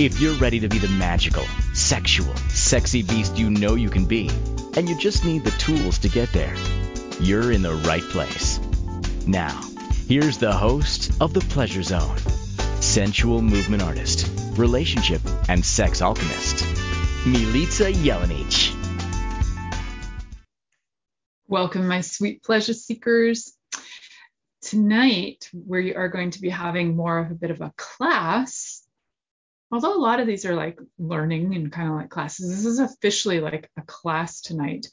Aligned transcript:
If 0.00 0.18
you're 0.18 0.36
ready 0.36 0.58
to 0.60 0.68
be 0.70 0.78
the 0.78 0.88
magical, 0.88 1.44
sexual, 1.74 2.34
sexy 2.48 3.02
beast 3.02 3.36
you 3.36 3.50
know 3.50 3.74
you 3.74 3.90
can 3.90 4.06
be, 4.06 4.30
and 4.74 4.88
you 4.88 4.96
just 4.96 5.26
need 5.26 5.44
the 5.44 5.50
tools 5.50 5.98
to 5.98 6.08
get 6.08 6.32
there, 6.32 6.54
you're 7.20 7.52
in 7.52 7.60
the 7.60 7.74
right 7.74 8.02
place. 8.04 8.58
Now, 9.26 9.60
here's 10.08 10.38
the 10.38 10.52
host 10.52 11.12
of 11.20 11.34
The 11.34 11.40
Pleasure 11.40 11.82
Zone, 11.82 12.16
sensual 12.80 13.42
movement 13.42 13.82
artist, 13.82 14.26
relationship 14.56 15.20
and 15.50 15.62
sex 15.62 16.00
alchemist, 16.00 16.64
Milica 17.26 17.92
Jelenic. 17.92 18.74
Welcome, 21.46 21.86
my 21.86 22.00
sweet 22.00 22.42
pleasure 22.42 22.72
seekers. 22.72 23.52
Tonight, 24.62 25.50
we 25.52 25.94
are 25.94 26.08
going 26.08 26.30
to 26.30 26.40
be 26.40 26.48
having 26.48 26.96
more 26.96 27.18
of 27.18 27.30
a 27.30 27.34
bit 27.34 27.50
of 27.50 27.60
a 27.60 27.74
class. 27.76 28.69
Although 29.72 29.96
a 29.96 30.00
lot 30.00 30.20
of 30.20 30.26
these 30.26 30.44
are 30.44 30.54
like 30.54 30.78
learning 30.98 31.54
and 31.54 31.72
kind 31.72 31.88
of 31.88 31.96
like 31.96 32.10
classes, 32.10 32.48
this 32.48 32.66
is 32.66 32.78
officially 32.80 33.40
like 33.40 33.70
a 33.78 33.82
class 33.82 34.40
tonight. 34.40 34.86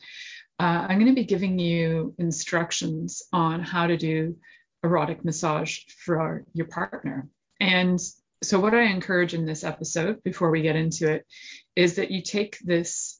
Uh, 0.60 0.86
I'm 0.88 1.00
going 1.00 1.14
to 1.14 1.22
be 1.22 1.26
giving 1.26 1.60
you 1.60 2.16
instructions 2.18 3.24
on 3.32 3.62
how 3.62 3.88
to 3.88 3.98
do 3.98 4.38
erotic 4.84 5.26
massage 5.26 5.80
for 6.06 6.46
your 6.54 6.68
partner. 6.68 7.28
And 7.60 8.00
so, 8.44 8.60
what 8.60 8.76
I 8.76 8.84
encourage 8.84 9.34
in 9.34 9.46
this 9.46 9.64
episode, 9.64 10.22
before 10.24 10.52
we 10.52 10.62
get 10.62 10.76
into 10.76 11.12
it, 11.12 11.26
is 11.76 11.96
that 11.96 12.12
you 12.12 12.22
take 12.22 12.58
this 12.60 13.20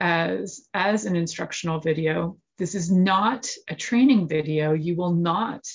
as 0.00 0.60
as 0.72 1.04
an 1.04 1.16
instructional 1.16 1.80
video 1.80 2.36
this 2.62 2.74
is 2.76 2.92
not 2.92 3.50
a 3.68 3.74
training 3.74 4.28
video. 4.28 4.72
You 4.72 4.94
will 4.94 5.14
not, 5.14 5.66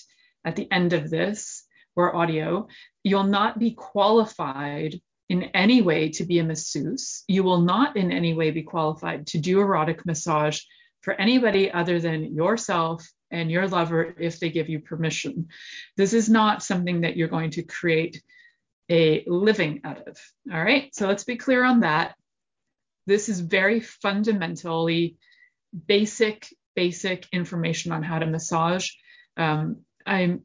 at 0.46 0.56
the 0.56 0.72
end 0.72 0.94
of 0.94 1.10
this 1.10 1.66
or 1.98 2.16
audio, 2.16 2.68
you'll 3.04 3.24
not 3.24 3.60
be 3.60 3.72
qualified 3.72 5.02
in 5.30 5.44
any 5.54 5.82
way 5.82 6.10
to 6.10 6.26
be 6.26 6.40
a 6.40 6.44
masseuse. 6.44 7.24
You 7.28 7.44
will 7.44 7.62
not 7.62 7.98
in 7.98 8.12
any 8.12 8.34
way 8.34 8.52
be 8.52 8.64
qualified 8.64 9.28
to 9.28 9.40
do 9.40 9.60
erotic 9.60 10.06
massage 10.06 10.62
for 11.02 11.14
anybody 11.14 11.72
other 11.72 12.00
than 12.00 12.36
yourself 12.36 13.08
and 13.30 13.52
your 13.52 13.68
lover 13.68 14.16
if 14.20 14.40
they 14.40 14.50
give 14.50 14.70
you 14.70 14.80
permission. 14.80 15.50
This 15.98 16.14
is 16.14 16.30
not 16.30 16.64
something 16.64 17.02
that 17.02 17.18
you're 17.18 17.28
going 17.28 17.52
to 17.52 17.64
create 17.64 18.22
a 18.90 19.24
living 19.28 19.82
out 19.84 20.08
of. 20.08 20.18
All 20.52 20.64
right, 20.64 20.96
so 20.96 21.08
let's 21.08 21.26
be 21.26 21.36
clear 21.36 21.64
on 21.64 21.82
that. 21.82 22.16
This 23.06 23.30
is 23.30 23.40
very 23.40 23.80
fundamentally 23.82 25.18
basic 25.88 26.48
basic 26.76 27.26
information 27.34 27.92
on 27.92 28.04
how 28.04 28.20
to 28.20 28.28
massage. 28.28 28.92
Um, 29.36 29.78
I'm 30.06 30.44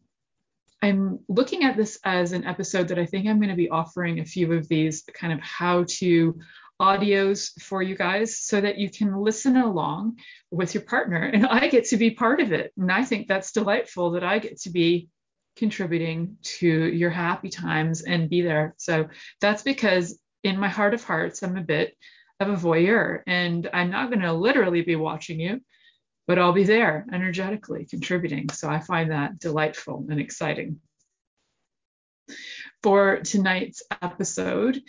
I'm 0.83 1.20
looking 1.28 1.62
at 1.62 1.77
this 1.77 1.98
as 2.05 2.33
an 2.33 2.44
episode 2.44 2.88
that 2.88 2.98
I 2.98 3.06
think 3.06 3.27
I'm 3.27 3.38
going 3.38 3.50
to 3.50 3.56
be 3.56 3.70
offering 3.70 4.19
a 4.19 4.25
few 4.25 4.52
of 4.52 4.69
these 4.69 5.05
kind 5.14 5.33
of 5.33 5.41
how 5.41 5.84
to 6.00 6.38
audios 6.80 7.52
for 7.62 7.80
you 7.80 7.97
guys 7.97 8.38
so 8.38 8.61
that 8.61 8.78
you 8.78 8.91
can 8.91 9.16
listen 9.16 9.56
along 9.56 10.19
with 10.50 10.75
your 10.75 10.83
partner. 10.83 11.22
And 11.22 11.47
I 11.47 11.69
get 11.69 11.84
to 11.86 11.97
be 11.97 12.10
part 12.10 12.41
of 12.41 12.53
it. 12.53 12.72
And 12.77 12.91
I 12.91 13.05
think 13.05 13.28
that's 13.28 13.53
delightful 13.53 14.12
that 14.12 14.25
I 14.25 14.41
get 14.41 14.60
to 14.62 14.70
be 14.70 15.08
contributing 15.55 16.38
to 16.42 16.66
your 16.66 17.10
happy 17.10 17.48
times 17.48 18.03
and 18.03 18.28
be 18.28 18.41
there. 18.41 18.75
So 18.78 19.09
that's 19.41 19.62
because 19.62 20.19
in 20.42 20.59
my 20.59 20.69
heart 20.69 20.94
of 20.94 21.04
hearts, 21.04 21.42
I'm 21.42 21.56
a 21.56 21.62
bit 21.62 21.97
of 22.41 22.48
a 22.48 22.56
voyeur 22.56 23.22
and 23.26 23.71
I'm 23.72 23.91
not 23.91 24.09
going 24.09 24.22
to 24.22 24.32
literally 24.32 24.82
be 24.82 24.97
watching 24.97 25.38
you 25.38 25.60
but 26.32 26.38
I'll 26.38 26.54
be 26.54 26.65
there 26.65 27.04
energetically 27.12 27.84
contributing. 27.84 28.48
So 28.48 28.66
I 28.66 28.81
find 28.81 29.10
that 29.10 29.38
delightful 29.38 30.06
and 30.09 30.19
exciting. 30.19 30.81
For 32.82 33.20
tonight's 33.20 33.82
episode, 34.00 34.81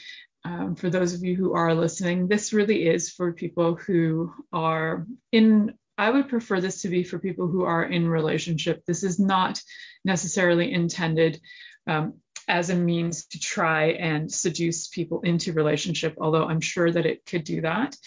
um, 0.46 0.76
for 0.78 0.90
those 0.90 1.14
of 1.14 1.22
you 1.22 1.36
who 1.36 1.54
are 1.54 1.76
listening, 1.76 2.30
this 2.30 2.54
really 2.54 2.88
is 2.88 3.10
for 3.10 3.34
people 3.34 3.76
who 3.76 4.32
are 4.54 5.06
in. 5.34 5.74
I 5.98 6.12
would 6.12 6.30
prefer 6.30 6.62
this 6.62 6.84
to 6.84 6.88
be 6.88 7.04
for 7.04 7.20
people 7.20 7.50
who 7.50 7.66
are 7.66 7.84
in 7.84 8.08
relationship. 8.08 8.86
This 8.86 9.04
is 9.04 9.20
not 9.20 9.62
necessarily 10.06 10.72
intended 10.72 11.42
um, 11.88 12.14
as 12.48 12.70
a 12.70 12.76
means 12.76 13.26
to 13.26 13.38
try 13.38 13.88
and 13.88 14.32
seduce 14.32 14.88
people 14.88 15.20
into 15.24 15.52
relationship, 15.52 16.16
although 16.22 16.46
I'm 16.46 16.62
sure 16.62 16.90
that 16.90 17.06
it 17.06 17.26
could 17.26 17.44
do 17.44 17.60
that. 17.64 17.98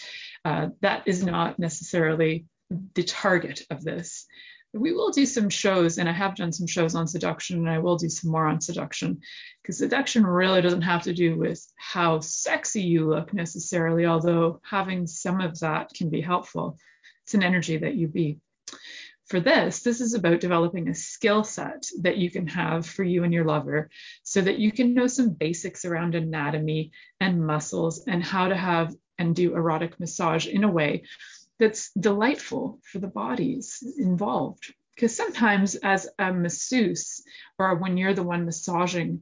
Uh, 0.43 0.69
that 0.81 1.03
is 1.07 1.23
not 1.23 1.59
necessarily 1.59 2.47
the 2.69 3.03
target 3.03 3.61
of 3.69 3.83
this. 3.83 4.25
We 4.73 4.91
will 4.91 5.11
do 5.11 5.25
some 5.25 5.49
shows, 5.49 5.97
and 5.97 6.09
I 6.09 6.11
have 6.11 6.35
done 6.35 6.51
some 6.51 6.67
shows 6.67 6.93
on 6.93 7.07
seduction, 7.07 7.57
and 7.59 7.69
I 7.69 7.79
will 7.79 7.95
do 7.95 8.09
some 8.09 8.31
more 8.31 8.45
on 8.45 8.59
seduction, 8.59 9.21
because 9.61 9.77
seduction 9.77 10.25
really 10.25 10.61
doesn't 10.61 10.81
have 10.81 11.03
to 11.03 11.13
do 11.13 11.37
with 11.37 11.65
how 11.77 12.19
sexy 12.19 12.81
you 12.81 13.09
look 13.09 13.33
necessarily, 13.33 14.05
although 14.05 14.61
having 14.63 15.07
some 15.07 15.39
of 15.39 15.59
that 15.59 15.93
can 15.93 16.09
be 16.09 16.21
helpful. 16.21 16.77
It's 17.23 17.33
an 17.33 17.43
energy 17.43 17.77
that 17.77 17.95
you 17.95 18.07
be. 18.07 18.39
For 19.27 19.41
this, 19.41 19.81
this 19.81 19.99
is 19.99 20.13
about 20.13 20.39
developing 20.39 20.87
a 20.87 20.95
skill 20.95 21.43
set 21.43 21.87
that 22.01 22.17
you 22.17 22.31
can 22.31 22.47
have 22.47 22.85
for 22.85 23.03
you 23.03 23.25
and 23.25 23.33
your 23.33 23.43
lover 23.43 23.89
so 24.23 24.39
that 24.39 24.57
you 24.57 24.71
can 24.71 24.93
know 24.93 25.07
some 25.07 25.31
basics 25.31 25.83
around 25.83 26.15
anatomy 26.15 26.91
and 27.19 27.45
muscles 27.45 28.05
and 28.07 28.23
how 28.23 28.47
to 28.47 28.55
have 28.55 28.95
and 29.19 29.35
do 29.35 29.53
erotic 29.53 29.99
massage 29.99 30.47
in 30.47 30.63
a 30.63 30.71
way 30.71 31.03
that's 31.59 31.91
delightful 31.93 32.79
for 32.83 32.99
the 32.99 33.07
bodies 33.07 33.83
involved. 33.97 34.73
Because 34.95 35.15
sometimes, 35.15 35.75
as 35.75 36.07
a 36.17 36.33
masseuse, 36.33 37.21
or 37.59 37.75
when 37.75 37.97
you're 37.97 38.15
the 38.15 38.23
one 38.23 38.45
massaging 38.45 39.21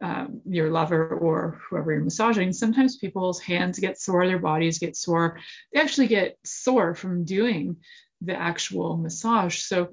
um, 0.00 0.42
your 0.44 0.70
lover 0.70 1.08
or 1.08 1.60
whoever 1.68 1.92
you're 1.92 2.04
massaging, 2.04 2.52
sometimes 2.52 2.98
people's 2.98 3.40
hands 3.40 3.78
get 3.78 3.98
sore, 3.98 4.26
their 4.26 4.38
bodies 4.38 4.78
get 4.78 4.96
sore. 4.96 5.38
They 5.72 5.80
actually 5.80 6.08
get 6.08 6.36
sore 6.44 6.94
from 6.94 7.24
doing 7.24 7.76
the 8.20 8.34
actual 8.34 8.96
massage. 8.96 9.60
So, 9.60 9.92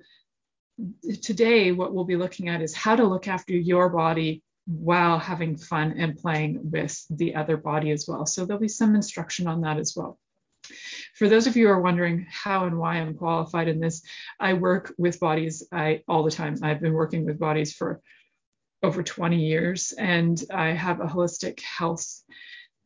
today, 1.23 1.71
what 1.71 1.93
we'll 1.93 2.03
be 2.03 2.17
looking 2.17 2.49
at 2.49 2.61
is 2.61 2.75
how 2.75 2.97
to 2.97 3.07
look 3.07 3.27
after 3.29 3.53
your 3.53 3.89
body 3.89 4.43
while 4.67 5.17
having 5.17 5.55
fun 5.55 5.95
and 5.97 6.17
playing 6.17 6.71
with 6.71 7.05
the 7.09 7.35
other 7.35 7.55
body 7.55 7.91
as 7.91 8.05
well. 8.07 8.25
So, 8.25 8.45
there'll 8.45 8.59
be 8.59 8.67
some 8.67 8.95
instruction 8.95 9.47
on 9.47 9.61
that 9.61 9.77
as 9.77 9.95
well. 9.95 10.19
For 11.15 11.29
those 11.29 11.47
of 11.47 11.55
you 11.55 11.67
who 11.67 11.73
are 11.73 11.81
wondering 11.81 12.25
how 12.29 12.65
and 12.65 12.77
why 12.77 12.95
I'm 12.95 13.15
qualified 13.15 13.67
in 13.67 13.79
this, 13.79 14.01
I 14.39 14.53
work 14.53 14.93
with 14.97 15.19
bodies 15.19 15.63
I 15.71 16.01
all 16.07 16.23
the 16.23 16.31
time. 16.31 16.57
I've 16.61 16.81
been 16.81 16.93
working 16.93 17.25
with 17.25 17.39
bodies 17.39 17.73
for 17.73 18.01
over 18.83 19.01
20 19.01 19.45
years, 19.45 19.93
and 19.97 20.41
I 20.53 20.67
have 20.67 20.99
a 20.99 21.05
holistic 21.07 21.61
health 21.61 22.05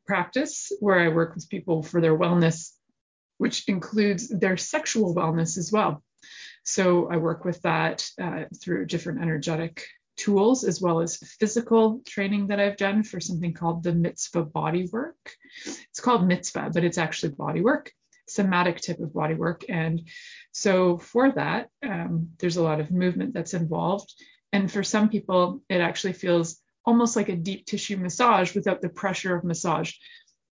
practice 0.06 0.72
where 0.80 1.00
I 1.00 1.10
work 1.10 1.36
with 1.36 1.50
people 1.50 1.84
for 1.84 2.02
their 2.02 2.18
wellness, 2.18 2.72
which 3.38 3.68
includes 3.68 4.28
their 4.30 4.58
sexual 4.58 5.14
wellness 5.14 5.58
as 5.58 5.72
well. 5.72 6.04
So 6.64 7.10
I 7.10 7.18
work 7.18 7.46
with 7.46 7.62
that 7.64 8.10
uh, 8.22 8.44
through 8.62 8.86
different 8.86 9.22
energetic 9.22 9.86
tools 10.20 10.66
as 10.66 10.82
well 10.82 11.00
as 11.00 11.16
physical 11.16 12.02
training 12.06 12.48
that 12.48 12.60
I've 12.60 12.76
done 12.76 13.04
for 13.04 13.22
something 13.22 13.54
called 13.54 13.84
the 13.84 13.94
mitzvah 13.94 14.44
body 14.44 14.88
work. 14.92 15.34
It's 15.66 16.02
called 16.02 16.28
mitzvah, 16.28 16.72
but 16.74 16.84
it's 16.84 16.98
actually 16.98 17.32
body 17.34 17.62
work, 17.62 17.92
somatic 18.28 18.82
type 18.82 19.00
of 19.00 19.14
body 19.14 19.36
work. 19.36 19.64
And 19.70 20.10
so 20.52 20.98
for 20.98 21.32
that, 21.32 21.70
um, 21.84 22.32
there's 22.40 22.58
a 22.58 22.64
lot 22.64 22.82
of 22.82 22.92
movement 22.92 23.34
that's 23.34 23.54
involved. 23.54 24.14
And 24.52 24.70
for 24.70 24.84
some 24.84 25.08
people, 25.08 25.62
it 25.70 25.80
actually 25.80 26.14
feels 26.14 26.60
almost 26.86 27.16
like 27.16 27.30
a 27.30 27.36
deep 27.36 27.66
tissue 27.66 27.96
massage 27.96 28.54
without 28.54 28.82
the 28.82 28.90
pressure 28.90 29.36
of 29.36 29.46
massage. 29.46 29.94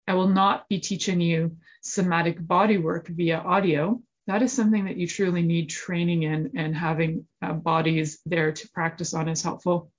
I 0.09 0.15
will 0.15 0.29
not 0.29 0.69
be 0.69 0.81
teaching 0.81 1.21
you 1.21 1.57
somatic 1.83 2.37
body 2.47 2.79
work 2.79 3.09
via 3.09 3.39
audio 3.39 4.01
that 4.31 4.43
is 4.43 4.53
something 4.53 4.85
that 4.85 4.97
you 4.97 5.09
truly 5.09 5.43
need 5.43 5.69
training 5.69 6.23
in 6.23 6.53
and 6.57 6.73
having 6.73 7.27
uh, 7.43 7.53
bodies 7.53 8.21
there 8.25 8.53
to 8.53 8.69
practice 8.69 9.13
on 9.13 9.29
is 9.29 9.43
helpful. 9.43 9.91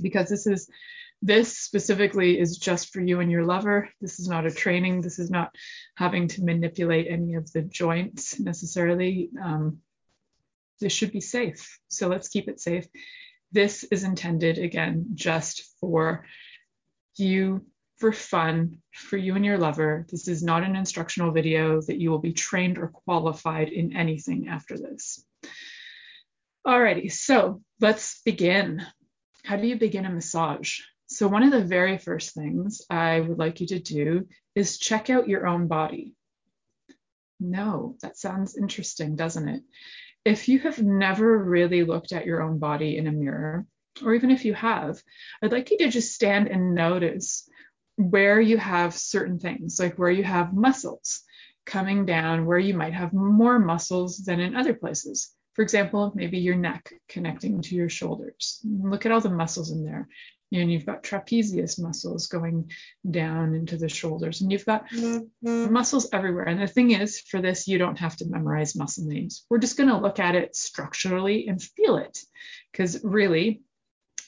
Because 0.00 0.30
this 0.30 0.46
is 0.46 0.70
this 1.20 1.58
specifically 1.58 2.40
is 2.40 2.56
just 2.56 2.94
for 2.94 3.02
you 3.02 3.20
and 3.20 3.30
your 3.30 3.44
lover. 3.44 3.90
This 4.00 4.18
is 4.18 4.26
not 4.26 4.46
a 4.46 4.50
training. 4.50 5.02
This 5.02 5.18
is 5.18 5.30
not 5.30 5.54
having 5.96 6.28
to 6.28 6.42
manipulate 6.42 7.08
any 7.10 7.34
of 7.34 7.52
the 7.52 7.60
joints 7.60 8.40
necessarily. 8.40 9.28
Um, 9.38 9.80
this 10.80 10.94
should 10.94 11.12
be 11.12 11.20
safe. 11.20 11.78
So 11.88 12.08
let's 12.08 12.28
keep 12.28 12.48
it 12.48 12.58
safe. 12.58 12.86
This 13.52 13.84
is 13.84 14.02
intended 14.02 14.56
again 14.56 15.08
just 15.12 15.62
for 15.78 16.24
you 17.18 17.66
for 18.02 18.10
fun 18.12 18.78
for 18.92 19.16
you 19.16 19.36
and 19.36 19.44
your 19.44 19.58
lover. 19.58 20.04
This 20.10 20.26
is 20.26 20.42
not 20.42 20.64
an 20.64 20.74
instructional 20.74 21.30
video 21.30 21.80
that 21.82 22.00
you 22.00 22.10
will 22.10 22.18
be 22.18 22.32
trained 22.32 22.76
or 22.76 22.88
qualified 22.88 23.68
in 23.68 23.96
anything 23.96 24.48
after 24.48 24.76
this. 24.76 25.24
Alrighty, 26.66 27.12
so 27.12 27.62
let's 27.80 28.20
begin. 28.24 28.84
How 29.44 29.54
do 29.54 29.68
you 29.68 29.76
begin 29.76 30.04
a 30.04 30.10
massage? 30.10 30.80
So, 31.06 31.28
one 31.28 31.44
of 31.44 31.52
the 31.52 31.62
very 31.62 31.96
first 31.96 32.34
things 32.34 32.82
I 32.90 33.20
would 33.20 33.38
like 33.38 33.60
you 33.60 33.68
to 33.68 33.78
do 33.78 34.26
is 34.56 34.78
check 34.78 35.08
out 35.08 35.28
your 35.28 35.46
own 35.46 35.68
body. 35.68 36.16
No, 37.38 37.94
that 38.02 38.18
sounds 38.18 38.56
interesting, 38.56 39.14
doesn't 39.14 39.48
it? 39.48 39.62
If 40.24 40.48
you 40.48 40.58
have 40.58 40.82
never 40.82 41.38
really 41.38 41.84
looked 41.84 42.10
at 42.10 42.26
your 42.26 42.42
own 42.42 42.58
body 42.58 42.98
in 42.98 43.06
a 43.06 43.12
mirror, 43.12 43.64
or 44.04 44.12
even 44.12 44.32
if 44.32 44.44
you 44.44 44.54
have, 44.54 45.00
I'd 45.40 45.52
like 45.52 45.70
you 45.70 45.78
to 45.78 45.88
just 45.88 46.12
stand 46.12 46.48
and 46.48 46.74
notice 46.74 47.48
where 48.10 48.40
you 48.40 48.56
have 48.58 48.94
certain 48.94 49.38
things, 49.38 49.78
like 49.78 49.98
where 49.98 50.10
you 50.10 50.24
have 50.24 50.54
muscles 50.54 51.22
coming 51.64 52.06
down, 52.06 52.46
where 52.46 52.58
you 52.58 52.74
might 52.74 52.94
have 52.94 53.12
more 53.12 53.58
muscles 53.58 54.18
than 54.18 54.40
in 54.40 54.56
other 54.56 54.74
places. 54.74 55.30
For 55.54 55.62
example, 55.62 56.12
maybe 56.14 56.38
your 56.38 56.56
neck 56.56 56.92
connecting 57.08 57.60
to 57.62 57.74
your 57.74 57.88
shoulders. 57.88 58.60
Look 58.64 59.06
at 59.06 59.12
all 59.12 59.20
the 59.20 59.30
muscles 59.30 59.70
in 59.70 59.84
there. 59.84 60.08
And 60.54 60.70
you've 60.70 60.84
got 60.84 61.02
trapezius 61.02 61.80
muscles 61.80 62.26
going 62.26 62.70
down 63.10 63.54
into 63.54 63.78
the 63.78 63.88
shoulders, 63.88 64.42
and 64.42 64.52
you've 64.52 64.66
got 64.66 64.86
mm-hmm. 64.90 65.72
muscles 65.72 66.10
everywhere. 66.12 66.44
And 66.44 66.60
the 66.60 66.66
thing 66.66 66.90
is, 66.90 67.20
for 67.20 67.40
this, 67.40 67.66
you 67.66 67.78
don't 67.78 67.98
have 67.98 68.16
to 68.16 68.28
memorize 68.28 68.76
muscle 68.76 69.06
names. 69.06 69.46
We're 69.48 69.56
just 69.56 69.78
going 69.78 69.88
to 69.88 69.96
look 69.96 70.18
at 70.18 70.34
it 70.34 70.54
structurally 70.54 71.48
and 71.48 71.62
feel 71.62 71.96
it, 71.96 72.18
because 72.70 73.02
really, 73.02 73.62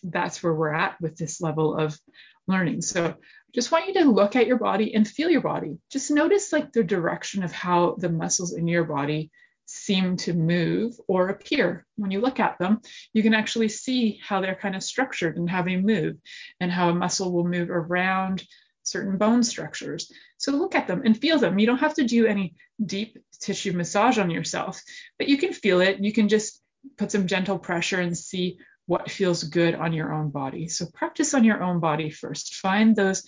that's 0.03 0.43
where 0.43 0.55
we're 0.55 0.73
at 0.73 0.99
with 0.99 1.19
this 1.19 1.43
level 1.43 1.77
of 1.77 1.99
learning. 2.47 2.81
So 2.81 3.17
just 3.55 3.71
want 3.71 3.87
you 3.87 3.95
to 3.95 4.11
look 4.11 4.37
at 4.37 4.47
your 4.47 4.59
body 4.59 4.95
and 4.95 5.07
feel 5.07 5.31
your 5.31 5.41
body. 5.41 5.79
Just 5.91 6.11
notice 6.11 6.53
like 6.53 6.73
the 6.73 6.83
direction 6.83 7.45
of 7.45 7.53
how 7.53 7.95
the 7.99 8.09
muscles 8.09 8.53
in 8.53 8.67
your 8.67 8.85
body 8.85 9.31
seem 9.67 10.17
to 10.19 10.35
move 10.35 10.95
or 11.09 11.29
appear. 11.29 11.87
When 11.97 12.11
you 12.11 12.21
look 12.21 12.41
at 12.41 12.59
them, 12.59 12.81
you 13.13 13.23
can 13.23 13.35
actually 13.35 13.69
see 13.69 14.21
how 14.23 14.41
they're 14.41 14.55
kind 14.55 14.77
of 14.77 14.83
structured 14.83 15.37
and 15.37 15.49
how 15.49 15.63
they 15.63 15.77
move 15.77 16.17
and 16.61 16.71
how 16.71 16.91
a 16.91 16.95
muscle 16.95 17.33
will 17.33 17.47
move 17.47 17.71
around 17.71 18.43
certain 18.83 19.17
bone 19.17 19.43
structures. 19.43 20.13
So 20.37 20.53
look 20.53 20.75
at 20.75 20.87
them 20.87 21.03
and 21.05 21.19
feel 21.19 21.39
them. 21.39 21.59
You 21.59 21.67
don't 21.67 21.79
have 21.79 21.95
to 21.95 22.05
do 22.05 22.27
any 22.27 22.55
deep 22.85 23.19
tissue 23.41 23.73
massage 23.73 24.19
on 24.19 24.31
yourself, 24.31 24.83
but 25.19 25.29
you 25.29 25.39
can 25.39 25.53
feel 25.53 25.81
it. 25.81 26.01
You 26.01 26.13
can 26.13 26.29
just 26.29 26.61
put 26.99 27.11
some 27.11 27.27
gentle 27.27 27.59
pressure 27.59 28.01
and 28.01 28.17
see 28.17 28.59
what 28.87 29.11
feels 29.11 29.45
good 29.45 29.75
on 29.75 29.93
your 29.93 30.13
own 30.13 30.31
body. 30.31 30.69
So 30.69 30.87
practice 30.93 31.35
on 31.35 31.45
your 31.45 31.63
own 31.63 31.81
body 31.81 32.11
first. 32.11 32.57
Find 32.57 32.95
those, 32.95 33.25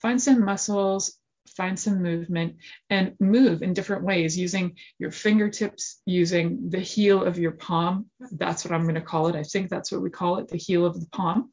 find 0.00 0.20
some 0.20 0.44
muscles, 0.44 1.16
find 1.56 1.78
some 1.78 2.02
movement, 2.02 2.56
and 2.90 3.14
move 3.18 3.62
in 3.62 3.72
different 3.72 4.04
ways 4.04 4.38
using 4.38 4.76
your 4.98 5.10
fingertips, 5.10 6.00
using 6.06 6.70
the 6.70 6.80
heel 6.80 7.24
of 7.24 7.38
your 7.38 7.52
palm. 7.52 8.06
That's 8.32 8.64
what 8.64 8.72
I'm 8.72 8.82
going 8.82 8.94
to 8.94 9.00
call 9.00 9.28
it. 9.28 9.36
I 9.36 9.42
think 9.42 9.68
that's 9.68 9.90
what 9.90 10.02
we 10.02 10.10
call 10.10 10.38
it, 10.38 10.48
the 10.48 10.58
heel 10.58 10.86
of 10.86 11.00
the 11.00 11.08
palm. 11.10 11.52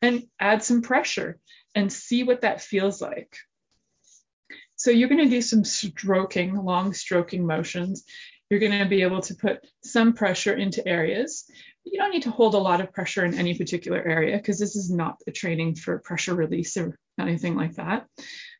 And 0.00 0.24
add 0.40 0.62
some 0.62 0.82
pressure 0.82 1.38
and 1.74 1.92
see 1.92 2.22
what 2.22 2.42
that 2.42 2.62
feels 2.62 3.00
like. 3.00 3.36
So 4.76 4.90
you're 4.90 5.08
going 5.08 5.24
to 5.24 5.30
do 5.30 5.42
some 5.42 5.64
stroking, 5.64 6.56
long 6.56 6.92
stroking 6.94 7.46
motions. 7.46 8.04
You're 8.54 8.70
going 8.70 8.78
to 8.78 8.88
be 8.88 9.02
able 9.02 9.22
to 9.22 9.34
put 9.34 9.66
some 9.82 10.12
pressure 10.12 10.54
into 10.54 10.86
areas 10.86 11.44
you 11.84 11.98
don't 11.98 12.10
need 12.10 12.22
to 12.22 12.30
hold 12.30 12.54
a 12.54 12.58
lot 12.58 12.80
of 12.80 12.92
pressure 12.92 13.24
in 13.24 13.34
any 13.34 13.56
particular 13.56 14.02
area 14.02 14.36
because 14.36 14.58
this 14.58 14.74
is 14.74 14.90
not 14.90 15.20
a 15.26 15.30
training 15.30 15.74
for 15.74 15.98
pressure 15.98 16.34
release 16.34 16.76
or 16.76 16.98
anything 17.20 17.56
like 17.56 17.74
that. 17.74 18.06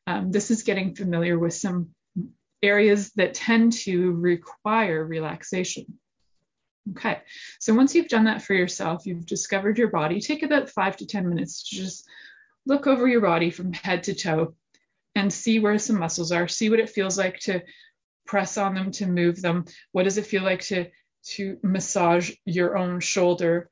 Um, 0.07 0.31
this 0.31 0.51
is 0.51 0.63
getting 0.63 0.95
familiar 0.95 1.39
with 1.39 1.55
some 1.55 1.91
areas 2.63 3.13
that 3.13 3.35
tend 3.35 3.73
to 3.73 4.13
require 4.13 5.05
relaxation. 5.05 5.87
Okay, 6.91 7.19
so 7.61 7.73
once 7.73 7.95
you've 7.95 8.09
done 8.09 8.25
that 8.25 8.43
for 8.43 8.53
yourself, 8.53 9.07
you've 9.07 9.25
discovered 9.25 9.79
your 9.79 9.89
body, 9.89 10.21
take 10.21 10.43
about 10.43 10.69
five 10.69 10.99
to 10.99 11.07
10 11.07 11.27
minutes 11.27 11.71
to 11.71 11.77
just 11.77 12.07
look 12.67 12.87
over 12.87 13.09
your 13.09 13.23
body 13.23 13.51
from 13.51 13.73
head 13.73 14.03
to 14.05 14.15
toe 14.15 14.55
and 15.15 15.33
see 15.33 15.61
where 15.61 15.79
some 15.79 15.99
muscles 15.99 16.31
are, 16.31 16.47
see 16.47 16.69
what 16.69 16.81
it 16.81 16.91
feels 16.91 17.17
like 17.17 17.39
to 17.39 17.63
press 18.27 18.57
on 18.57 18.75
them, 18.75 18.91
to 18.93 19.07
move 19.07 19.41
them. 19.41 19.65
What 19.93 20.05
does 20.05 20.19
it 20.19 20.27
feel 20.27 20.43
like 20.43 20.63
to 20.63 20.87
to 21.27 21.59
massage 21.63 22.31
your 22.45 22.77
own 22.77 23.01
shoulder 23.01 23.71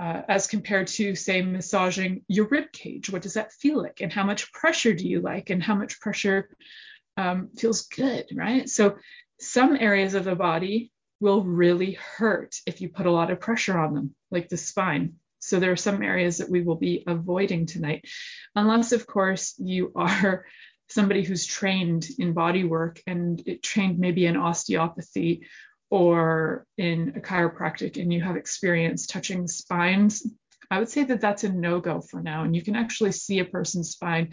uh, 0.00 0.22
as 0.28 0.46
compared 0.46 0.88
to, 0.88 1.14
say, 1.14 1.42
massaging 1.42 2.24
your 2.26 2.46
rib 2.48 2.72
cage? 2.72 3.10
What 3.10 3.22
does 3.22 3.34
that 3.34 3.52
feel 3.52 3.80
like? 3.80 4.00
And 4.00 4.12
how 4.12 4.24
much 4.24 4.52
pressure 4.52 4.92
do 4.92 5.06
you 5.06 5.20
like? 5.20 5.50
And 5.50 5.62
how 5.62 5.74
much 5.74 6.00
pressure 6.00 6.48
um, 7.16 7.50
feels 7.56 7.86
good, 7.86 8.26
right? 8.34 8.68
So, 8.68 8.96
some 9.38 9.76
areas 9.76 10.14
of 10.14 10.24
the 10.24 10.36
body 10.36 10.92
will 11.20 11.42
really 11.42 11.92
hurt 11.92 12.56
if 12.66 12.80
you 12.80 12.88
put 12.88 13.06
a 13.06 13.10
lot 13.10 13.30
of 13.30 13.40
pressure 13.40 13.78
on 13.78 13.94
them, 13.94 14.14
like 14.30 14.48
the 14.48 14.56
spine. 14.56 15.14
So, 15.38 15.60
there 15.60 15.72
are 15.72 15.76
some 15.76 16.02
areas 16.02 16.38
that 16.38 16.50
we 16.50 16.62
will 16.62 16.76
be 16.76 17.04
avoiding 17.06 17.66
tonight, 17.66 18.06
unless, 18.56 18.92
of 18.92 19.06
course, 19.06 19.54
you 19.58 19.92
are 19.96 20.46
somebody 20.92 21.22
who's 21.22 21.46
trained 21.46 22.06
in 22.18 22.32
body 22.32 22.64
work 22.64 23.02
and 23.06 23.42
trained 23.62 23.98
maybe 23.98 24.26
in 24.26 24.36
osteopathy 24.36 25.46
or 25.90 26.66
in 26.78 27.14
a 27.16 27.20
chiropractic 27.20 28.00
and 28.00 28.12
you 28.12 28.22
have 28.22 28.36
experience 28.36 29.06
touching 29.06 29.46
spines, 29.46 30.26
I 30.70 30.78
would 30.78 30.88
say 30.88 31.04
that 31.04 31.20
that's 31.20 31.44
a 31.44 31.52
no 31.52 31.80
go 31.80 32.00
for 32.00 32.22
now. 32.22 32.44
And 32.44 32.56
you 32.56 32.62
can 32.62 32.76
actually 32.76 33.12
see 33.12 33.40
a 33.40 33.44
person's 33.44 33.90
spine 33.90 34.30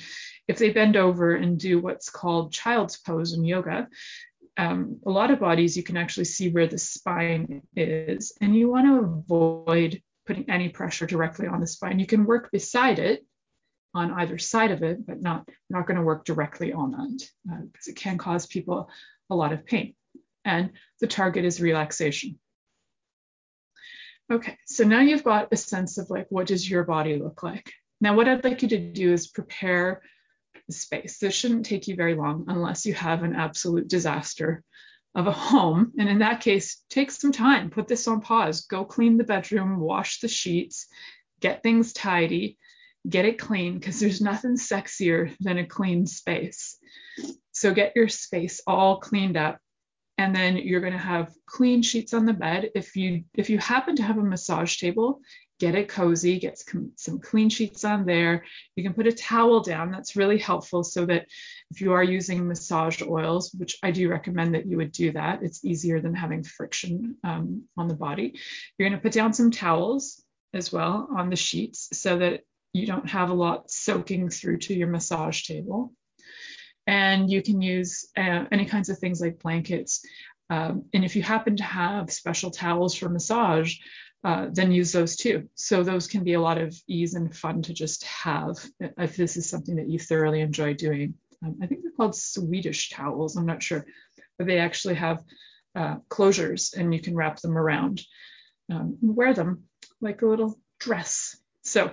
if 0.48 0.58
they 0.58 0.70
bend 0.70 0.96
over 0.96 1.36
and 1.36 1.60
do 1.60 1.80
what's 1.80 2.10
called 2.10 2.54
child's 2.54 2.98
pose 2.98 3.34
in 3.34 3.44
yoga. 3.44 3.90
Um, 4.56 5.00
a 5.06 5.10
lot 5.10 5.32
of 5.32 5.40
bodies, 5.42 5.76
you 5.76 5.84
can 5.84 5.98
actually 5.98 6.26
see 6.26 6.50
where 6.50 6.68
the 6.68 6.78
spine 6.78 7.62
is, 7.76 8.34
and 8.40 8.56
you 8.56 8.70
want 8.70 8.88
to 8.88 9.00
avoid 9.00 10.02
putting 10.26 10.50
any 10.50 10.70
pressure 10.70 11.06
directly 11.06 11.48
on 11.48 11.60
the 11.60 11.68
spine. 11.68 12.00
You 12.00 12.06
can 12.06 12.24
work 12.26 12.52
beside 12.52 13.00
it 13.00 13.26
on 13.94 14.12
either 14.12 14.38
side 14.38 14.72
of 14.72 14.84
it, 14.84 15.06
but 15.06 15.22
not 15.22 15.48
not 15.70 15.88
going 15.88 15.98
to 15.98 16.04
work 16.04 16.26
directly 16.26 16.74
on 16.74 16.92
because 16.92 17.88
uh, 17.88 17.92
it 17.92 17.96
can 17.96 18.18
cause 18.18 18.46
people 18.46 18.90
a 19.30 19.36
lot 19.36 19.54
of 19.54 19.66
pain 19.66 19.96
and 20.46 20.72
the 21.00 21.08
target 21.08 21.46
is 21.46 21.62
relaxation. 21.62 22.40
Okay, 24.32 24.58
so 24.66 24.84
now 24.84 25.02
you've 25.02 25.24
got 25.24 25.52
a 25.52 25.58
sense 25.58 25.98
of 25.98 26.10
like, 26.10 26.28
what 26.30 26.48
does 26.48 26.70
your 26.70 26.84
body 26.84 27.18
look 27.18 27.42
like? 27.42 27.72
Now, 28.00 28.16
what 28.16 28.28
I'd 28.28 28.44
like 28.44 28.62
you 28.62 28.70
to 28.70 28.78
do 28.92 29.12
is 29.12 29.28
prepare 29.28 30.02
the 30.68 30.74
space. 30.74 31.18
This 31.18 31.34
shouldn't 31.34 31.66
take 31.66 31.88
you 31.88 31.96
very 31.96 32.16
long 32.16 32.46
unless 32.48 32.86
you 32.86 32.94
have 32.94 33.24
an 33.24 33.36
absolute 33.36 33.88
disaster 33.88 34.64
of 35.16 35.26
a 35.26 35.32
home. 35.32 35.94
And 35.98 36.08
in 36.08 36.20
that 36.20 36.42
case, 36.42 36.84
take 36.90 37.10
some 37.10 37.32
time, 37.32 37.72
put 37.72 37.88
this 37.88 38.08
on 38.08 38.22
pause, 38.22 38.62
go 38.68 38.86
clean 38.86 39.18
the 39.18 39.24
bedroom, 39.24 39.80
wash 39.80 40.20
the 40.20 40.28
sheets, 40.28 40.88
get 41.40 41.64
things 41.64 41.92
tidy, 41.92 42.60
get 43.08 43.26
it 43.26 43.40
clean, 43.40 43.76
because 43.76 44.00
there's 44.00 44.22
nothing 44.22 44.58
sexier 44.58 45.36
than 45.40 45.58
a 45.58 45.66
clean 45.66 46.06
space. 46.06 46.78
So 47.52 47.74
get 47.74 47.96
your 47.96 48.08
space 48.08 48.62
all 48.66 49.00
cleaned 49.00 49.38
up 49.38 49.60
and 50.20 50.36
then 50.36 50.58
you're 50.58 50.82
going 50.82 50.92
to 50.92 51.00
have 51.00 51.32
clean 51.46 51.82
sheets 51.82 52.14
on 52.14 52.26
the 52.26 52.34
bed 52.34 52.70
if 52.76 52.96
you 52.98 53.24
if 53.34 53.50
you 53.50 53.58
happen 53.58 53.96
to 53.96 54.04
have 54.04 54.18
a 54.18 54.22
massage 54.22 54.78
table 54.78 55.22
get 55.60 55.76
it 55.76 55.88
cozy 55.88 56.40
get 56.40 56.62
some 56.98 57.20
clean 57.20 57.50
sheets 57.50 57.86
on 57.86 58.06
there 58.06 58.44
you 58.76 58.84
can 58.84 58.94
put 58.94 59.08
a 59.08 59.14
towel 59.14 59.62
down 59.62 59.92
that's 59.92 60.18
really 60.18 60.38
helpful 60.38 60.84
so 60.84 61.06
that 61.06 61.26
if 61.72 61.80
you 61.80 61.94
are 61.94 62.04
using 62.04 62.48
massage 62.48 63.02
oils 63.02 63.52
which 63.58 63.78
i 63.82 63.92
do 63.92 64.10
recommend 64.10 64.54
that 64.54 64.68
you 64.68 64.76
would 64.78 64.92
do 64.92 65.12
that 65.14 65.42
it's 65.42 65.64
easier 65.64 66.02
than 66.02 66.14
having 66.14 66.44
friction 66.44 67.16
um, 67.24 67.64
on 67.78 67.88
the 67.88 67.96
body 67.96 68.38
you're 68.78 68.90
going 68.90 69.00
to 69.00 69.04
put 69.04 69.14
down 69.14 69.34
some 69.34 69.52
towels 69.52 70.22
as 70.54 70.72
well 70.72 71.08
on 71.16 71.30
the 71.30 71.36
sheets 71.36 71.90
so 71.94 72.18
that 72.18 72.42
you 72.74 72.86
don't 72.86 73.10
have 73.10 73.30
a 73.30 73.34
lot 73.34 73.72
soaking 73.72 74.30
through 74.30 74.58
to 74.58 74.74
your 74.74 74.88
massage 74.88 75.44
table 75.44 75.94
and 76.90 77.30
you 77.30 77.44
can 77.44 77.62
use 77.62 78.08
uh, 78.18 78.46
any 78.52 78.66
kinds 78.66 78.90
of 78.90 78.98
things 78.98 79.22
like 79.22 79.44
blankets. 79.44 80.04
Um, 80.50 80.86
and 80.92 81.06
if 81.06 81.16
you 81.16 81.22
happen 81.22 81.58
to 81.58 81.64
have 81.64 82.12
special 82.12 82.50
towels 82.50 82.96
for 82.96 83.10
massage, 83.10 83.76
uh, 84.24 84.48
then 84.52 84.72
use 84.72 84.92
those 84.92 85.16
too. 85.16 85.48
So 85.54 85.84
those 85.84 86.08
can 86.08 86.24
be 86.24 86.34
a 86.34 86.42
lot 86.42 86.58
of 86.58 86.76
ease 86.88 87.14
and 87.14 87.36
fun 87.36 87.62
to 87.64 87.74
just 87.74 88.04
have 88.06 88.58
if 88.80 89.16
this 89.16 89.38
is 89.38 89.48
something 89.48 89.76
that 89.76 89.88
you 89.88 90.00
thoroughly 90.00 90.42
enjoy 90.42 90.74
doing. 90.74 91.14
Um, 91.46 91.60
I 91.62 91.68
think 91.68 91.84
they're 91.84 91.92
called 91.92 92.16
Swedish 92.16 92.90
towels. 92.90 93.38
I'm 93.38 93.46
not 93.46 93.62
sure, 93.62 93.86
but 94.40 94.48
they 94.48 94.58
actually 94.58 94.96
have 94.96 95.24
uh, 95.76 95.98
closures 96.10 96.76
and 96.76 96.92
you 96.92 97.02
can 97.02 97.16
wrap 97.16 97.40
them 97.40 97.56
around, 97.56 98.02
um, 98.72 98.98
wear 99.02 99.36
them 99.36 99.66
like 100.02 100.24
a 100.24 100.28
little 100.28 100.60
dress. 100.80 101.38
So 101.64 101.92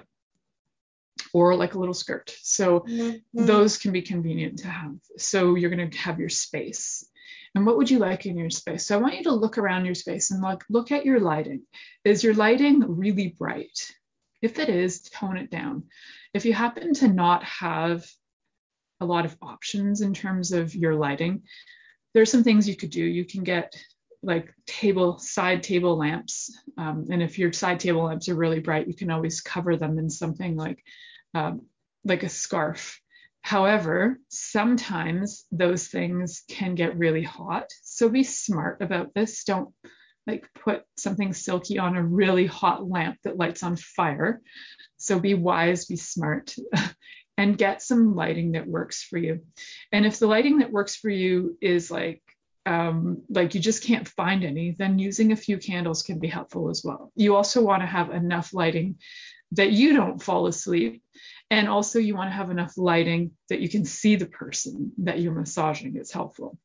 or 1.36 1.54
like 1.54 1.74
a 1.74 1.78
little 1.78 1.92
skirt. 1.92 2.34
So 2.40 2.80
mm-hmm. 2.80 3.44
those 3.44 3.76
can 3.76 3.92
be 3.92 4.00
convenient 4.00 4.60
to 4.60 4.68
have. 4.68 4.94
So 5.18 5.54
you're 5.54 5.68
going 5.68 5.90
to 5.90 5.98
have 5.98 6.18
your 6.18 6.30
space. 6.30 7.06
And 7.54 7.66
what 7.66 7.76
would 7.76 7.90
you 7.90 7.98
like 7.98 8.24
in 8.24 8.38
your 8.38 8.48
space? 8.48 8.86
So 8.86 8.96
I 8.96 9.02
want 9.02 9.18
you 9.18 9.24
to 9.24 9.34
look 9.34 9.58
around 9.58 9.84
your 9.84 9.94
space 9.94 10.30
and 10.30 10.40
look 10.40 10.64
look 10.70 10.92
at 10.92 11.04
your 11.04 11.20
lighting. 11.20 11.64
Is 12.06 12.24
your 12.24 12.32
lighting 12.32 12.80
really 12.88 13.28
bright? 13.38 13.92
If 14.40 14.58
it 14.58 14.70
is, 14.70 15.02
tone 15.02 15.36
it 15.36 15.50
down. 15.50 15.84
If 16.32 16.46
you 16.46 16.54
happen 16.54 16.94
to 16.94 17.08
not 17.08 17.44
have 17.44 18.06
a 19.00 19.04
lot 19.04 19.26
of 19.26 19.36
options 19.42 20.00
in 20.00 20.14
terms 20.14 20.52
of 20.52 20.74
your 20.74 20.94
lighting. 20.94 21.42
There's 22.14 22.30
some 22.30 22.44
things 22.44 22.66
you 22.66 22.76
could 22.76 22.90
do. 22.90 23.04
You 23.04 23.26
can 23.26 23.44
get 23.44 23.74
like 24.22 24.54
table 24.66 25.18
side 25.18 25.62
table 25.62 25.96
lamps, 25.98 26.50
um, 26.78 27.08
and 27.10 27.22
if 27.22 27.38
your 27.38 27.52
side 27.52 27.78
table 27.78 28.04
lamps 28.04 28.28
are 28.28 28.34
really 28.34 28.60
bright, 28.60 28.88
you 28.88 28.94
can 28.94 29.10
always 29.10 29.40
cover 29.40 29.76
them 29.76 29.98
in 29.98 30.10
something 30.10 30.56
like 30.56 30.82
um, 31.34 31.62
like 32.04 32.22
a 32.22 32.28
scarf. 32.28 33.00
However, 33.42 34.18
sometimes 34.28 35.44
those 35.52 35.86
things 35.86 36.42
can 36.48 36.74
get 36.74 36.98
really 36.98 37.22
hot. 37.22 37.66
So 37.82 38.08
be 38.08 38.24
smart 38.24 38.82
about 38.82 39.14
this. 39.14 39.44
Don't 39.44 39.72
like 40.26 40.48
put 40.54 40.82
something 40.96 41.32
silky 41.32 41.78
on 41.78 41.96
a 41.96 42.04
really 42.04 42.46
hot 42.46 42.88
lamp 42.88 43.18
that 43.22 43.36
lights 43.36 43.62
on 43.62 43.76
fire. 43.76 44.40
So 44.96 45.20
be 45.20 45.34
wise, 45.34 45.86
be 45.86 45.96
smart, 45.96 46.56
and 47.38 47.56
get 47.56 47.82
some 47.82 48.16
lighting 48.16 48.52
that 48.52 48.66
works 48.66 49.02
for 49.02 49.18
you. 49.18 49.42
And 49.92 50.04
if 50.04 50.18
the 50.18 50.26
lighting 50.26 50.58
that 50.58 50.72
works 50.72 50.96
for 50.96 51.10
you 51.10 51.56
is 51.60 51.90
like 51.90 52.22
um, 52.66 53.22
like 53.30 53.54
you 53.54 53.60
just 53.60 53.84
can't 53.84 54.08
find 54.08 54.42
any, 54.42 54.74
then 54.76 54.98
using 54.98 55.30
a 55.30 55.36
few 55.36 55.56
candles 55.56 56.02
can 56.02 56.18
be 56.18 56.26
helpful 56.26 56.68
as 56.68 56.82
well. 56.84 57.12
You 57.14 57.36
also 57.36 57.62
want 57.62 57.82
to 57.82 57.86
have 57.86 58.10
enough 58.10 58.52
lighting 58.52 58.96
that 59.52 59.72
you 59.72 59.94
don't 59.94 60.22
fall 60.22 60.46
asleep. 60.46 61.02
And 61.50 61.68
also, 61.68 61.98
you 61.98 62.16
want 62.16 62.28
to 62.28 62.34
have 62.34 62.50
enough 62.50 62.76
lighting 62.76 63.30
that 63.48 63.60
you 63.60 63.68
can 63.68 63.84
see 63.84 64.16
the 64.16 64.26
person 64.26 64.92
that 64.98 65.20
you're 65.20 65.32
massaging 65.32 65.96
is 65.96 66.10
helpful. 66.10 66.58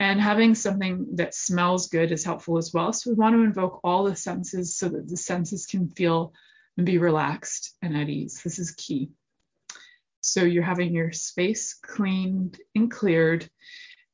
And 0.00 0.20
having 0.20 0.54
something 0.54 1.16
that 1.16 1.34
smells 1.34 1.88
good 1.88 2.12
is 2.12 2.24
helpful 2.24 2.56
as 2.56 2.72
well. 2.72 2.92
So, 2.92 3.10
we 3.10 3.16
want 3.16 3.34
to 3.34 3.42
invoke 3.42 3.80
all 3.84 4.04
the 4.04 4.16
senses 4.16 4.76
so 4.76 4.88
that 4.88 5.08
the 5.08 5.16
senses 5.16 5.66
can 5.66 5.88
feel 5.88 6.32
and 6.76 6.86
be 6.86 6.98
relaxed 6.98 7.76
and 7.82 7.96
at 7.96 8.08
ease. 8.08 8.40
This 8.42 8.58
is 8.58 8.70
key. 8.70 9.10
So, 10.20 10.44
you're 10.44 10.62
having 10.62 10.94
your 10.94 11.12
space 11.12 11.74
cleaned 11.74 12.58
and 12.74 12.90
cleared 12.90 13.50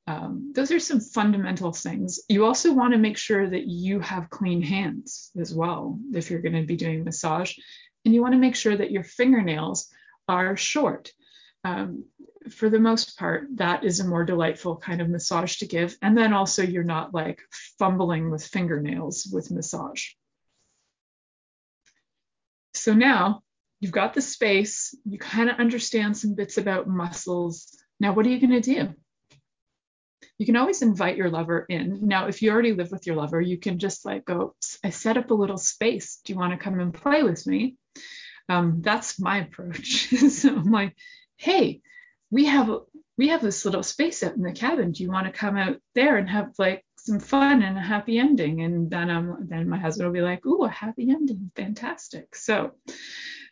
um, 0.06 0.52
those 0.54 0.70
are 0.70 0.80
some 0.80 1.00
fundamental 1.00 1.72
things. 1.72 2.20
You 2.28 2.44
also 2.44 2.72
want 2.74 2.92
to 2.92 2.98
make 2.98 3.16
sure 3.16 3.48
that 3.48 3.66
you 3.66 4.00
have 4.00 4.28
clean 4.28 4.60
hands 4.60 5.30
as 5.38 5.54
well 5.54 5.98
if 6.12 6.30
you're 6.30 6.42
going 6.42 6.60
to 6.60 6.66
be 6.66 6.76
doing 6.76 7.04
massage. 7.04 7.56
And 8.04 8.12
you 8.12 8.20
want 8.20 8.34
to 8.34 8.38
make 8.40 8.54
sure 8.54 8.76
that 8.76 8.90
your 8.90 9.02
fingernails 9.04 9.90
are 10.28 10.56
short. 10.56 11.10
Um, 11.64 12.04
for 12.50 12.68
the 12.68 12.78
most 12.78 13.18
part, 13.18 13.46
that 13.54 13.84
is 13.84 14.00
a 14.00 14.06
more 14.06 14.24
delightful 14.24 14.76
kind 14.76 15.00
of 15.00 15.08
massage 15.08 15.56
to 15.56 15.66
give. 15.66 15.96
And 16.02 16.16
then 16.16 16.34
also, 16.34 16.62
you're 16.62 16.84
not 16.84 17.14
like 17.14 17.40
fumbling 17.78 18.30
with 18.30 18.46
fingernails 18.46 19.26
with 19.32 19.50
massage. 19.50 20.10
So 22.74 22.92
now 22.92 23.42
you've 23.80 23.92
got 23.92 24.12
the 24.12 24.20
space, 24.20 24.94
you 25.06 25.18
kind 25.18 25.48
of 25.48 25.58
understand 25.58 26.18
some 26.18 26.34
bits 26.34 26.58
about 26.58 26.86
muscles. 26.86 27.74
Now, 27.98 28.12
what 28.12 28.26
are 28.26 28.30
you 28.30 28.40
going 28.40 28.60
to 28.60 28.74
do? 28.74 28.94
You 30.38 30.46
can 30.46 30.56
always 30.56 30.82
invite 30.82 31.16
your 31.16 31.30
lover 31.30 31.64
in. 31.68 32.00
Now, 32.02 32.26
if 32.26 32.42
you 32.42 32.50
already 32.50 32.72
live 32.72 32.90
with 32.90 33.06
your 33.06 33.16
lover, 33.16 33.40
you 33.40 33.58
can 33.58 33.78
just 33.78 34.04
like 34.04 34.24
go, 34.24 34.54
I 34.82 34.90
set 34.90 35.16
up 35.16 35.30
a 35.30 35.34
little 35.34 35.58
space. 35.58 36.20
Do 36.24 36.32
you 36.32 36.38
want 36.38 36.52
to 36.52 36.58
come 36.58 36.78
and 36.80 36.92
play 36.92 37.22
with 37.22 37.46
me? 37.46 37.76
Um, 38.48 38.80
that's 38.82 39.20
my 39.20 39.38
approach. 39.38 40.08
so 40.30 40.50
I'm 40.50 40.70
like, 40.70 40.96
hey, 41.36 41.80
we 42.30 42.46
have 42.46 42.70
we 43.16 43.28
have 43.28 43.42
this 43.42 43.64
little 43.64 43.84
space 43.84 44.24
out 44.24 44.34
in 44.34 44.42
the 44.42 44.52
cabin. 44.52 44.90
Do 44.90 45.04
you 45.04 45.10
want 45.10 45.26
to 45.26 45.32
come 45.32 45.56
out 45.56 45.76
there 45.94 46.16
and 46.16 46.28
have 46.28 46.52
like 46.58 46.84
some 46.98 47.20
fun 47.20 47.62
and 47.62 47.78
a 47.78 47.80
happy 47.80 48.18
ending? 48.18 48.62
And 48.62 48.90
then 48.90 49.08
um 49.08 49.46
then 49.48 49.68
my 49.68 49.78
husband 49.78 50.08
will 50.08 50.14
be 50.14 50.20
like, 50.20 50.44
ooh, 50.44 50.64
a 50.64 50.68
happy 50.68 51.08
ending, 51.10 51.50
fantastic. 51.54 52.34
So 52.34 52.72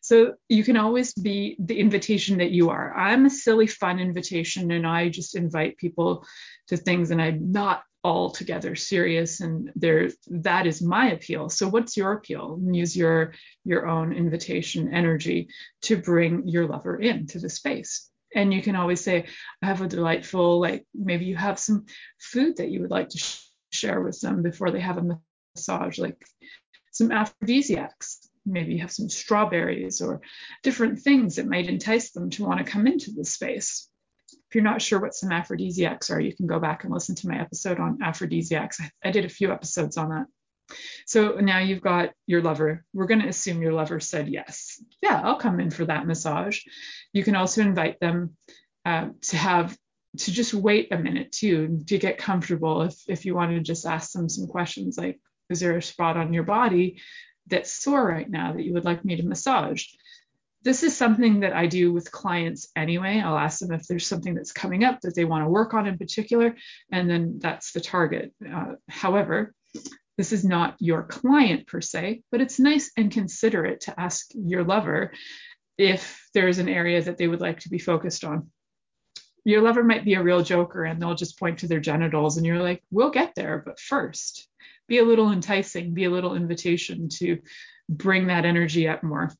so 0.02 0.34
you 0.48 0.64
can 0.64 0.76
always 0.76 1.14
be 1.14 1.56
the 1.60 1.78
invitation 1.78 2.38
that 2.38 2.50
you 2.50 2.70
are. 2.70 2.92
I'm 2.92 3.24
a 3.24 3.30
silly, 3.30 3.68
fun 3.68 4.00
invitation, 4.00 4.72
and 4.72 4.84
I 4.84 5.08
just 5.08 5.36
invite 5.36 5.78
people 5.78 6.26
to 6.68 6.76
things, 6.76 7.12
and 7.12 7.22
I'm 7.22 7.52
not 7.52 7.84
altogether 8.02 8.74
serious. 8.74 9.40
And 9.40 9.70
there, 9.76 10.10
that 10.26 10.66
is 10.66 10.82
my 10.82 11.12
appeal. 11.12 11.48
So 11.48 11.68
what's 11.68 11.96
your 11.96 12.14
appeal? 12.14 12.58
use 12.60 12.96
your 12.96 13.34
your 13.64 13.86
own 13.86 14.12
invitation 14.12 14.92
energy 14.92 15.48
to 15.82 15.96
bring 15.96 16.48
your 16.48 16.66
lover 16.66 16.96
into 16.96 17.38
the 17.38 17.48
space. 17.48 18.10
And 18.34 18.52
you 18.52 18.60
can 18.60 18.74
always 18.74 19.00
say, 19.00 19.26
I 19.62 19.66
have 19.66 19.82
a 19.82 19.86
delightful, 19.86 20.58
like 20.58 20.84
maybe 20.92 21.26
you 21.26 21.36
have 21.36 21.60
some 21.60 21.86
food 22.18 22.56
that 22.56 22.70
you 22.70 22.80
would 22.80 22.90
like 22.90 23.10
to 23.10 23.18
sh- 23.18 23.44
share 23.70 24.00
with 24.00 24.20
them 24.20 24.42
before 24.42 24.72
they 24.72 24.80
have 24.80 24.98
a 24.98 25.18
massage, 25.54 25.98
like 25.98 26.20
some 26.90 27.12
aphrodisiacs 27.12 28.31
maybe 28.44 28.74
you 28.74 28.80
have 28.80 28.92
some 28.92 29.08
strawberries 29.08 30.00
or 30.00 30.20
different 30.62 31.00
things 31.00 31.36
that 31.36 31.46
might 31.46 31.68
entice 31.68 32.10
them 32.10 32.30
to 32.30 32.44
want 32.44 32.64
to 32.64 32.70
come 32.70 32.86
into 32.86 33.12
the 33.12 33.24
space. 33.24 33.88
If 34.32 34.54
you're 34.54 34.64
not 34.64 34.82
sure 34.82 35.00
what 35.00 35.14
some 35.14 35.32
aphrodisiacs 35.32 36.10
are, 36.10 36.20
you 36.20 36.34
can 36.34 36.46
go 36.46 36.58
back 36.58 36.84
and 36.84 36.92
listen 36.92 37.14
to 37.16 37.28
my 37.28 37.40
episode 37.40 37.80
on 37.80 38.02
aphrodisiacs. 38.02 38.80
I, 39.02 39.10
did 39.10 39.24
a 39.24 39.30
few 39.30 39.52
episodes 39.52 39.96
on 39.96 40.10
that. 40.10 40.26
So 41.06 41.36
now 41.36 41.58
you've 41.58 41.82
got 41.82 42.10
your 42.26 42.42
lover. 42.42 42.84
We're 42.92 43.06
going 43.06 43.22
to 43.22 43.28
assume 43.28 43.62
your 43.62 43.72
lover 43.72 44.00
said 44.00 44.28
yes. 44.28 44.82
Yeah, 45.02 45.20
I'll 45.22 45.36
come 45.36 45.60
in 45.60 45.70
for 45.70 45.84
that 45.86 46.06
massage. 46.06 46.60
You 47.12 47.24
can 47.24 47.36
also 47.36 47.62
invite 47.62 48.00
them 48.00 48.36
uh, 48.84 49.08
to 49.22 49.36
have 49.36 49.76
to 50.18 50.32
just 50.32 50.52
wait 50.52 50.92
a 50.92 50.98
minute 50.98 51.32
too 51.32 51.80
to 51.86 51.98
get 51.98 52.18
comfortable 52.18 52.82
if 52.82 52.94
if 53.08 53.24
you 53.24 53.34
want 53.34 53.52
to 53.52 53.60
just 53.60 53.86
ask 53.86 54.12
them 54.12 54.28
some 54.28 54.46
questions 54.46 54.98
like 54.98 55.18
is 55.48 55.60
there 55.60 55.76
a 55.76 55.82
spot 55.82 56.16
on 56.16 56.32
your 56.32 56.42
body 56.42 57.00
that's 57.46 57.72
sore 57.72 58.06
right 58.06 58.30
now 58.30 58.52
that 58.52 58.64
you 58.64 58.74
would 58.74 58.84
like 58.84 59.04
me 59.04 59.16
to 59.16 59.22
massage. 59.22 59.86
This 60.64 60.84
is 60.84 60.96
something 60.96 61.40
that 61.40 61.52
I 61.52 61.66
do 61.66 61.92
with 61.92 62.12
clients 62.12 62.68
anyway. 62.76 63.20
I'll 63.20 63.36
ask 63.36 63.58
them 63.58 63.72
if 63.72 63.86
there's 63.88 64.06
something 64.06 64.34
that's 64.34 64.52
coming 64.52 64.84
up 64.84 65.00
that 65.00 65.14
they 65.16 65.24
want 65.24 65.44
to 65.44 65.50
work 65.50 65.74
on 65.74 65.88
in 65.88 65.98
particular, 65.98 66.54
and 66.92 67.10
then 67.10 67.40
that's 67.40 67.72
the 67.72 67.80
target. 67.80 68.32
Uh, 68.48 68.74
however, 68.88 69.54
this 70.16 70.32
is 70.32 70.44
not 70.44 70.76
your 70.78 71.02
client 71.02 71.66
per 71.66 71.80
se, 71.80 72.22
but 72.30 72.40
it's 72.40 72.60
nice 72.60 72.92
and 72.96 73.10
considerate 73.10 73.80
to 73.82 74.00
ask 74.00 74.30
your 74.34 74.62
lover 74.62 75.12
if 75.78 76.28
there's 76.32 76.58
an 76.58 76.68
area 76.68 77.02
that 77.02 77.16
they 77.18 77.26
would 77.26 77.40
like 77.40 77.60
to 77.60 77.68
be 77.68 77.78
focused 77.78 78.22
on. 78.22 78.50
Your 79.44 79.62
lover 79.62 79.82
might 79.82 80.04
be 80.04 80.14
a 80.14 80.22
real 80.22 80.44
joker 80.44 80.84
and 80.84 81.02
they'll 81.02 81.16
just 81.16 81.40
point 81.40 81.58
to 81.60 81.66
their 81.66 81.80
genitals, 81.80 82.36
and 82.36 82.46
you're 82.46 82.62
like, 82.62 82.84
we'll 82.92 83.10
get 83.10 83.34
there, 83.34 83.62
but 83.66 83.80
first, 83.80 84.46
be 84.92 84.98
a 84.98 85.04
little 85.06 85.32
enticing, 85.32 85.94
be 85.94 86.04
a 86.04 86.10
little 86.10 86.34
invitation 86.34 87.08
to 87.08 87.38
bring 87.88 88.26
that 88.26 88.44
energy 88.44 88.86
up 88.86 89.02
more. 89.02 89.32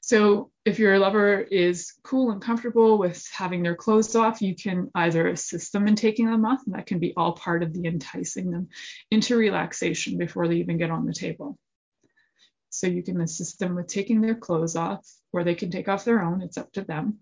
So 0.00 0.50
if 0.64 0.78
your 0.78 0.98
lover 0.98 1.40
is 1.40 1.92
cool 2.02 2.30
and 2.30 2.40
comfortable 2.40 2.96
with 2.96 3.28
having 3.30 3.62
their 3.62 3.76
clothes 3.76 4.16
off, 4.16 4.40
you 4.40 4.54
can 4.54 4.90
either 4.94 5.28
assist 5.28 5.74
them 5.74 5.86
in 5.88 5.94
taking 5.94 6.24
them 6.24 6.46
off, 6.46 6.62
and 6.64 6.74
that 6.74 6.86
can 6.86 7.00
be 7.00 7.12
all 7.18 7.32
part 7.32 7.62
of 7.62 7.74
the 7.74 7.86
enticing 7.86 8.50
them 8.50 8.70
into 9.10 9.36
relaxation 9.36 10.16
before 10.16 10.48
they 10.48 10.56
even 10.56 10.78
get 10.78 10.90
on 10.90 11.04
the 11.04 11.12
table. 11.12 11.58
So 12.70 12.86
you 12.86 13.02
can 13.02 13.20
assist 13.20 13.58
them 13.58 13.74
with 13.74 13.88
taking 13.88 14.22
their 14.22 14.36
clothes 14.36 14.74
off, 14.74 15.06
or 15.34 15.44
they 15.44 15.54
can 15.54 15.70
take 15.70 15.88
off 15.88 16.06
their 16.06 16.22
own, 16.22 16.40
it's 16.40 16.56
up 16.56 16.72
to 16.72 16.80
them. 16.80 17.18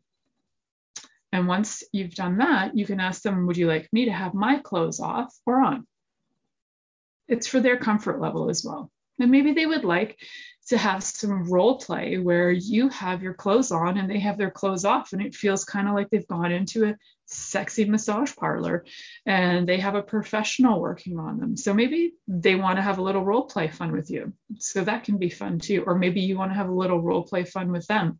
And 1.32 1.48
once 1.48 1.82
you've 1.92 2.14
done 2.14 2.38
that, 2.38 2.76
you 2.76 2.86
can 2.86 3.00
ask 3.00 3.22
them, 3.22 3.48
Would 3.48 3.56
you 3.56 3.66
like 3.66 3.92
me 3.92 4.04
to 4.04 4.12
have 4.12 4.34
my 4.34 4.60
clothes 4.60 5.00
off 5.00 5.34
or 5.44 5.60
on? 5.60 5.88
It's 7.30 7.46
for 7.46 7.60
their 7.60 7.78
comfort 7.78 8.20
level 8.20 8.50
as 8.50 8.64
well. 8.64 8.90
And 9.18 9.30
maybe 9.30 9.52
they 9.52 9.66
would 9.66 9.84
like 9.84 10.18
to 10.68 10.78
have 10.78 11.02
some 11.02 11.44
role 11.44 11.78
play 11.78 12.18
where 12.18 12.50
you 12.50 12.88
have 12.88 13.22
your 13.22 13.34
clothes 13.34 13.72
on 13.72 13.98
and 13.98 14.08
they 14.08 14.20
have 14.20 14.38
their 14.38 14.50
clothes 14.50 14.84
off, 14.84 15.12
and 15.12 15.22
it 15.22 15.34
feels 15.34 15.64
kind 15.64 15.88
of 15.88 15.94
like 15.94 16.08
they've 16.10 16.28
gone 16.28 16.52
into 16.52 16.84
a 16.84 16.96
sexy 17.26 17.84
massage 17.84 18.34
parlor 18.34 18.84
and 19.24 19.68
they 19.68 19.78
have 19.78 19.94
a 19.94 20.02
professional 20.02 20.80
working 20.80 21.18
on 21.18 21.38
them. 21.38 21.56
So 21.56 21.72
maybe 21.72 22.14
they 22.26 22.56
want 22.56 22.76
to 22.76 22.82
have 22.82 22.98
a 22.98 23.02
little 23.02 23.24
role 23.24 23.44
play 23.44 23.68
fun 23.68 23.92
with 23.92 24.10
you. 24.10 24.32
So 24.58 24.84
that 24.84 25.04
can 25.04 25.16
be 25.16 25.30
fun 25.30 25.58
too. 25.58 25.84
Or 25.86 25.96
maybe 25.96 26.20
you 26.20 26.36
want 26.36 26.50
to 26.50 26.56
have 26.56 26.68
a 26.68 26.74
little 26.74 27.00
role 27.00 27.22
play 27.22 27.44
fun 27.44 27.70
with 27.70 27.86
them. 27.86 28.18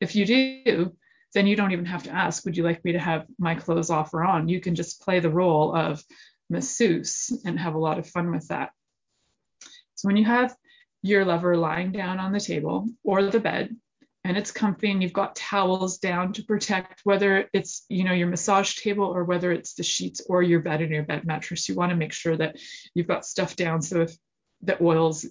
If 0.00 0.14
you 0.14 0.26
do, 0.26 0.94
then 1.34 1.46
you 1.46 1.56
don't 1.56 1.72
even 1.72 1.86
have 1.86 2.02
to 2.02 2.10
ask, 2.10 2.44
would 2.44 2.56
you 2.56 2.62
like 2.62 2.84
me 2.84 2.92
to 2.92 2.98
have 2.98 3.26
my 3.38 3.54
clothes 3.54 3.88
off 3.88 4.12
or 4.12 4.22
on? 4.22 4.48
You 4.48 4.60
can 4.60 4.74
just 4.74 5.00
play 5.00 5.20
the 5.20 5.30
role 5.30 5.74
of 5.74 6.02
masseuse 6.52 7.32
and 7.44 7.58
have 7.58 7.74
a 7.74 7.78
lot 7.78 7.98
of 7.98 8.06
fun 8.06 8.30
with 8.30 8.46
that. 8.48 8.70
So 9.94 10.06
when 10.06 10.16
you 10.16 10.24
have 10.24 10.54
your 11.02 11.24
lover 11.24 11.56
lying 11.56 11.90
down 11.90 12.20
on 12.20 12.32
the 12.32 12.40
table 12.40 12.88
or 13.02 13.22
the 13.22 13.40
bed 13.40 13.74
and 14.24 14.36
it's 14.36 14.52
comfy 14.52 14.90
and 14.90 15.02
you've 15.02 15.12
got 15.12 15.34
towels 15.34 15.98
down 15.98 16.32
to 16.34 16.44
protect 16.44 17.00
whether 17.02 17.48
it's 17.52 17.84
you 17.88 18.04
know 18.04 18.12
your 18.12 18.28
massage 18.28 18.76
table 18.76 19.04
or 19.04 19.24
whether 19.24 19.50
it's 19.50 19.74
the 19.74 19.82
sheets 19.82 20.20
or 20.28 20.42
your 20.42 20.60
bed 20.60 20.80
and 20.80 20.92
your 20.92 21.02
bed 21.02 21.24
mattress 21.24 21.68
you 21.68 21.74
want 21.74 21.90
to 21.90 21.96
make 21.96 22.12
sure 22.12 22.36
that 22.36 22.56
you've 22.94 23.08
got 23.08 23.26
stuff 23.26 23.56
down. 23.56 23.82
So 23.82 24.02
if 24.02 24.16
the 24.60 24.80
oils 24.80 25.26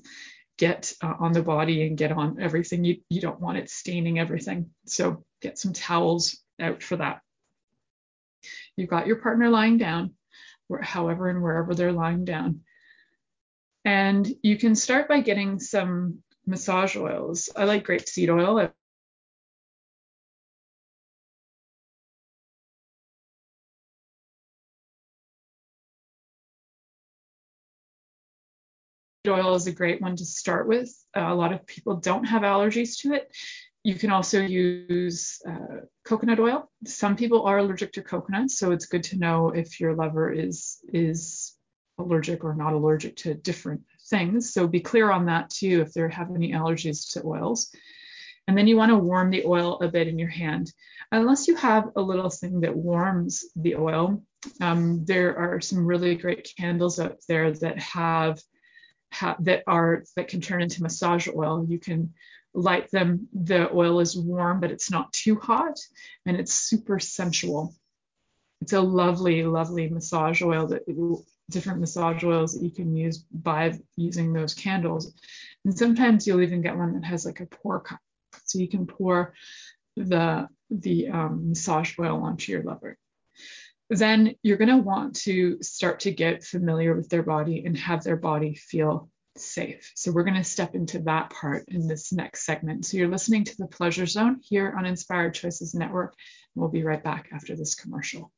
get 0.58 0.94
uh, 1.02 1.14
on 1.20 1.32
the 1.32 1.42
body 1.42 1.88
and 1.88 1.98
get 1.98 2.12
on 2.12 2.42
everything 2.42 2.84
you, 2.84 2.98
you 3.10 3.22
don't 3.22 3.40
want 3.40 3.58
it 3.58 3.70
staining 3.70 4.20
everything. 4.20 4.72
So 4.86 5.24
get 5.42 5.58
some 5.58 5.74
towels 5.74 6.38
out 6.60 6.84
for 6.84 6.98
that. 6.98 7.22
You've 8.76 8.90
got 8.90 9.08
your 9.08 9.18
partner 9.18 9.50
lying 9.50 9.78
down 9.78 10.14
however 10.80 11.30
and 11.30 11.42
wherever 11.42 11.74
they're 11.74 11.92
lying 11.92 12.26
down. 12.26 12.62
And 13.84 14.32
you 14.44 14.58
can 14.58 14.76
start 14.76 15.08
by 15.08 15.22
getting 15.22 15.60
some 15.60 16.20
massage 16.46 16.96
oils. 16.96 17.50
I 17.56 17.64
like 17.64 17.86
grapeseed 17.86 18.30
oil. 18.30 18.60
I've 18.60 18.72
oil 29.28 29.56
is 29.56 29.68
a 29.68 29.72
great 29.72 30.02
one 30.02 30.16
to 30.16 30.26
start 30.26 30.68
with. 30.68 30.92
Uh, 31.16 31.28
a 31.28 31.36
lot 31.36 31.54
of 31.54 31.66
people 31.68 31.96
don't 31.98 32.26
have 32.26 32.42
allergies 32.42 33.00
to 33.02 33.14
it. 33.14 33.32
You 33.84 33.96
can 33.96 34.12
also 34.12 34.42
use 34.42 35.42
uh, 35.48 35.86
coconut 36.06 36.40
oil. 36.40 36.70
Some 36.86 37.16
people 37.16 37.46
are 37.46 37.58
allergic 37.58 37.94
to 37.94 38.04
coconut, 38.04 38.52
so 38.52 38.72
it's 38.72 38.86
good 38.86 39.04
to 39.06 39.18
know 39.18 39.50
if 39.50 39.80
your 39.80 39.96
lover 39.96 40.32
is 40.32 40.78
is 40.94 41.56
allergic 41.98 42.44
or 42.44 42.56
not 42.56 42.74
allergic 42.74 43.16
to 43.18 43.34
different 43.34 43.82
things. 44.10 44.54
So 44.54 44.68
be 44.68 44.80
clear 44.82 45.12
on 45.12 45.26
that 45.26 45.50
too 45.50 45.82
if 45.82 45.94
they 45.94 46.02
have 46.10 46.30
any 46.36 46.52
allergies 46.52 47.14
to 47.14 47.26
oils. 47.26 47.74
And 48.48 48.58
then 48.58 48.68
you 48.68 48.76
want 48.76 48.90
to 48.90 48.98
warm 48.98 49.30
the 49.30 49.46
oil 49.46 49.80
a 49.82 49.88
bit 49.88 50.08
in 50.08 50.20
your 50.20 50.30
hand. 50.30 50.72
Unless 51.12 51.48
you 51.48 51.56
have 51.56 51.90
a 51.96 52.02
little 52.02 52.30
thing 52.30 52.62
that 52.62 52.76
warms 52.76 53.46
the 53.56 53.76
oil, 53.76 54.24
um, 54.60 55.06
there 55.06 55.38
are 55.38 55.62
some 55.62 55.86
really 55.86 56.16
great 56.16 56.52
candles 56.58 57.00
out 57.00 57.18
there 57.28 57.52
that 57.52 57.80
have, 57.80 58.40
have 59.12 59.44
that 59.46 59.64
are 59.68 60.04
that 60.16 60.28
can 60.28 60.42
turn 60.42 60.62
into 60.62 60.84
massage 60.84 61.28
oil. 61.28 61.66
You 61.68 61.80
can 61.80 62.14
light 62.54 62.90
them. 62.92 63.28
The 63.34 63.72
oil 63.72 64.00
is 64.00 64.18
warm, 64.18 64.60
but 64.60 64.72
it's 64.72 64.92
not 64.92 65.14
too 65.14 65.36
hot, 65.36 65.80
and 66.26 66.38
it's 66.38 66.54
super 66.54 67.00
sensual. 67.00 67.74
It's 68.62 68.74
a 68.74 68.82
lovely, 68.82 69.44
lovely 69.44 69.90
massage 69.90 70.42
oil 70.42 70.68
that 70.68 70.84
different 71.50 71.80
massage 71.80 72.24
oils 72.24 72.54
that 72.54 72.64
you 72.64 72.72
can 72.72 72.96
use 72.96 73.18
by 73.18 73.80
using 73.98 74.34
those 74.34 74.54
candles. 74.54 75.14
And 75.66 75.78
sometimes 75.78 76.26
you'll 76.26 76.42
even 76.42 76.62
get 76.62 76.78
one 76.78 76.94
that 76.94 77.06
has 77.06 77.26
like 77.26 77.40
a 77.40 77.46
pour 77.46 77.80
cup, 77.80 78.00
so 78.46 78.60
you 78.60 78.68
can 78.68 78.86
pour 78.86 79.34
the 79.96 80.48
the 80.70 81.10
um, 81.10 81.50
massage 81.50 81.98
oil 82.00 82.24
onto 82.24 82.52
your 82.52 82.64
lover. 82.64 82.98
Then 83.90 84.36
you're 84.42 84.58
going 84.58 84.70
to 84.70 84.78
want 84.78 85.18
to 85.24 85.62
start 85.62 86.02
to 86.02 86.12
get 86.12 86.46
familiar 86.46 86.96
with 86.96 87.10
their 87.10 87.24
body 87.24 87.66
and 87.66 87.78
have 87.78 88.04
their 88.04 88.16
body 88.16 88.56
feel 88.56 89.10
safe. 89.42 89.92
So 89.96 90.12
we're 90.12 90.24
going 90.24 90.36
to 90.36 90.44
step 90.44 90.76
into 90.76 91.00
that 91.00 91.30
part 91.30 91.66
in 91.68 91.88
this 91.88 92.14
next 92.14 92.46
segment. 92.46 92.86
So 92.86 92.98
you're 92.98 93.08
listening 93.08 93.46
to 93.46 93.58
the 93.58 93.68
Pleasure 93.68 94.06
Zone 94.06 94.40
here 94.44 94.74
on 94.78 94.86
Inspired 94.86 95.34
Choices 95.34 95.74
Network. 95.74 96.14
We'll 96.56 96.70
be 96.70 96.84
right 96.84 97.04
back 97.04 97.30
after 97.34 97.56
this 97.56 97.76
commercial. 97.76 98.32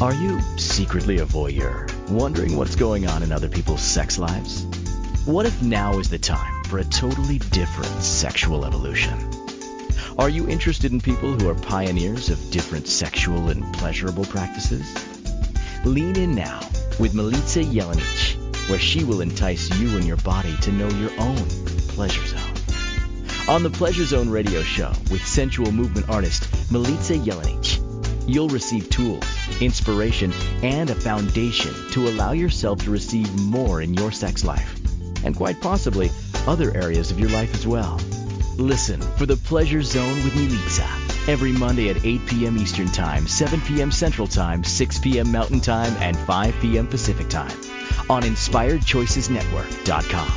Are 0.00 0.14
you 0.14 0.40
secretly 0.56 1.18
a 1.18 1.26
voyeur, 1.26 1.90
wondering 2.08 2.56
what's 2.56 2.76
going 2.76 3.08
on 3.08 3.22
in 3.24 3.32
other 3.32 3.48
people's 3.48 3.82
sex 3.82 4.18
lives? 4.18 4.64
What 5.26 5.44
if 5.44 5.60
now 5.62 5.98
is 5.98 6.08
the 6.08 6.18
time 6.18 6.64
for 6.64 6.78
a 6.78 6.84
totally 6.84 7.38
different 7.38 8.02
sexual 8.02 8.64
evolution? 8.64 9.18
Are 10.16 10.28
you 10.28 10.48
interested 10.48 10.92
in 10.92 11.00
people 11.00 11.32
who 11.32 11.48
are 11.48 11.54
pioneers 11.54 12.30
of 12.30 12.50
different 12.50 12.86
sexual 12.86 13.50
and 13.50 13.74
pleasurable 13.74 14.24
practices? 14.24 14.86
Lean 15.84 16.16
in 16.16 16.34
now 16.34 16.60
with 16.98 17.12
Milica 17.12 17.64
Jelenic, 17.64 18.47
where 18.68 18.78
she 18.78 19.04
will 19.04 19.20
entice 19.20 19.70
you 19.78 19.96
and 19.96 20.06
your 20.06 20.16
body 20.18 20.56
to 20.58 20.72
know 20.72 20.88
your 20.90 21.10
own 21.18 21.48
pleasure 21.88 22.26
zone. 22.26 22.58
On 23.48 23.62
the 23.62 23.70
Pleasure 23.70 24.04
Zone 24.04 24.28
radio 24.28 24.62
show 24.62 24.92
with 25.10 25.26
sensual 25.26 25.72
movement 25.72 26.08
artist 26.10 26.42
Milica 26.70 27.24
Jelenic, 27.24 28.28
you'll 28.28 28.48
receive 28.48 28.90
tools, 28.90 29.24
inspiration, 29.62 30.32
and 30.62 30.90
a 30.90 30.94
foundation 30.94 31.72
to 31.92 32.08
allow 32.08 32.32
yourself 32.32 32.84
to 32.84 32.90
receive 32.90 33.34
more 33.40 33.80
in 33.80 33.94
your 33.94 34.12
sex 34.12 34.44
life, 34.44 34.78
and 35.24 35.34
quite 35.34 35.60
possibly 35.62 36.10
other 36.46 36.76
areas 36.76 37.10
of 37.10 37.18
your 37.18 37.30
life 37.30 37.54
as 37.54 37.66
well. 37.66 37.98
Listen 38.58 39.00
for 39.00 39.24
the 39.24 39.36
Pleasure 39.36 39.82
Zone 39.82 40.22
with 40.24 40.34
Milica 40.34 41.17
every 41.28 41.52
Monday 41.52 41.90
at 41.90 42.04
8 42.04 42.26
p.m. 42.26 42.56
Eastern 42.56 42.88
Time, 42.88 43.28
7 43.28 43.60
p.m. 43.60 43.92
Central 43.92 44.26
Time, 44.26 44.64
6 44.64 44.98
p.m. 45.00 45.30
Mountain 45.30 45.60
Time, 45.60 45.94
and 45.98 46.16
5 46.16 46.54
p.m. 46.60 46.86
Pacific 46.88 47.28
Time 47.28 47.56
on 48.10 48.22
InspiredChoicesNetwork.com. 48.22 50.32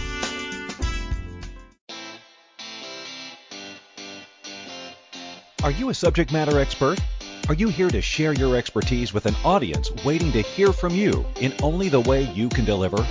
Are 5.63 5.71
you 5.71 5.89
a 5.89 5.93
subject 5.93 6.33
matter 6.33 6.59
expert? 6.59 6.99
Are 7.47 7.53
you 7.53 7.69
here 7.69 7.89
to 7.89 8.01
share 8.01 8.33
your 8.33 8.57
expertise 8.57 9.13
with 9.13 9.25
an 9.25 9.35
audience 9.45 9.89
waiting 10.03 10.33
to 10.33 10.41
hear 10.41 10.73
from 10.73 10.93
you 10.93 11.25
in 11.39 11.53
only 11.61 11.87
the 11.87 12.01
way 12.01 12.23
you 12.33 12.49
can 12.49 12.65
deliver? 12.65 13.07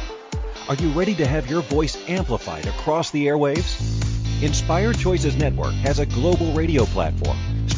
Are 0.68 0.74
you 0.74 0.90
ready 0.90 1.14
to 1.14 1.26
have 1.26 1.48
your 1.48 1.62
voice 1.62 1.96
amplified 2.08 2.66
across 2.66 3.10
the 3.10 3.26
airwaves? 3.26 4.42
Inspired 4.42 4.98
Choices 4.98 5.36
Network 5.36 5.72
has 5.74 6.00
a 6.00 6.06
global 6.06 6.52
radio 6.52 6.84
platform 6.86 7.38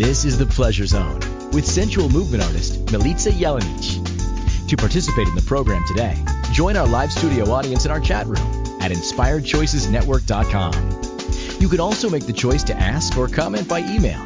This 0.00 0.24
is 0.24 0.38
the 0.38 0.46
Pleasure 0.46 0.86
Zone 0.86 1.20
with 1.52 1.66
sensual 1.66 2.08
movement 2.08 2.42
artist 2.42 2.86
Milica 2.86 3.30
Jelenic. 3.30 4.68
To 4.68 4.76
participate 4.78 5.28
in 5.28 5.34
the 5.34 5.42
program 5.42 5.84
today, 5.86 6.16
join 6.52 6.78
our 6.78 6.86
live 6.86 7.12
studio 7.12 7.50
audience 7.50 7.84
in 7.84 7.90
our 7.90 8.00
chat 8.00 8.26
room 8.26 8.38
at 8.80 8.92
inspiredchoicesnetwork.com. 8.92 11.60
You 11.60 11.68
can 11.68 11.80
also 11.80 12.08
make 12.08 12.24
the 12.24 12.32
choice 12.32 12.64
to 12.64 12.74
ask 12.74 13.18
or 13.18 13.28
comment 13.28 13.68
by 13.68 13.80
email 13.80 14.22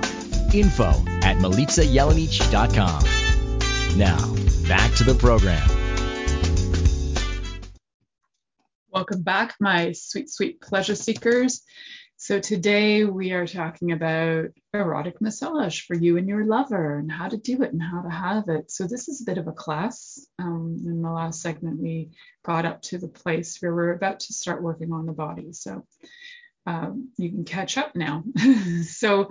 info 0.54 0.90
at 1.24 1.38
milicajelenic.com. 1.38 3.98
Now, 3.98 4.32
back 4.68 4.94
to 4.94 5.02
the 5.02 5.16
program. 5.16 5.68
Welcome 8.90 9.22
back, 9.22 9.56
my 9.58 9.90
sweet, 9.90 10.30
sweet 10.30 10.60
pleasure 10.60 10.94
seekers. 10.94 11.62
So 12.24 12.40
today 12.40 13.04
we 13.04 13.32
are 13.32 13.46
talking 13.46 13.92
about 13.92 14.46
erotic 14.72 15.20
massage 15.20 15.82
for 15.82 15.92
you 15.92 16.16
and 16.16 16.26
your 16.26 16.46
lover 16.46 16.96
and 16.96 17.12
how 17.12 17.28
to 17.28 17.36
do 17.36 17.62
it 17.62 17.74
and 17.74 17.82
how 17.82 18.00
to 18.00 18.08
have 18.08 18.48
it. 18.48 18.70
So 18.70 18.86
this 18.86 19.10
is 19.10 19.20
a 19.20 19.24
bit 19.26 19.36
of 19.36 19.46
a 19.46 19.52
class. 19.52 20.26
Um, 20.38 20.78
in 20.86 21.02
the 21.02 21.10
last 21.10 21.42
segment, 21.42 21.82
we 21.82 22.12
got 22.42 22.64
up 22.64 22.80
to 22.84 22.96
the 22.96 23.08
place 23.08 23.58
where 23.60 23.74
we're 23.74 23.92
about 23.92 24.20
to 24.20 24.32
start 24.32 24.62
working 24.62 24.90
on 24.90 25.04
the 25.04 25.12
body. 25.12 25.52
So 25.52 25.84
um, 26.64 27.10
you 27.18 27.28
can 27.28 27.44
catch 27.44 27.76
up 27.76 27.94
now. 27.94 28.24
so 28.88 29.28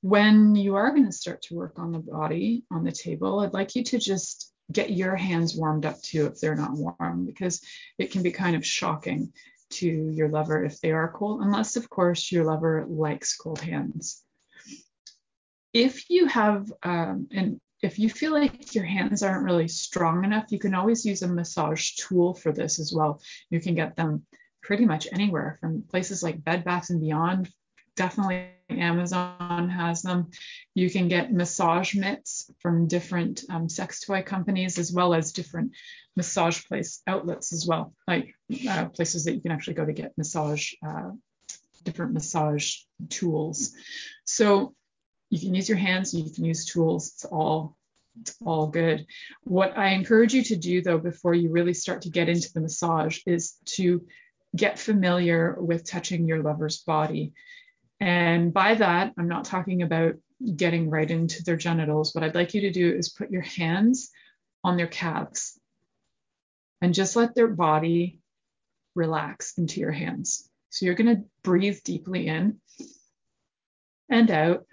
when 0.00 0.54
you 0.54 0.76
are 0.76 0.90
going 0.90 1.06
to 1.06 1.12
start 1.12 1.42
to 1.42 1.56
work 1.56 1.80
on 1.80 1.90
the 1.90 1.98
body 1.98 2.62
on 2.70 2.84
the 2.84 2.92
table, 2.92 3.40
I'd 3.40 3.54
like 3.54 3.74
you 3.74 3.82
to 3.82 3.98
just 3.98 4.52
get 4.70 4.92
your 4.92 5.16
hands 5.16 5.56
warmed 5.56 5.84
up 5.84 6.00
too 6.00 6.26
if 6.26 6.38
they're 6.38 6.54
not 6.54 6.74
warm, 6.74 7.26
because 7.26 7.60
it 7.98 8.12
can 8.12 8.22
be 8.22 8.30
kind 8.30 8.54
of 8.54 8.64
shocking 8.64 9.32
to 9.70 9.88
your 9.88 10.28
lover 10.28 10.64
if 10.64 10.80
they 10.80 10.92
are 10.92 11.12
cold, 11.12 11.42
unless, 11.42 11.76
of 11.76 11.88
course, 11.88 12.30
your 12.30 12.44
lover 12.44 12.84
likes 12.88 13.36
cold 13.36 13.60
hands. 13.60 14.22
If 15.72 16.10
you 16.10 16.26
have, 16.26 16.72
um, 16.82 17.28
and 17.30 17.60
if 17.82 17.98
you 17.98 18.10
feel 18.10 18.32
like 18.32 18.74
your 18.74 18.84
hands 18.84 19.22
aren't 19.22 19.44
really 19.44 19.68
strong 19.68 20.24
enough, 20.24 20.46
you 20.50 20.58
can 20.58 20.74
always 20.74 21.06
use 21.06 21.22
a 21.22 21.28
massage 21.28 21.92
tool 21.92 22.34
for 22.34 22.52
this 22.52 22.78
as 22.78 22.92
well. 22.92 23.22
You 23.48 23.60
can 23.60 23.74
get 23.74 23.96
them 23.96 24.26
pretty 24.62 24.84
much 24.84 25.08
anywhere 25.12 25.58
from 25.60 25.82
places 25.82 26.22
like 26.22 26.44
Bed 26.44 26.64
Bath 26.64 26.90
and 26.90 27.00
Beyond 27.00 27.50
definitely 28.00 28.46
Amazon 28.70 29.68
has 29.68 30.00
them. 30.00 30.30
You 30.74 30.88
can 30.88 31.08
get 31.08 31.34
massage 31.34 31.94
mitts 31.94 32.50
from 32.60 32.88
different 32.88 33.44
um, 33.50 33.68
sex 33.68 34.00
toy 34.00 34.22
companies 34.22 34.78
as 34.78 34.90
well 34.90 35.12
as 35.12 35.32
different 35.32 35.72
massage 36.16 36.64
place 36.64 37.02
outlets 37.06 37.52
as 37.52 37.66
well, 37.66 37.92
like 38.08 38.34
uh, 38.66 38.86
places 38.86 39.24
that 39.24 39.34
you 39.34 39.42
can 39.42 39.52
actually 39.52 39.74
go 39.74 39.84
to 39.84 39.92
get 39.92 40.16
massage, 40.16 40.72
uh, 40.82 41.10
different 41.84 42.14
massage 42.14 42.76
tools. 43.10 43.74
So 44.24 44.74
you 45.28 45.38
can 45.38 45.54
use 45.54 45.68
your 45.68 45.78
hands, 45.78 46.14
you 46.14 46.30
can 46.30 46.46
use 46.46 46.64
tools. 46.64 47.12
It's 47.14 47.26
all 47.26 47.76
it's 48.18 48.34
all 48.44 48.66
good. 48.66 49.06
What 49.44 49.76
I 49.76 49.88
encourage 49.90 50.32
you 50.32 50.42
to 50.44 50.56
do 50.56 50.80
though 50.80 50.98
before 50.98 51.34
you 51.34 51.50
really 51.50 51.74
start 51.74 52.02
to 52.02 52.10
get 52.10 52.30
into 52.30 52.50
the 52.54 52.62
massage 52.62 53.20
is 53.26 53.56
to 53.76 54.06
get 54.56 54.78
familiar 54.78 55.56
with 55.58 55.88
touching 55.88 56.26
your 56.26 56.42
lover's 56.42 56.78
body 56.78 57.32
and 58.00 58.52
by 58.52 58.74
that, 58.76 59.12
I'm 59.18 59.28
not 59.28 59.44
talking 59.44 59.82
about 59.82 60.14
getting 60.56 60.88
right 60.88 61.10
into 61.10 61.42
their 61.42 61.56
genitals. 61.56 62.14
What 62.14 62.24
I'd 62.24 62.34
like 62.34 62.54
you 62.54 62.62
to 62.62 62.70
do 62.70 62.90
is 62.90 63.10
put 63.10 63.30
your 63.30 63.42
hands 63.42 64.10
on 64.64 64.76
their 64.78 64.86
calves 64.86 65.58
and 66.80 66.94
just 66.94 67.14
let 67.14 67.34
their 67.34 67.48
body 67.48 68.20
relax 68.94 69.58
into 69.58 69.80
your 69.80 69.92
hands. 69.92 70.48
So 70.70 70.86
you're 70.86 70.94
going 70.94 71.14
to 71.14 71.24
breathe 71.42 71.80
deeply 71.84 72.26
in 72.26 72.58
and 74.08 74.30
out. 74.30 74.64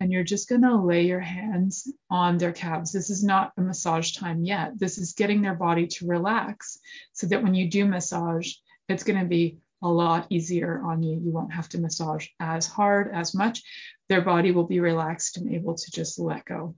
and 0.00 0.10
you're 0.10 0.24
just 0.24 0.48
going 0.48 0.62
to 0.62 0.76
lay 0.76 1.02
your 1.02 1.20
hands 1.20 1.92
on 2.08 2.38
their 2.38 2.52
calves. 2.52 2.90
This 2.90 3.10
is 3.10 3.22
not 3.22 3.52
a 3.58 3.60
massage 3.60 4.12
time 4.12 4.42
yet. 4.42 4.78
This 4.78 4.96
is 4.96 5.12
getting 5.12 5.42
their 5.42 5.54
body 5.54 5.86
to 5.86 6.06
relax 6.06 6.78
so 7.12 7.26
that 7.26 7.42
when 7.42 7.54
you 7.54 7.68
do 7.68 7.84
massage, 7.84 8.54
it's 8.88 9.04
going 9.04 9.20
to 9.20 9.26
be 9.26 9.58
a 9.82 9.88
lot 9.88 10.26
easier 10.30 10.82
on 10.84 11.02
you. 11.02 11.20
You 11.22 11.30
won't 11.32 11.52
have 11.52 11.68
to 11.70 11.80
massage 11.80 12.26
as 12.38 12.66
hard, 12.66 13.10
as 13.12 13.34
much. 13.34 13.62
Their 14.08 14.22
body 14.22 14.52
will 14.52 14.66
be 14.66 14.80
relaxed 14.80 15.36
and 15.36 15.52
able 15.54 15.74
to 15.74 15.90
just 15.90 16.18
let 16.18 16.44
go. 16.44 16.74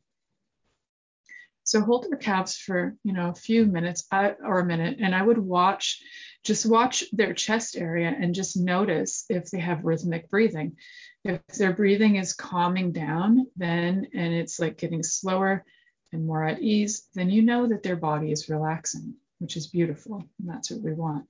So 1.64 1.80
hold 1.80 2.04
their 2.04 2.18
calves 2.18 2.56
for, 2.56 2.96
you 3.04 3.12
know, 3.12 3.30
a 3.30 3.34
few 3.34 3.66
minutes 3.66 4.04
uh, 4.10 4.32
or 4.44 4.58
a 4.58 4.66
minute, 4.66 4.98
and 5.00 5.14
I 5.14 5.22
would 5.22 5.38
watch, 5.38 6.02
just 6.44 6.66
watch 6.66 7.04
their 7.12 7.34
chest 7.34 7.76
area 7.76 8.12
and 8.18 8.34
just 8.34 8.56
notice 8.56 9.24
if 9.28 9.50
they 9.50 9.60
have 9.60 9.84
rhythmic 9.84 10.28
breathing. 10.28 10.76
If 11.24 11.40
their 11.56 11.72
breathing 11.72 12.16
is 12.16 12.32
calming 12.32 12.90
down, 12.90 13.46
then, 13.56 14.08
and 14.12 14.34
it's 14.34 14.58
like 14.58 14.76
getting 14.76 15.04
slower 15.04 15.64
and 16.12 16.26
more 16.26 16.44
at 16.44 16.60
ease, 16.60 17.06
then 17.14 17.30
you 17.30 17.42
know 17.42 17.68
that 17.68 17.84
their 17.84 17.96
body 17.96 18.32
is 18.32 18.48
relaxing, 18.48 19.14
which 19.38 19.56
is 19.56 19.68
beautiful. 19.68 20.24
And 20.40 20.50
that's 20.50 20.70
what 20.70 20.82
we 20.82 20.92
want. 20.92 21.26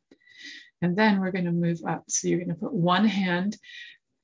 And 0.83 0.97
then 0.97 1.21
we're 1.21 1.31
going 1.31 1.47
to 1.47 1.53
move 1.53 1.81
up. 1.89 2.05
So 2.09 2.29
you're 2.29 2.41
going 2.41 2.49
to 2.49 2.55
put 2.55 2.75
one 2.75 3.07
hand 3.07 3.57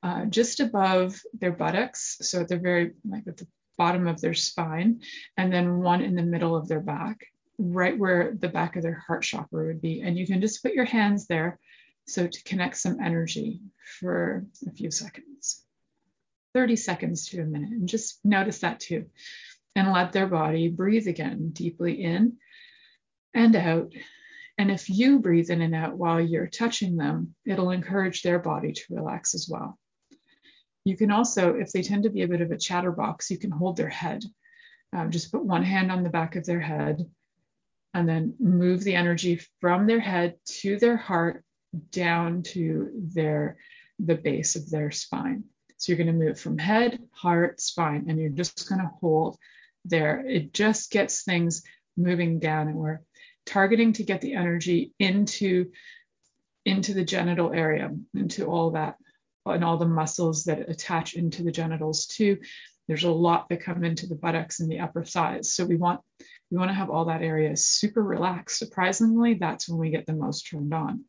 uh, 0.03 0.27
just 0.27 0.61
above 0.61 1.21
their 1.33 1.53
buttocks. 1.53 2.19
So 2.21 2.41
at 2.41 2.49
the 2.49 2.59
very, 2.59 2.93
like 3.09 3.27
at 3.27 3.37
the 3.37 3.47
bottom 3.77 4.07
of 4.07 4.21
their 4.21 4.35
spine, 4.35 5.01
and 5.37 5.53
then 5.53 5.79
one 5.79 6.03
in 6.03 6.15
the 6.15 6.23
middle 6.23 6.57
of 6.57 6.69
their 6.69 6.81
back, 6.81 7.21
right 7.59 7.97
where 7.97 8.37
the 8.39 8.49
back 8.49 8.77
of 8.77 8.83
their 8.83 9.03
heart 9.07 9.23
chakra 9.23 9.67
would 9.67 9.81
be. 9.81 10.03
And 10.03 10.19
you 10.19 10.27
can 10.27 10.41
just 10.41 10.63
put 10.63 10.75
your 10.75 10.85
hands 10.85 11.27
there 11.27 11.59
so 12.07 12.27
to 12.27 12.45
connect 12.45 12.77
some 12.77 13.01
energy 13.01 13.61
for 14.01 14.47
a 14.67 14.73
few 14.73 14.91
seconds, 14.91 15.63
30 16.55 16.77
seconds 16.77 17.29
to 17.29 17.43
a 17.43 17.45
minute, 17.45 17.71
and 17.71 17.89
just 17.89 18.19
notice 18.25 18.61
that 18.61 18.81
too. 18.81 19.07
And 19.77 19.93
let 19.93 20.13
their 20.13 20.27
body 20.27 20.69
breathe 20.69 21.07
again 21.07 21.51
deeply 21.51 22.03
in 22.03 22.39
and 23.35 23.55
out. 23.55 23.93
And 24.59 24.71
if 24.73 24.91
you 24.91 25.21
breathe 25.21 25.51
in 25.51 25.63
and 25.63 25.75
out 25.75 25.97
while 25.97 26.21
you're 26.21 26.49
touching 26.49 26.97
them, 26.97 27.35
it'll 27.47 27.71
encourage 27.71 28.23
their 28.23 28.41
body 28.41 28.73
to 28.73 28.83
relax 28.91 29.35
as 29.35 29.49
well. 29.49 29.79
You 30.85 30.97
can 30.97 31.13
also, 31.13 31.55
if 31.55 31.71
they 31.71 31.83
tend 31.83 32.03
to 32.03 32.11
be 32.11 32.23
a 32.23 32.29
bit 32.29 32.41
of 32.41 32.51
a 32.51 32.59
chatterbox, 32.59 33.31
you 33.31 33.39
can 33.39 33.53
hold 33.53 33.77
their 33.77 33.89
head. 33.89 34.25
Um, 34.93 35.11
just 35.11 35.31
put 35.31 35.45
one 35.45 35.63
hand 35.63 35.93
on 35.93 36.03
the 36.03 36.11
back 36.11 36.35
of 36.35 36.45
their 36.45 36.61
head 36.61 37.09
and 37.95 38.09
then 38.09 38.35
move 38.41 38.83
the 38.83 38.95
energy 38.95 39.41
from 39.61 39.87
their 39.87 40.01
head 40.01 40.37
to 40.47 40.79
their 40.79 40.97
heart 40.97 41.45
down 41.91 42.43
to 42.43 42.91
their 42.95 43.59
the 43.99 44.15
base 44.15 44.57
of 44.57 44.71
their 44.71 44.91
spine. 44.91 45.45
So 45.77 45.93
you're 45.93 46.05
going 46.05 46.19
to 46.19 46.25
move 46.25 46.41
from 46.41 46.59
head, 46.59 47.01
heart, 47.13 47.61
spine, 47.61 48.07
and 48.09 48.19
you're 48.19 48.31
just 48.31 48.69
going 48.69 48.81
to 48.81 48.91
hold 49.01 49.37
there. 49.85 50.25
It 50.27 50.53
just 50.53 50.91
gets 50.91 51.23
things 51.23 51.63
moving 51.97 52.39
down, 52.39 52.69
and 52.69 52.77
we're 52.77 53.01
targeting 53.49 53.95
to 53.95 54.05
get 54.05 54.21
the 54.21 54.35
energy 54.35 54.93
into 54.99 55.71
into 56.65 56.93
the 56.93 57.05
genital 57.05 57.53
area, 57.53 57.91
into 58.15 58.45
all 58.45 58.73
that 58.73 58.97
and 59.47 59.65
all 59.65 59.79
the 59.79 59.87
muscles 59.87 60.45
that 60.45 60.69
attach 60.69 61.15
into 61.15 61.43
the 61.43 61.51
genitals 61.51 62.07
too. 62.07 62.39
There's 62.87 63.05
a 63.05 63.11
lot 63.11 63.49
that 63.49 63.63
come 63.63 63.85
into 63.85 64.07
the 64.07 64.15
buttocks 64.15 64.61
and 64.61 64.71
the 64.71 64.81
upper 64.81 65.03
thighs. 65.03 65.53
So 65.53 65.65
we 65.65 65.77
want 65.77 66.01
we 66.51 66.59
want 66.59 66.71
to 66.71 66.75
have 66.75 66.91
all 66.91 67.07
that 67.07 67.23
area 67.23 67.57
super 67.57 68.03
relaxed. 68.03 68.59
Surprisingly, 68.59 69.35
that's 69.35 69.69
when 69.69 69.79
we 69.79 69.91
get 69.91 70.07
the 70.07 70.15
most 70.15 70.49
turned 70.51 70.73
on. 70.73 71.05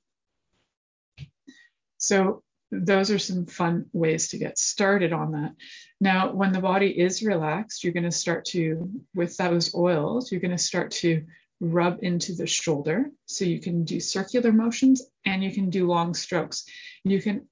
So 1.98 2.44
those 2.72 3.12
are 3.12 3.20
some 3.20 3.46
fun 3.46 3.86
ways 3.94 4.30
to 4.30 4.38
get 4.38 4.58
started 4.58 5.12
on 5.12 5.32
that. 5.32 5.54
Now, 6.00 6.32
when 6.34 6.52
the 6.52 6.62
body 6.62 6.88
is 6.88 7.24
relaxed, 7.24 7.84
you're 7.84 7.94
going 7.94 8.04
to 8.04 8.12
start 8.12 8.46
to, 8.46 8.90
with 9.16 9.36
those 9.38 9.74
oils, 9.74 10.32
you're 10.32 10.42
going 10.42 10.56
to 10.56 10.58
start 10.58 10.92
to 10.92 11.26
rub 11.60 12.00
into 12.04 12.34
the 12.34 12.48
shoulder. 12.48 13.12
So 13.26 13.46
you 13.46 13.60
can 13.60 13.84
do 13.84 14.00
circular 14.00 14.52
motions 14.52 15.02
and 15.26 15.44
you 15.44 15.52
can 15.52 15.70
do 15.70 15.88
long 15.88 16.14
strokes. 16.14 16.66
You 17.04 17.22
can 17.22 17.48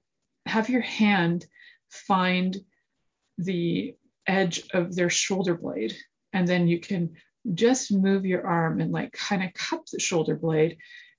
have 0.45 0.69
your 0.69 0.81
hand 0.81 1.45
find 1.89 2.55
the 3.37 3.95
edge 4.25 4.63
of 4.73 4.95
their 4.95 5.09
shoulder 5.09 5.55
blade 5.55 5.95
and 6.33 6.47
then 6.47 6.67
you 6.67 6.79
can 6.79 7.15
just 7.53 7.91
move 7.91 8.25
your 8.25 8.45
arm 8.45 8.81
and 8.81 8.91
like 8.91 9.13
kind 9.13 9.43
of 9.43 9.53
cup 9.53 9.85
the 9.91 9.99
shoulder 9.99 10.35
blade 10.35 10.77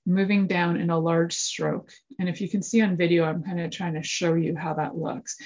moving 0.09 0.47
down 0.47 0.81
in 0.81 0.89
a 0.89 0.99
large 0.99 1.33
stroke. 1.33 1.91
And 2.19 2.27
if 2.27 2.41
you 2.41 2.49
can 2.49 2.63
see 2.63 2.81
on 2.81 2.97
video 2.97 3.23
i'm 3.23 3.43
kind 3.43 3.61
of 3.61 3.71
trying 3.71 3.93
to 3.93 4.03
show 4.03 4.33
you 4.33 4.55
how 4.55 4.73
that 4.73 4.97
looks. 4.97 5.37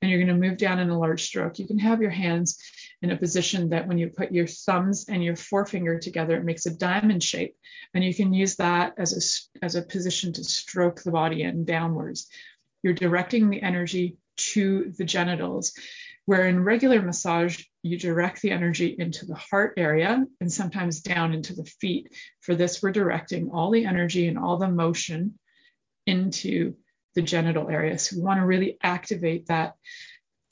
And 0.00 0.10
you're 0.10 0.22
going 0.22 0.40
to 0.40 0.48
move 0.48 0.58
down 0.58 0.78
in 0.78 0.90
a 0.90 0.98
large 0.98 1.24
stroke. 1.24 1.58
You 1.58 1.66
can 1.66 1.78
have 1.78 2.02
your 2.02 2.10
hands 2.10 2.62
in 3.02 3.10
a 3.10 3.16
position 3.16 3.70
that 3.70 3.88
when 3.88 3.98
you 3.98 4.08
put 4.08 4.30
your 4.30 4.46
thumbs 4.46 5.06
and 5.08 5.24
your 5.24 5.36
forefinger 5.36 5.98
together 5.98 6.36
it 6.36 6.44
makes 6.44 6.66
a 6.66 6.76
diamond 6.76 7.22
shape. 7.22 7.56
And 7.94 8.04
you 8.04 8.14
can 8.14 8.32
use 8.34 8.56
that 8.56 8.94
as 8.98 9.48
a 9.60 9.64
as 9.64 9.74
a 9.74 9.82
position 9.82 10.32
to 10.34 10.44
stroke 10.44 11.02
the 11.02 11.10
body 11.10 11.42
in 11.42 11.64
downwards. 11.64 12.28
You're 12.82 12.94
directing 12.94 13.50
the 13.50 13.62
energy 13.62 14.18
to 14.36 14.92
the 14.96 15.04
genitals. 15.04 15.72
Where 16.26 16.46
in 16.46 16.62
regular 16.62 17.02
massage, 17.02 17.64
you 17.82 17.98
direct 17.98 18.42
the 18.42 18.50
energy 18.50 18.94
into 18.98 19.26
the 19.26 19.34
heart 19.34 19.74
area 19.76 20.24
and 20.40 20.52
sometimes 20.52 21.00
down 21.00 21.32
into 21.32 21.54
the 21.54 21.64
feet. 21.64 22.12
For 22.40 22.54
this, 22.54 22.82
we're 22.82 22.92
directing 22.92 23.50
all 23.50 23.70
the 23.70 23.86
energy 23.86 24.28
and 24.28 24.38
all 24.38 24.58
the 24.58 24.68
motion 24.68 25.38
into 26.06 26.74
the 27.14 27.22
genital 27.22 27.68
area. 27.68 27.98
So 27.98 28.16
we 28.16 28.22
want 28.22 28.40
to 28.40 28.46
really 28.46 28.76
activate 28.82 29.46
that, 29.46 29.74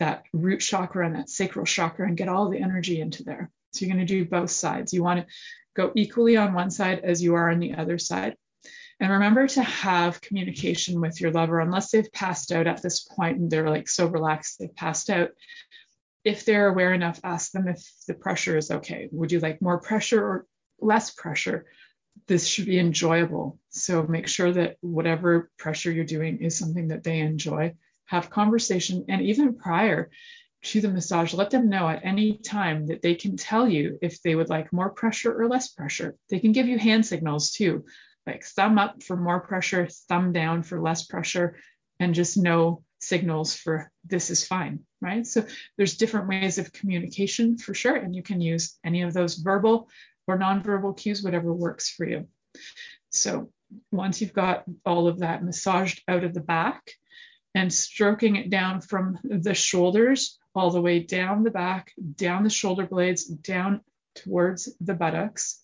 that 0.01 0.25
root 0.33 0.61
chakra 0.61 1.07
and 1.07 1.17
that 1.17 1.29
sacral 1.29 1.67
chakra 1.67 2.07
and 2.07 2.17
get 2.17 2.29
all 2.29 2.49
the 2.49 2.61
energy 2.61 3.01
into 3.01 3.25
there. 3.25 3.51
So 3.73 3.85
you're 3.85 3.95
going 3.95 4.07
to 4.07 4.13
do 4.13 4.25
both 4.25 4.51
sides. 4.51 4.93
You 4.93 5.03
want 5.03 5.21
to 5.21 5.27
go 5.77 5.93
equally 5.95 6.37
on 6.37 6.55
one 6.55 6.71
side 6.71 7.01
as 7.01 7.23
you 7.23 7.35
are 7.35 7.51
on 7.51 7.61
the 7.61 7.75
other 7.75 7.99
side. 7.99 8.37
And 9.01 9.13
remember 9.13 9.47
to 9.47 9.63
have 9.63 10.21
communication 10.21 11.01
with 11.01 11.21
your 11.21 11.31
lover 11.31 11.61
unless 11.61 11.91
they've 11.91 12.13
passed 12.13 12.51
out 12.51 12.67
at 12.67 12.83
this 12.83 13.01
point 13.01 13.39
and 13.39 13.51
they're 13.51 13.71
like 13.71 13.89
so 13.89 14.07
relaxed 14.07 14.59
they've 14.59 14.75
passed 14.75 15.09
out. 15.09 15.31
If 16.29 16.45
they're 16.45 16.69
aware 16.69 16.93
enough, 16.93 17.21
ask 17.25 17.53
them 17.53 17.69
if 17.69 17.83
the 18.07 18.13
pressure 18.13 18.59
is 18.59 18.71
okay. 18.71 19.09
Would 19.13 19.33
you 19.33 19.41
like 19.41 19.63
more 19.63 19.81
pressure 19.81 20.23
or 20.23 20.47
less 20.79 21.11
pressure? 21.11 21.65
This 22.27 22.47
should 22.47 22.67
be 22.67 22.79
enjoyable. 22.79 23.59
So 23.71 24.03
make 24.03 24.29
sure 24.29 24.53
that 24.53 24.77
whatever 24.81 25.51
pressure 25.57 25.91
you're 25.91 26.05
doing 26.05 26.39
is 26.39 26.59
something 26.59 26.89
that 26.89 27.03
they 27.03 27.21
enjoy. 27.21 27.75
Have 28.07 28.29
conversation 28.29 29.07
and 29.09 29.23
even 29.23 29.57
prior 29.57 30.11
to 30.65 30.81
the 30.83 30.91
massage, 30.91 31.33
let 31.33 31.51
them 31.51 31.71
know 31.71 31.89
at 31.89 32.05
any 32.05 32.37
time 32.37 32.89
that 32.89 33.01
they 33.01 33.15
can 33.15 33.37
tell 33.37 33.67
you 33.67 33.99
if 34.03 34.21
they 34.21 34.35
would 34.35 34.51
like 34.51 34.73
more 34.73 34.91
pressure 34.91 35.33
or 35.33 35.49
less 35.49 35.69
pressure. 35.69 36.17
They 36.29 36.41
can 36.41 36.53
give 36.53 36.67
you 36.67 36.79
hand 36.79 37.07
signals 37.07 37.53
too 37.53 37.85
like 38.29 38.45
thumb 38.45 38.79
up 38.79 39.03
for 39.03 39.17
more 39.17 39.41
pressure, 39.41 39.89
thumb 40.09 40.33
down 40.33 40.63
for 40.63 40.79
less 40.81 41.07
pressure, 41.07 41.57
and 41.99 42.15
just 42.15 42.37
no 42.37 42.85
signals 43.01 43.55
for 43.55 43.91
this 44.05 44.29
is 44.29 44.47
fine, 44.47 44.81
right? 45.01 45.27
So 45.27 45.45
there's 45.77 45.97
different 45.97 46.29
ways 46.29 46.59
of 46.59 46.73
communication 46.73 47.59
for 47.59 47.75
sure, 47.75 47.97
and 47.97 48.15
you 48.15 48.23
can 48.23 48.41
use 48.41 48.79
any 48.85 49.03
of 49.03 49.13
those 49.13 49.35
verbal 49.35 49.89
or 50.27 50.39
nonverbal 50.39 50.97
cues, 50.97 51.23
whatever 51.23 51.53
works 51.53 51.89
for 51.91 52.07
you. 52.07 52.27
So 53.11 53.51
once 53.91 54.21
you've 54.21 54.33
got 54.33 54.65
all 54.85 55.09
of 55.09 55.21
that 55.21 55.45
massaged 55.45 56.03
out 56.09 56.25
of 56.25 56.35
the 56.35 56.41
back 56.41 56.93
and 57.55 57.73
stroking 57.73 58.37
it 58.37 58.51
down 58.51 58.81
from 58.81 59.19
the 59.25 59.55
shoulders 59.55 60.39
all 60.55 60.71
the 60.71 60.81
way 60.81 61.01
down 61.01 61.45
the 61.45 61.51
back, 61.51 61.93
down 62.17 62.43
the 62.45 62.51
shoulder 62.51 62.87
blades, 62.87 63.25
down 63.25 63.81
towards 64.15 64.69
the 64.81 64.95
buttocks, 64.95 65.63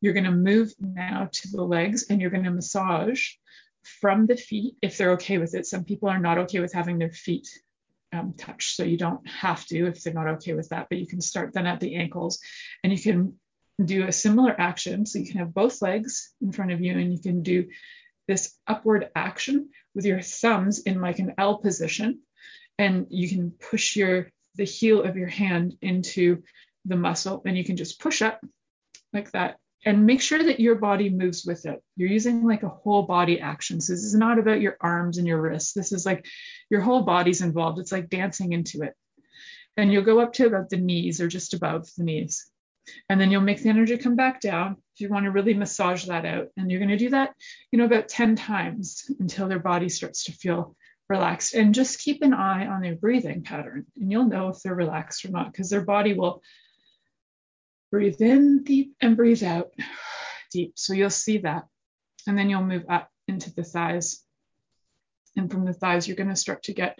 you're 0.00 0.14
going 0.14 0.24
to 0.24 0.30
move 0.30 0.72
now 0.80 1.28
to 1.30 1.50
the 1.50 1.62
legs 1.62 2.06
and 2.08 2.20
you're 2.20 2.30
going 2.30 2.44
to 2.44 2.50
massage 2.50 3.28
from 4.00 4.26
the 4.26 4.36
feet 4.36 4.76
if 4.82 4.96
they're 4.96 5.12
okay 5.12 5.38
with 5.38 5.54
it. 5.54 5.66
Some 5.66 5.84
people 5.84 6.08
are 6.08 6.18
not 6.18 6.38
okay 6.38 6.60
with 6.60 6.72
having 6.72 6.98
their 6.98 7.10
feet 7.10 7.48
um, 8.12 8.34
touch, 8.34 8.74
so 8.74 8.84
you 8.84 8.96
don't 8.96 9.26
have 9.28 9.64
to 9.66 9.86
if 9.86 10.02
they're 10.02 10.12
not 10.12 10.28
okay 10.28 10.52
with 10.52 10.68
that, 10.70 10.88
but 10.88 10.98
you 10.98 11.06
can 11.06 11.20
start 11.20 11.52
then 11.52 11.66
at 11.66 11.80
the 11.80 11.96
ankles 11.96 12.40
and 12.82 12.92
you 12.92 13.00
can 13.00 13.34
do 13.82 14.06
a 14.06 14.12
similar 14.12 14.54
action. 14.58 15.06
So 15.06 15.18
you 15.18 15.26
can 15.26 15.38
have 15.38 15.54
both 15.54 15.82
legs 15.82 16.32
in 16.40 16.52
front 16.52 16.72
of 16.72 16.80
you 16.80 16.92
and 16.92 17.12
you 17.12 17.20
can 17.20 17.42
do 17.42 17.68
this 18.28 18.56
upward 18.66 19.10
action 19.16 19.70
with 19.94 20.04
your 20.04 20.20
thumbs 20.20 20.80
in 20.80 21.00
like 21.00 21.18
an 21.18 21.34
L 21.38 21.58
position. 21.58 22.20
And 22.78 23.06
you 23.10 23.28
can 23.28 23.50
push 23.50 23.96
your 23.96 24.28
the 24.54 24.64
heel 24.64 25.02
of 25.02 25.16
your 25.16 25.28
hand 25.28 25.76
into 25.80 26.42
the 26.84 26.96
muscle 26.96 27.42
and 27.46 27.56
you 27.56 27.64
can 27.64 27.76
just 27.76 28.00
push 28.00 28.20
up 28.20 28.40
like 29.12 29.30
that 29.32 29.56
and 29.84 30.06
make 30.06 30.20
sure 30.20 30.42
that 30.42 30.60
your 30.60 30.76
body 30.76 31.10
moves 31.10 31.44
with 31.44 31.66
it. 31.66 31.82
You're 31.96 32.08
using 32.08 32.44
like 32.46 32.62
a 32.62 32.68
whole 32.68 33.02
body 33.02 33.40
action. 33.40 33.80
So 33.80 33.92
this 33.92 34.04
is 34.04 34.14
not 34.14 34.38
about 34.38 34.60
your 34.60 34.76
arms 34.80 35.18
and 35.18 35.26
your 35.26 35.40
wrists. 35.40 35.72
This 35.72 35.92
is 35.92 36.06
like 36.06 36.26
your 36.70 36.80
whole 36.80 37.02
body's 37.02 37.42
involved. 37.42 37.78
It's 37.78 37.92
like 37.92 38.08
dancing 38.08 38.52
into 38.52 38.82
it. 38.82 38.94
And 39.76 39.92
you'll 39.92 40.04
go 40.04 40.20
up 40.20 40.34
to 40.34 40.46
about 40.46 40.68
the 40.68 40.76
knees 40.76 41.20
or 41.20 41.28
just 41.28 41.54
above 41.54 41.88
the 41.96 42.04
knees. 42.04 42.46
And 43.08 43.20
then 43.20 43.30
you'll 43.30 43.40
make 43.40 43.62
the 43.62 43.68
energy 43.68 43.96
come 43.96 44.16
back 44.16 44.40
down 44.40 44.76
if 44.94 45.00
you 45.00 45.08
want 45.08 45.24
to 45.24 45.30
really 45.30 45.54
massage 45.54 46.04
that 46.06 46.26
out. 46.26 46.48
And 46.56 46.70
you're 46.70 46.80
going 46.80 46.90
to 46.90 46.96
do 46.96 47.10
that, 47.10 47.34
you 47.70 47.78
know, 47.78 47.84
about 47.84 48.08
10 48.08 48.36
times 48.36 49.10
until 49.20 49.48
their 49.48 49.60
body 49.60 49.88
starts 49.88 50.24
to 50.24 50.32
feel 50.32 50.76
relaxed. 51.08 51.54
And 51.54 51.74
just 51.74 52.00
keep 52.00 52.22
an 52.22 52.34
eye 52.34 52.66
on 52.66 52.80
their 52.80 52.96
breathing 52.96 53.42
pattern, 53.42 53.86
and 53.96 54.10
you'll 54.10 54.28
know 54.28 54.48
if 54.48 54.62
they're 54.62 54.74
relaxed 54.74 55.24
or 55.24 55.28
not 55.28 55.52
because 55.52 55.70
their 55.70 55.84
body 55.84 56.14
will 56.14 56.42
breathe 57.92 58.20
in 58.20 58.64
deep 58.64 58.96
and 59.00 59.16
breathe 59.16 59.44
out 59.44 59.70
deep. 60.50 60.72
So 60.76 60.94
you'll 60.94 61.10
see 61.10 61.38
that. 61.38 61.66
And 62.26 62.36
then 62.36 62.50
you'll 62.50 62.64
move 62.64 62.86
up 62.88 63.08
into 63.28 63.54
the 63.54 63.62
thighs. 63.62 64.24
And 65.36 65.50
from 65.50 65.64
the 65.64 65.74
thighs, 65.74 66.08
you're 66.08 66.16
going 66.16 66.30
to 66.30 66.36
start 66.36 66.64
to 66.64 66.74
get 66.74 66.98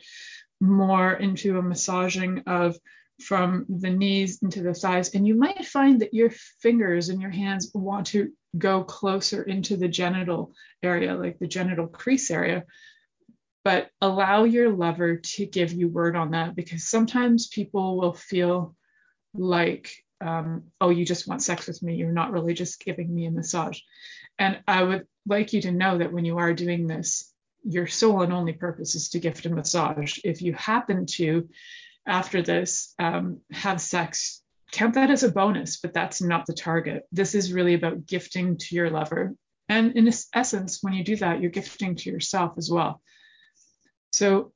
more 0.60 1.12
into 1.12 1.58
a 1.58 1.62
massaging 1.62 2.44
of 2.46 2.76
from 3.20 3.66
the 3.68 3.90
knees 3.90 4.42
into 4.42 4.62
the 4.62 4.74
thighs. 4.74 5.14
And 5.14 5.26
you 5.26 5.34
might 5.34 5.64
find 5.64 6.00
that 6.00 6.14
your 6.14 6.30
fingers 6.60 7.08
and 7.08 7.20
your 7.20 7.30
hands 7.30 7.70
want 7.74 8.08
to 8.08 8.30
go 8.56 8.84
closer 8.84 9.42
into 9.42 9.76
the 9.76 9.88
genital 9.88 10.52
area, 10.82 11.14
like 11.14 11.38
the 11.38 11.46
genital 11.46 11.86
crease 11.86 12.30
area. 12.30 12.64
But 13.64 13.90
allow 14.00 14.44
your 14.44 14.70
lover 14.70 15.16
to 15.16 15.46
give 15.46 15.72
you 15.72 15.88
word 15.88 16.16
on 16.16 16.32
that 16.32 16.54
because 16.56 16.84
sometimes 16.84 17.46
people 17.46 17.96
will 17.96 18.12
feel 18.12 18.74
like, 19.34 19.90
um, 20.22 20.64
oh, 20.80 20.90
you 20.90 21.04
just 21.04 21.26
want 21.26 21.42
sex 21.42 21.66
with 21.66 21.82
me. 21.82 21.96
You're 21.96 22.12
not 22.12 22.32
really 22.32 22.54
just 22.54 22.84
giving 22.84 23.12
me 23.12 23.26
a 23.26 23.30
massage. 23.30 23.80
And 24.38 24.60
I 24.66 24.82
would 24.82 25.06
like 25.26 25.52
you 25.52 25.62
to 25.62 25.72
know 25.72 25.98
that 25.98 26.12
when 26.12 26.24
you 26.24 26.38
are 26.38 26.54
doing 26.54 26.86
this, 26.86 27.32
your 27.64 27.86
sole 27.86 28.22
and 28.22 28.32
only 28.32 28.52
purpose 28.52 28.94
is 28.94 29.10
to 29.10 29.20
gift 29.20 29.46
a 29.46 29.50
massage. 29.50 30.18
If 30.24 30.42
you 30.42 30.52
happen 30.54 31.06
to 31.06 31.48
after 32.06 32.42
this 32.42 32.94
um, 32.98 33.40
have 33.52 33.80
sex, 33.80 34.42
count 34.72 34.94
that 34.94 35.10
as 35.10 35.22
a 35.22 35.30
bonus, 35.30 35.78
but 35.78 35.92
that's 35.92 36.22
not 36.22 36.46
the 36.46 36.54
target. 36.54 37.04
This 37.12 37.34
is 37.34 37.52
really 37.52 37.74
about 37.74 38.06
gifting 38.06 38.56
to 38.58 38.74
your 38.74 38.90
lover. 38.90 39.34
And 39.68 39.96
in 39.96 40.12
essence, 40.34 40.78
when 40.82 40.94
you 40.94 41.04
do 41.04 41.16
that, 41.16 41.40
you're 41.40 41.50
gifting 41.50 41.96
to 41.96 42.10
yourself 42.10 42.54
as 42.58 42.70
well. 42.70 43.00
So 44.12 44.52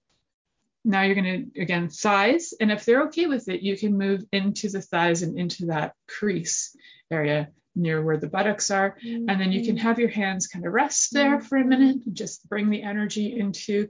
now 0.87 1.03
you're 1.03 1.16
going 1.16 1.51
to, 1.53 1.61
again, 1.61 1.88
thighs. 1.88 2.55
And 2.61 2.70
if 2.70 2.85
they're 2.85 3.07
okay 3.09 3.27
with 3.27 3.49
it, 3.49 3.61
you 3.61 3.77
can 3.77 3.99
move 3.99 4.25
into 4.33 4.70
the 4.70 4.81
thighs 4.81 5.22
and 5.22 5.38
into 5.38 5.66
that 5.66 5.94
crease 6.07 6.75
area 7.11 7.49
near 7.75 8.03
where 8.03 8.16
the 8.16 8.29
buttocks 8.29 8.70
are. 8.70 8.96
Mm-hmm. 9.05 9.29
And 9.29 9.40
then 9.40 9.53
you 9.53 9.66
can 9.66 9.77
have 9.77 9.99
your 9.99 10.09
hands 10.09 10.46
kind 10.46 10.64
of 10.64 10.72
rest 10.72 11.12
there 11.12 11.40
for 11.40 11.59
a 11.59 11.64
minute, 11.64 11.96
and 12.07 12.14
just 12.14 12.49
bring 12.49 12.70
the 12.70 12.83
energy 12.83 13.38
into 13.38 13.88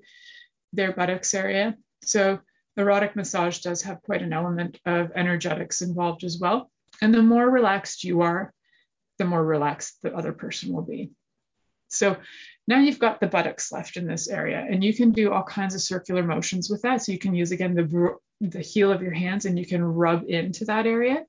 their 0.73 0.93
buttocks 0.93 1.35
area. 1.35 1.77
So 2.03 2.41
erotic 2.77 3.15
massage 3.15 3.59
does 3.59 3.83
have 3.83 4.03
quite 4.03 4.23
an 4.23 4.33
element 4.33 4.81
of 4.85 5.13
energetics 5.15 5.83
involved 5.83 6.25
as 6.25 6.39
well. 6.41 6.71
And 7.01 7.15
the 7.15 7.23
more 7.23 7.49
relaxed 7.49 8.05
you 8.05 8.23
are, 8.23 8.53
the 9.19 9.25
more 9.25 9.45
relaxed 9.45 9.99
the 10.03 10.15
other 10.15 10.33
person 10.33 10.73
will 10.73 10.83
be. 10.83 11.11
So 11.97 12.17
now 12.69 12.81
you've 12.81 12.99
got 12.99 13.21
the 13.21 13.29
buttocks 13.29 13.71
left 13.71 13.97
in 13.97 14.07
this 14.07 14.29
area, 14.29 14.65
and 14.69 14.83
you 14.83 14.93
can 14.93 15.13
do 15.13 15.33
all 15.33 15.45
kinds 15.45 15.75
of 15.75 15.81
circular 15.81 16.23
motions 16.23 16.69
with 16.69 16.83
that. 16.83 17.03
So 17.03 17.13
you 17.13 17.19
can 17.19 17.35
use 17.35 17.53
again 17.53 17.75
the, 17.75 18.17
the 18.41 18.61
heel 18.61 18.91
of 18.91 19.03
your 19.03 19.13
hands 19.13 19.45
and 19.45 19.59
you 19.59 19.67
can 19.67 19.83
rub 19.85 20.25
into 20.29 20.65
that 20.67 20.87
area. 20.87 21.25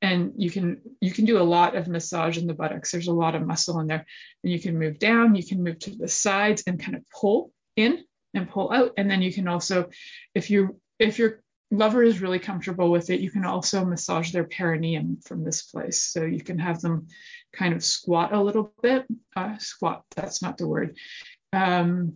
And 0.00 0.32
you 0.36 0.48
can 0.48 0.80
you 1.00 1.10
can 1.10 1.24
do 1.24 1.40
a 1.40 1.42
lot 1.42 1.74
of 1.74 1.88
massage 1.88 2.38
in 2.38 2.46
the 2.46 2.54
buttocks. 2.54 2.92
There's 2.92 3.08
a 3.08 3.12
lot 3.12 3.34
of 3.34 3.44
muscle 3.44 3.80
in 3.80 3.88
there. 3.88 4.06
And 4.44 4.52
you 4.52 4.60
can 4.60 4.78
move 4.78 5.00
down, 5.00 5.34
you 5.34 5.44
can 5.44 5.64
move 5.64 5.80
to 5.80 5.90
the 5.90 6.06
sides 6.06 6.62
and 6.66 6.78
kind 6.78 6.96
of 6.96 7.02
pull 7.10 7.50
in 7.74 8.04
and 8.32 8.48
pull 8.48 8.72
out. 8.72 8.92
And 8.96 9.10
then 9.10 9.22
you 9.22 9.32
can 9.32 9.48
also, 9.48 9.88
if 10.36 10.50
you 10.50 10.80
if 11.00 11.18
your 11.18 11.40
lover 11.70 12.02
is 12.02 12.20
really 12.20 12.38
comfortable 12.38 12.90
with 12.90 13.10
it, 13.10 13.20
you 13.20 13.30
can 13.30 13.44
also 13.44 13.84
massage 13.84 14.32
their 14.32 14.44
perineum 14.44 15.18
from 15.24 15.44
this 15.44 15.62
place. 15.62 16.02
So 16.02 16.24
you 16.24 16.42
can 16.42 16.58
have 16.58 16.80
them 16.80 17.08
kind 17.52 17.74
of 17.74 17.84
squat 17.84 18.32
a 18.32 18.42
little 18.42 18.72
bit. 18.82 19.06
Uh, 19.36 19.58
squat, 19.58 20.04
that's 20.16 20.42
not 20.42 20.56
the 20.58 20.66
word. 20.66 20.96
Um, 21.52 22.14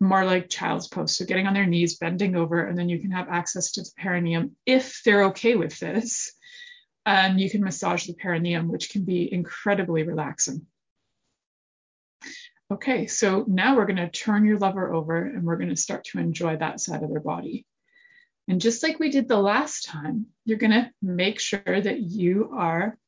more 0.00 0.24
like 0.24 0.48
child's 0.48 0.88
pose. 0.88 1.16
So 1.16 1.26
getting 1.26 1.46
on 1.46 1.54
their 1.54 1.66
knees, 1.66 1.98
bending 1.98 2.34
over, 2.34 2.64
and 2.64 2.78
then 2.78 2.88
you 2.88 2.98
can 2.98 3.10
have 3.10 3.28
access 3.28 3.72
to 3.72 3.82
the 3.82 3.90
perineum 3.98 4.56
if 4.64 5.02
they're 5.04 5.24
okay 5.26 5.56
with 5.56 5.78
this. 5.78 6.32
And 7.06 7.40
you 7.40 7.50
can 7.50 7.62
massage 7.62 8.06
the 8.06 8.14
perineum, 8.14 8.68
which 8.68 8.90
can 8.90 9.04
be 9.04 9.32
incredibly 9.32 10.02
relaxing. 10.02 10.66
Okay, 12.70 13.06
so 13.06 13.44
now 13.48 13.76
we're 13.76 13.86
going 13.86 13.96
to 13.96 14.08
turn 14.08 14.44
your 14.44 14.58
lover 14.58 14.92
over 14.92 15.24
and 15.24 15.44
we're 15.44 15.56
going 15.56 15.70
to 15.70 15.76
start 15.76 16.04
to 16.04 16.18
enjoy 16.18 16.56
that 16.56 16.80
side 16.80 17.02
of 17.02 17.10
their 17.10 17.20
body. 17.20 17.66
And 18.50 18.60
just 18.60 18.82
like 18.82 18.98
we 18.98 19.10
did 19.10 19.28
the 19.28 19.38
last 19.38 19.84
time, 19.84 20.26
you're 20.44 20.58
going 20.58 20.72
to 20.72 20.90
make 21.00 21.38
sure 21.38 21.62
that 21.64 22.00
you 22.00 22.50
are 22.52 22.98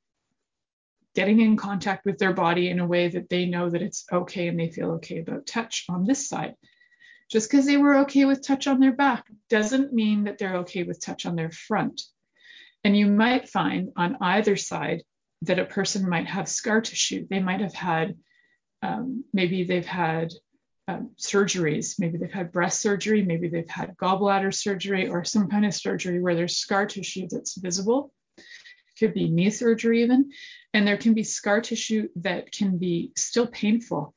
getting 1.17 1.41
in 1.41 1.57
contact 1.57 2.07
with 2.07 2.19
their 2.19 2.33
body 2.33 2.71
in 2.71 2.79
a 2.79 2.87
way 2.87 3.09
that 3.09 3.29
they 3.29 3.47
know 3.47 3.69
that 3.69 3.83
it's 3.83 4.05
okay 4.13 4.47
and 4.47 4.59
they 4.59 4.71
feel 4.71 4.93
okay 4.93 5.19
about 5.19 5.49
touch 5.49 5.85
on 5.89 6.07
this 6.07 6.29
side. 6.29 6.55
Just 7.29 7.51
because 7.51 7.67
they 7.67 7.77
were 7.77 8.03
okay 8.03 8.25
with 8.25 8.47
touch 8.47 8.69
on 8.69 8.79
their 8.79 8.93
back 8.93 9.27
doesn't 9.51 9.93
mean 9.93 10.25
that 10.25 10.39
they're 10.39 10.59
okay 10.59 10.85
with 10.85 11.01
touch 11.01 11.27
on 11.27 11.35
their 11.35 11.51
front. 11.51 12.03
And 12.85 12.97
you 12.97 13.09
might 13.09 13.49
find 13.49 13.91
on 13.97 14.19
either 14.21 14.55
side 14.55 15.03
that 15.43 15.59
a 15.59 15.65
person 15.65 16.09
might 16.09 16.29
have 16.29 16.49
scar 16.49 16.81
tissue. 16.81 17.27
They 17.29 17.41
might 17.41 17.63
have 17.63 17.75
had 17.75 18.15
um, 18.81 19.25
maybe 19.33 19.65
they've 19.65 19.85
had 19.85 20.33
um, 20.89 21.11
surgeries, 21.19 21.99
maybe 21.99 22.19
they've 22.19 22.33
had 22.33 22.53
breast 22.53 22.81
surgery, 22.81 23.23
maybe 23.23 23.49
they've 23.49 23.69
had 23.69 23.97
gallbladder 23.97 24.53
surgery, 24.53 25.09
or 25.09 25.25
some 25.25 25.49
kind 25.49 25.65
of 25.65 25.75
surgery 25.75 26.21
where 26.21 26.35
there's 26.35 26.57
scar 26.57 26.87
tissue 26.87 27.29
that's 27.31 27.57
visible. 27.57 28.13
Could 28.99 29.15
be 29.15 29.31
knee 29.31 29.51
surgery, 29.51 30.03
even. 30.03 30.31
And 30.75 30.87
there 30.87 30.97
can 30.97 31.15
be 31.15 31.23
scar 31.23 31.61
tissue 31.61 32.09
that 32.17 32.53
can 32.53 32.79
be 32.79 33.13
still 33.17 33.47
painful, 33.47 34.15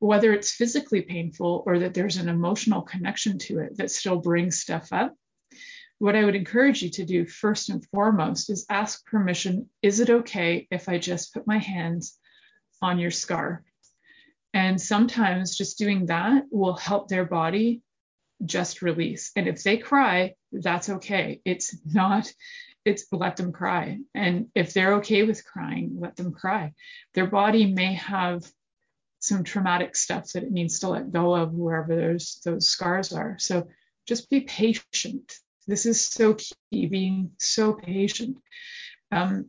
whether 0.00 0.32
it's 0.32 0.50
physically 0.50 1.02
painful 1.02 1.62
or 1.66 1.78
that 1.80 1.94
there's 1.94 2.16
an 2.16 2.28
emotional 2.28 2.82
connection 2.82 3.38
to 3.38 3.60
it 3.60 3.76
that 3.76 3.90
still 3.90 4.16
brings 4.16 4.60
stuff 4.60 4.88
up. 4.92 5.14
What 5.98 6.14
I 6.14 6.24
would 6.24 6.36
encourage 6.36 6.82
you 6.82 6.90
to 6.90 7.04
do 7.04 7.26
first 7.26 7.70
and 7.70 7.84
foremost 7.86 8.50
is 8.50 8.66
ask 8.68 9.04
permission 9.06 9.68
Is 9.82 10.00
it 10.00 10.10
okay 10.10 10.66
if 10.70 10.88
I 10.88 10.98
just 10.98 11.34
put 11.34 11.46
my 11.46 11.58
hands 11.58 12.16
on 12.80 12.98
your 12.98 13.10
scar? 13.10 13.64
And 14.54 14.80
sometimes 14.80 15.56
just 15.56 15.78
doing 15.78 16.06
that 16.06 16.44
will 16.50 16.74
help 16.74 17.08
their 17.08 17.24
body 17.24 17.82
just 18.44 18.82
release. 18.82 19.30
And 19.36 19.48
if 19.48 19.62
they 19.62 19.76
cry, 19.76 20.34
that's 20.52 20.88
okay. 20.88 21.40
It's 21.44 21.76
not, 21.84 22.32
it's 22.84 23.06
let 23.12 23.36
them 23.36 23.52
cry. 23.52 23.98
And 24.14 24.48
if 24.54 24.72
they're 24.72 24.94
okay 24.94 25.24
with 25.24 25.44
crying, 25.44 25.96
let 25.98 26.16
them 26.16 26.32
cry. 26.32 26.72
Their 27.14 27.26
body 27.26 27.72
may 27.72 27.94
have 27.94 28.44
some 29.20 29.44
traumatic 29.44 29.96
stuff 29.96 30.32
that 30.32 30.44
it 30.44 30.52
needs 30.52 30.80
to 30.80 30.88
let 30.88 31.10
go 31.10 31.34
of 31.34 31.52
wherever 31.52 31.96
those 31.96 32.40
those 32.44 32.68
scars 32.68 33.12
are. 33.12 33.36
So 33.38 33.68
just 34.06 34.30
be 34.30 34.40
patient. 34.40 35.34
This 35.66 35.86
is 35.86 36.00
so 36.00 36.34
key, 36.34 36.86
being 36.86 37.32
so 37.38 37.74
patient. 37.74 38.38
Um, 39.10 39.46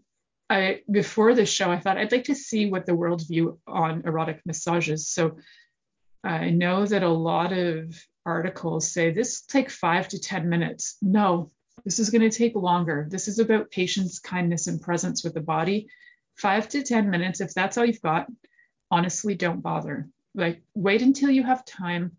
I 0.49 0.81
before 0.89 1.35
this 1.35 1.49
show, 1.49 1.71
I 1.71 1.79
thought 1.79 1.97
I'd 1.97 2.11
like 2.11 2.25
to 2.25 2.35
see 2.35 2.69
what 2.69 2.85
the 2.85 2.95
world 2.95 3.27
view 3.27 3.59
on 3.67 4.03
erotic 4.05 4.41
massages. 4.45 5.07
So 5.07 5.37
I 6.23 6.49
know 6.49 6.85
that 6.85 7.03
a 7.03 7.09
lot 7.09 7.53
of 7.53 7.95
articles 8.25 8.91
say 8.91 9.11
this 9.11 9.41
take 9.41 9.69
five 9.69 10.07
to 10.09 10.19
10 10.19 10.49
minutes. 10.49 10.97
No, 11.01 11.51
this 11.85 11.99
is 11.99 12.09
going 12.09 12.29
to 12.29 12.35
take 12.35 12.55
longer. 12.55 13.07
This 13.09 13.27
is 13.27 13.39
about 13.39 13.71
patience, 13.71 14.19
kindness, 14.19 14.67
and 14.67 14.81
presence 14.81 15.23
with 15.23 15.33
the 15.33 15.41
body. 15.41 15.87
Five 16.35 16.67
to 16.69 16.83
10 16.83 17.09
minutes, 17.09 17.41
if 17.41 17.53
that's 17.53 17.77
all 17.77 17.85
you've 17.85 18.01
got, 18.01 18.27
honestly, 18.89 19.35
don't 19.35 19.61
bother. 19.61 20.07
Like 20.35 20.61
wait 20.73 21.01
until 21.01 21.29
you 21.29 21.43
have 21.43 21.65
time. 21.65 22.17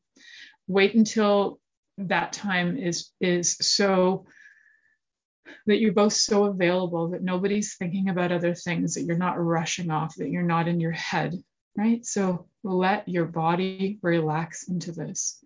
Wait 0.66 0.94
until 0.94 1.60
that 1.98 2.32
time 2.32 2.76
is 2.76 3.10
is 3.20 3.56
so 3.60 4.26
that 5.66 5.80
you're 5.80 5.92
both 5.92 6.12
so 6.12 6.44
available 6.44 7.08
that 7.08 7.22
nobody's 7.22 7.74
thinking 7.76 8.08
about 8.08 8.32
other 8.32 8.54
things, 8.54 8.94
that 8.94 9.02
you're 9.02 9.16
not 9.16 9.42
rushing 9.42 9.90
off, 9.90 10.14
that 10.16 10.30
you're 10.30 10.42
not 10.42 10.68
in 10.68 10.80
your 10.80 10.92
head, 10.92 11.34
right? 11.76 12.04
So 12.04 12.46
let 12.62 13.08
your 13.08 13.26
body 13.26 13.98
relax 14.02 14.68
into 14.68 14.92
this. 14.92 15.42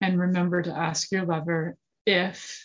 And 0.00 0.20
remember 0.20 0.62
to 0.62 0.76
ask 0.76 1.10
your 1.10 1.24
lover 1.24 1.76
if, 2.06 2.64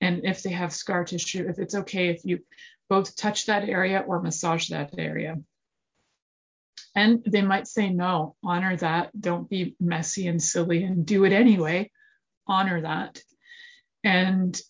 and 0.00 0.22
if 0.24 0.42
they 0.42 0.50
have 0.50 0.72
scar 0.72 1.04
tissue, 1.04 1.46
if 1.48 1.58
it's 1.58 1.74
okay 1.74 2.08
if 2.08 2.24
you 2.24 2.40
both 2.88 3.14
touch 3.16 3.46
that 3.46 3.68
area 3.68 4.04
or 4.06 4.20
massage 4.20 4.68
that 4.68 4.94
area. 4.98 5.38
And 6.94 7.22
they 7.24 7.42
might 7.42 7.68
say 7.68 7.90
no, 7.90 8.34
honor 8.42 8.76
that. 8.76 9.10
Don't 9.18 9.48
be 9.48 9.76
messy 9.78 10.26
and 10.26 10.42
silly 10.42 10.82
and 10.82 11.06
do 11.06 11.24
it 11.24 11.32
anyway. 11.32 11.90
Honor 12.48 12.80
that. 12.80 13.20
And 14.02 14.60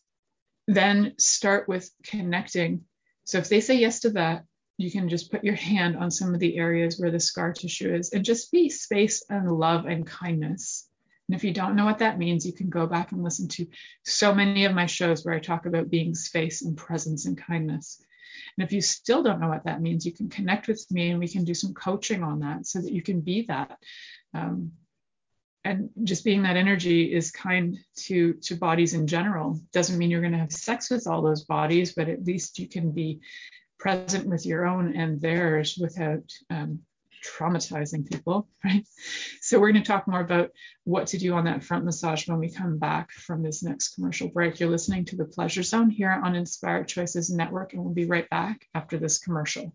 then 0.74 1.14
start 1.18 1.68
with 1.68 1.90
connecting. 2.04 2.84
So 3.24 3.38
if 3.38 3.48
they 3.48 3.60
say 3.60 3.76
yes 3.76 4.00
to 4.00 4.10
that, 4.10 4.44
you 4.76 4.90
can 4.90 5.08
just 5.08 5.30
put 5.30 5.44
your 5.44 5.54
hand 5.54 5.96
on 5.96 6.10
some 6.10 6.32
of 6.32 6.40
the 6.40 6.56
areas 6.56 6.98
where 6.98 7.10
the 7.10 7.20
scar 7.20 7.52
tissue 7.52 7.94
is 7.94 8.12
and 8.12 8.24
just 8.24 8.50
be 8.50 8.70
space 8.70 9.24
and 9.28 9.50
love 9.50 9.84
and 9.84 10.06
kindness. 10.06 10.88
And 11.28 11.36
if 11.36 11.44
you 11.44 11.52
don't 11.52 11.76
know 11.76 11.84
what 11.84 11.98
that 11.98 12.18
means, 12.18 12.46
you 12.46 12.52
can 12.52 12.70
go 12.70 12.86
back 12.86 13.12
and 13.12 13.22
listen 13.22 13.46
to 13.48 13.66
so 14.04 14.34
many 14.34 14.64
of 14.64 14.74
my 14.74 14.86
shows 14.86 15.24
where 15.24 15.34
I 15.34 15.38
talk 15.38 15.66
about 15.66 15.90
being 15.90 16.14
space 16.14 16.62
and 16.62 16.76
presence 16.76 17.26
and 17.26 17.36
kindness. 17.36 18.02
And 18.56 18.64
if 18.64 18.72
you 18.72 18.80
still 18.80 19.22
don't 19.22 19.40
know 19.40 19.48
what 19.48 19.64
that 19.64 19.82
means, 19.82 20.06
you 20.06 20.12
can 20.12 20.28
connect 20.28 20.66
with 20.66 20.84
me 20.90 21.10
and 21.10 21.20
we 21.20 21.28
can 21.28 21.44
do 21.44 21.54
some 21.54 21.74
coaching 21.74 22.22
on 22.22 22.40
that 22.40 22.66
so 22.66 22.80
that 22.80 22.92
you 22.92 23.02
can 23.02 23.20
be 23.20 23.42
that. 23.48 23.76
Um, 24.34 24.72
and 25.64 25.90
just 26.04 26.24
being 26.24 26.42
that 26.42 26.56
energy 26.56 27.12
is 27.12 27.30
kind 27.30 27.78
to 27.94 28.34
to 28.42 28.56
bodies 28.56 28.94
in 28.94 29.06
general. 29.06 29.60
Doesn't 29.72 29.98
mean 29.98 30.10
you're 30.10 30.20
going 30.20 30.32
to 30.32 30.38
have 30.38 30.52
sex 30.52 30.90
with 30.90 31.06
all 31.06 31.22
those 31.22 31.44
bodies 31.44 31.94
but 31.94 32.08
at 32.08 32.24
least 32.24 32.58
you 32.58 32.68
can 32.68 32.92
be 32.92 33.20
present 33.78 34.26
with 34.26 34.44
your 34.44 34.66
own 34.66 34.94
and 34.96 35.20
theirs 35.20 35.78
without 35.80 36.30
um, 36.50 36.80
traumatizing 37.24 38.10
people 38.10 38.48
right? 38.64 38.86
So 39.40 39.58
we're 39.58 39.72
going 39.72 39.82
to 39.82 39.88
talk 39.88 40.06
more 40.06 40.20
about 40.20 40.50
what 40.84 41.08
to 41.08 41.18
do 41.18 41.34
on 41.34 41.44
that 41.44 41.64
front 41.64 41.84
massage 41.84 42.28
when 42.28 42.38
we 42.38 42.50
come 42.50 42.78
back 42.78 43.10
from 43.10 43.42
this 43.42 43.62
next 43.62 43.94
commercial 43.94 44.28
break. 44.28 44.60
You're 44.60 44.70
listening 44.70 45.04
to 45.06 45.16
the 45.16 45.24
pleasure 45.24 45.62
zone 45.62 45.90
here 45.90 46.10
on 46.10 46.34
inspired 46.34 46.88
choices 46.88 47.30
network 47.30 47.72
and 47.72 47.82
we'll 47.82 47.94
be 47.94 48.06
right 48.06 48.28
back 48.30 48.66
after 48.74 48.98
this 48.98 49.18
commercial 49.18 49.74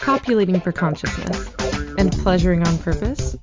copulating 0.00 0.60
for 0.60 0.72
consciousness, 0.72 1.54
and 1.98 2.12
pleasuring 2.12 2.66
on 2.66 2.78
purpose? 2.78 3.36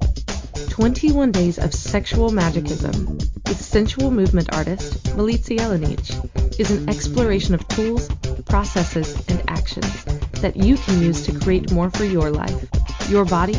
21 0.70 1.32
Days 1.32 1.58
of 1.58 1.74
Sexual 1.74 2.32
Magicism 2.32 3.18
with 3.48 3.60
sensual 3.60 4.12
movement 4.12 4.54
artist 4.54 5.04
Milica 5.16 5.58
Jelenic 5.58 6.60
is 6.60 6.70
an 6.70 6.90
exploration 6.90 7.56
of 7.56 7.68
tools, 7.68 8.10
processes, 8.46 9.16
and 9.30 9.42
actions 9.48 10.04
that 10.42 10.58
you 10.58 10.78
can 10.78 11.02
use 11.02 11.26
to 11.26 11.40
create 11.40 11.72
more 11.72 11.90
for 11.90 12.04
your 12.04 12.30
life, 12.30 12.68
your 13.10 13.26
body, 13.26 13.58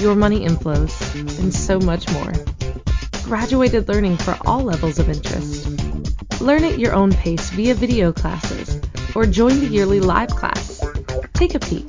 your 0.00 0.14
money 0.14 0.40
inflows, 0.40 1.14
and 1.38 1.54
so 1.54 1.78
much 1.78 2.10
more. 2.12 2.32
Graduated 3.24 3.88
learning 3.88 4.16
for 4.16 4.36
all 4.46 4.62
levels 4.62 4.98
of 4.98 5.08
interest. 5.08 5.68
Learn 6.40 6.64
at 6.64 6.78
your 6.78 6.94
own 6.94 7.12
pace 7.12 7.50
via 7.50 7.74
video 7.74 8.12
classes 8.12 8.80
or 9.14 9.26
join 9.26 9.60
the 9.60 9.66
yearly 9.66 10.00
live 10.00 10.30
class. 10.30 10.80
Take 11.32 11.54
a 11.54 11.58
peek 11.58 11.88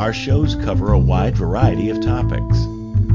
Our 0.00 0.14
shows 0.14 0.54
cover 0.54 0.94
a 0.94 0.98
wide 0.98 1.36
variety 1.36 1.90
of 1.90 2.00
topics. 2.00 2.64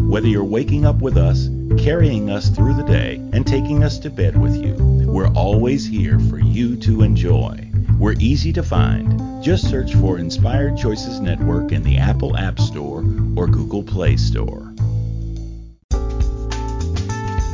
Whether 0.07 0.27
you're 0.27 0.43
waking 0.43 0.85
up 0.85 1.01
with 1.01 1.17
us, 1.17 1.49
carrying 1.83 2.29
us 2.29 2.49
through 2.49 2.75
the 2.75 2.83
day, 2.83 3.15
and 3.33 3.45
taking 3.45 3.83
us 3.83 3.97
to 3.97 4.11
bed 4.11 4.39
with 4.39 4.55
you, 4.55 4.75
we're 5.07 5.33
always 5.33 5.83
here 5.83 6.19
for 6.19 6.37
you 6.37 6.75
to 6.81 7.01
enjoy. 7.01 7.71
We're 7.97 8.13
easy 8.19 8.53
to 8.53 8.61
find. 8.61 9.43
Just 9.43 9.67
search 9.67 9.95
for 9.95 10.19
Inspired 10.19 10.77
Choices 10.77 11.19
Network 11.19 11.71
in 11.71 11.81
the 11.81 11.97
Apple 11.97 12.37
App 12.37 12.59
Store 12.59 12.99
or 13.35 13.47
Google 13.47 13.81
Play 13.81 14.15
Store. 14.15 14.71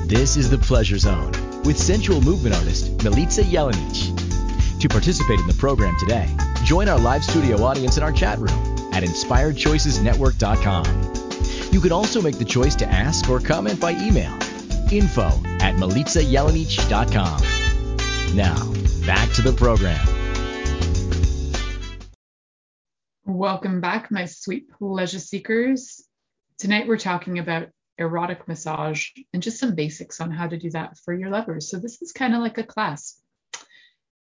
This 0.08 0.36
is 0.36 0.50
the 0.50 0.60
Pleasure 0.62 0.98
Zone 0.98 1.32
with 1.64 1.78
sensual 1.78 2.20
movement 2.20 2.56
artist 2.56 2.98
Milica 2.98 3.46
Jelenic. 3.46 4.82
To 4.82 4.90
participate 4.90 5.40
in 5.40 5.48
the 5.48 5.54
program 5.54 5.96
today, 6.00 6.28
join 6.66 6.90
our 6.90 7.00
live 7.00 7.24
studio 7.24 7.64
audience 7.64 7.96
in 7.96 8.04
our 8.04 8.12
chat 8.12 8.38
room 8.38 8.81
at 9.02 9.10
inspiredchoicesnetwork.com. 9.10 11.72
You 11.72 11.80
can 11.80 11.92
also 11.92 12.22
make 12.22 12.38
the 12.38 12.46
choice 12.46 12.76
to 12.76 12.88
ask 12.88 13.28
or 13.30 13.40
comment 13.40 13.80
by 13.80 13.92
email 13.92 14.38
info 14.92 15.28
at 15.62 15.76
milicajelenic.com. 15.76 18.36
Now, 18.36 18.74
back 19.06 19.32
to 19.34 19.42
the 19.42 19.54
program. 19.54 20.06
Welcome 23.26 23.80
back, 23.80 24.12
my 24.12 24.26
sweet 24.26 24.70
pleasure 24.72 25.20
seekers. 25.20 26.06
Tonight 26.58 26.88
we're 26.88 26.98
talking 26.98 27.40
about 27.40 27.70
erotic 27.98 28.48
massage 28.48 29.08
and 29.34 29.42
just 29.42 29.60
some 29.60 29.76
basics 29.76 30.20
on 30.20 30.32
how 30.32 30.48
to 30.48 30.58
do 30.58 30.70
that 30.72 30.98
for 30.98 31.14
your 31.14 31.30
lovers. 31.30 31.70
So 31.70 31.80
this 31.80 32.02
is 32.02 32.12
kind 32.12 32.36
of 32.36 32.42
like 32.42 32.58
a 32.58 32.64
class. 32.64 33.22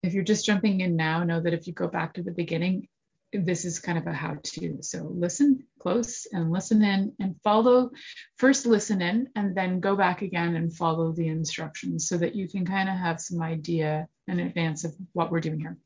If 0.02 0.14
you're 0.14 0.24
just 0.24 0.44
jumping 0.44 0.80
in 0.80 0.96
now, 0.96 1.24
know 1.24 1.40
that 1.40 1.54
if 1.54 1.66
you 1.66 1.72
go 1.72 1.88
back 1.88 2.14
to 2.14 2.22
the 2.22 2.30
beginning, 2.30 2.88
this 3.32 3.64
is 3.64 3.78
kind 3.78 3.98
of 3.98 4.06
a 4.06 4.12
how 4.12 4.36
to. 4.42 4.78
So 4.80 5.10
listen 5.14 5.64
close 5.78 6.26
and 6.32 6.50
listen 6.50 6.82
in 6.82 7.12
and 7.20 7.36
follow. 7.42 7.90
First, 8.36 8.66
listen 8.66 9.02
in 9.02 9.28
and 9.34 9.56
then 9.56 9.80
go 9.80 9.96
back 9.96 10.22
again 10.22 10.56
and 10.56 10.74
follow 10.74 11.12
the 11.12 11.28
instructions 11.28 12.08
so 12.08 12.16
that 12.18 12.34
you 12.34 12.48
can 12.48 12.66
kind 12.66 12.88
of 12.88 12.96
have 12.96 13.20
some 13.20 13.42
idea 13.42 14.08
in 14.26 14.40
advance 14.40 14.84
of 14.84 14.94
what 15.12 15.30
we're 15.30 15.40
doing 15.40 15.60
here. 15.60 15.76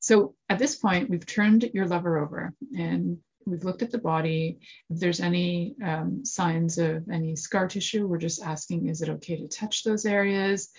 So 0.00 0.34
at 0.48 0.58
this 0.58 0.74
point, 0.74 1.10
we've 1.10 1.26
turned 1.26 1.70
your 1.74 1.86
lover 1.86 2.18
over 2.18 2.52
and 2.76 3.18
we've 3.46 3.64
looked 3.64 3.82
at 3.82 3.92
the 3.92 3.98
body. 3.98 4.58
If 4.90 4.98
there's 4.98 5.20
any 5.20 5.76
um, 5.84 6.24
signs 6.24 6.78
of 6.78 7.08
any 7.10 7.36
scar 7.36 7.68
tissue, 7.68 8.06
we're 8.06 8.18
just 8.18 8.42
asking, 8.42 8.88
is 8.88 9.02
it 9.02 9.08
okay 9.08 9.36
to 9.36 9.48
touch 9.48 9.84
those 9.84 10.06
areas? 10.06 10.70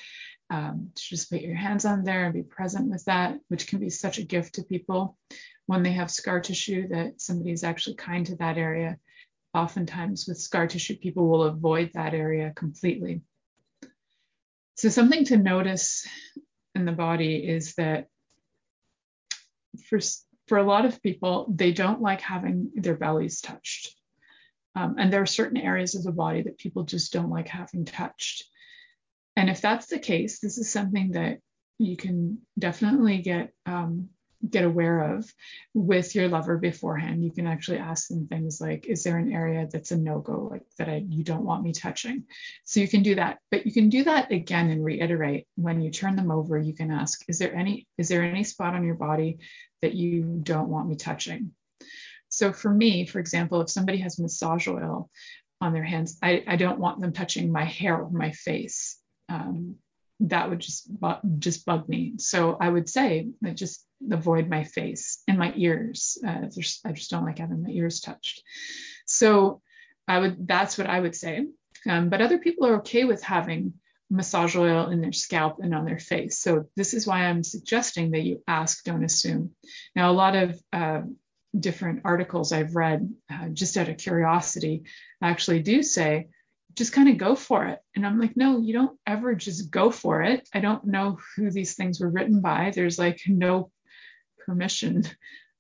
Um, 0.50 0.92
to 0.94 1.02
just 1.02 1.32
put 1.32 1.42
your 1.42 1.56
hands 1.56 1.86
on 1.86 2.04
there 2.04 2.26
and 2.26 2.34
be 2.34 2.44
present 2.44 2.90
with 2.90 3.06
that, 3.06 3.40
which 3.48 3.66
can 3.66 3.80
be 3.80 3.90
such 3.90 4.18
a 4.18 4.24
gift 4.24 4.56
to 4.56 4.64
people 4.64 5.18
when 5.66 5.84
they 5.84 5.94
have 5.94 6.12
scar 6.12 6.40
tissue 6.40 6.88
that 6.90 7.22
somebody 7.22 7.52
is 7.52 7.64
actually 7.64 7.96
kind 7.96 8.26
to 8.28 8.36
that 8.38 8.58
area. 8.58 8.98
Oftentimes, 9.54 10.26
with 10.28 10.40
scar 10.40 10.68
tissue, 10.68 10.98
people 10.98 11.28
will 11.28 11.44
avoid 11.44 11.92
that 11.94 12.14
area 12.14 12.52
completely. 12.56 13.22
So, 14.76 14.90
something 14.90 15.26
to 15.26 15.38
notice 15.38 16.08
in 16.74 16.86
the 16.86 16.92
body 16.92 17.36
is 17.36 17.76
that 17.76 18.08
for 19.88 20.00
for 20.48 20.58
a 20.58 20.64
lot 20.64 20.86
of 20.86 21.02
people, 21.02 21.48
they 21.54 21.72
don't 21.72 22.02
like 22.02 22.22
having 22.22 22.72
their 22.76 22.98
bellies 22.98 23.42
touched. 23.42 23.96
Um, 24.76 24.96
and 24.98 25.14
there 25.14 25.22
are 25.22 25.28
certain 25.28 25.58
areas 25.58 25.96
of 25.96 26.04
the 26.04 26.12
body 26.12 26.42
that 26.44 26.58
people 26.58 26.84
just 26.84 27.14
don't 27.14 27.30
like 27.30 27.48
having 27.48 27.86
touched. 27.86 28.44
And 29.36 29.50
if 29.50 29.62
that's 29.62 29.88
the 29.88 30.00
case, 30.00 30.40
this 30.40 30.58
is 30.58 30.72
something 30.72 31.12
that 31.12 31.40
you 31.78 31.96
can 31.96 32.40
definitely 32.58 33.20
get 33.20 33.52
um, 33.66 34.10
get 34.50 34.64
aware 34.64 35.16
of 35.16 35.32
with 35.74 36.16
your 36.16 36.28
lover 36.28 36.58
beforehand. 36.58 37.24
You 37.24 37.32
can 37.32 37.48
actually 37.48 37.78
ask 37.78 38.08
them 38.08 38.28
things 38.28 38.60
like, 38.60 38.86
"Is 38.86 39.04
there 39.04 39.18
an 39.18 39.32
area 39.32 39.68
that's 39.72 39.92
a 39.92 39.98
no-go, 39.98 40.48
like 40.52 40.66
that 40.78 40.90
I, 40.90 41.06
you 41.08 41.24
don't 41.24 41.46
want 41.46 41.64
me 41.64 41.72
touching?" 41.72 42.26
So 42.64 42.80
you 42.80 42.88
can 42.88 43.04
do 43.04 43.16
that, 43.16 43.40
but 43.52 43.66
you 43.66 43.72
can 43.72 43.90
do 43.90 44.04
that 44.06 44.32
again 44.32 44.70
and 44.70 44.84
reiterate 44.84 45.48
when 45.56 45.82
you 45.82 45.92
turn 45.92 46.16
them 46.16 46.32
over. 46.32 46.58
You 46.58 46.74
can 46.74 46.92
ask, 46.92 47.24
"Is 47.28 47.40
there 47.40 47.56
any 47.56 47.88
is 47.98 48.10
there 48.10 48.24
any 48.24 48.44
spot 48.44 48.74
on 48.74 48.86
your 48.86 48.96
body 48.96 49.40
that 49.82 49.94
you 49.94 50.40
don't 50.44 50.70
want 50.70 50.90
me 50.90 50.96
touching?" 50.96 51.52
So 52.30 52.52
for 52.52 52.74
me, 52.74 53.06
for 53.06 53.20
example, 53.20 53.62
if 53.62 53.70
somebody 53.70 54.00
has 54.00 54.20
massage 54.20 54.68
oil 54.68 55.10
on 55.62 55.72
their 55.72 55.84
hands, 55.84 56.18
I, 56.22 56.44
I 56.48 56.56
don't 56.56 56.80
want 56.80 57.00
them 57.00 57.14
touching 57.14 57.52
my 57.52 57.64
hair 57.64 57.98
or 57.98 58.10
my 58.10 58.32
face. 58.32 58.98
Um, 59.30 59.76
that 60.24 60.50
would 60.50 60.60
just 60.60 60.90
just 61.40 61.66
bug 61.66 61.88
me. 61.88 62.14
So 62.18 62.58
I 62.60 62.70
would 62.70 62.90
say 62.90 63.30
that 63.42 63.56
just 63.56 63.86
avoid 64.12 64.50
my 64.50 64.64
face 64.64 65.22
and 65.28 65.38
my 65.38 65.54
ears. 65.56 66.18
Uh, 66.26 66.48
I 66.86 66.92
just 66.94 67.10
don't 67.10 67.26
like 67.26 67.40
having 67.40 67.64
my 67.64 67.70
ears 67.70 68.00
touched. 68.00 68.42
So 69.06 69.62
I 70.08 70.20
would 70.20 70.48
that's 70.48 70.78
what 70.78 70.88
I 70.88 71.00
would 71.00 71.16
say. 71.16 71.46
Um, 71.88 72.10
but 72.10 72.22
other 72.22 72.38
people 72.38 72.68
are 72.68 72.78
okay 72.78 73.04
with 73.04 73.22
having 73.22 73.74
massage 74.10 74.56
oil 74.56 74.90
in 74.90 75.02
their 75.02 75.12
scalp 75.12 75.58
and 75.60 75.74
on 75.76 75.86
their 75.86 76.00
face. 76.00 76.40
So 76.40 76.66
this 76.76 76.94
is 76.94 77.06
why 77.06 77.26
I'm 77.26 77.44
suggesting 77.44 78.12
that 78.12 78.22
you 78.22 78.44
ask, 78.48 78.84
don't 78.84 79.04
assume. 79.04 79.52
Now, 79.96 80.12
a 80.12 80.14
lot 80.14 80.36
of 80.36 80.62
uh, 80.72 81.02
different 81.58 82.02
articles 82.06 82.52
I've 82.52 82.76
read, 82.76 83.12
uh, 83.32 83.50
just 83.50 83.76
out 83.76 83.90
of 83.90 83.98
curiosity, 83.98 84.84
actually 85.22 85.62
do 85.62 85.84
say, 85.84 86.28
just 86.76 86.94
kind 86.94 87.10
of 87.10 87.18
go 87.18 87.36
for 87.36 87.66
it. 87.66 87.80
And 87.96 88.06
I'm 88.06 88.20
like, 88.20 88.36
no, 88.36 88.60
you 88.60 88.74
don't 88.74 88.98
ever 89.06 89.36
just 89.36 89.70
go 89.70 89.92
for 89.92 90.24
it. 90.24 90.48
I 90.54 90.60
don't 90.60 90.86
know 90.86 91.20
who 91.36 91.52
these 91.52 91.76
things 91.76 92.00
were 92.00 92.10
written 92.10 92.42
by. 92.42 92.72
There's 92.74 92.98
like 92.98 93.22
no 93.28 93.72
permission 94.46 95.04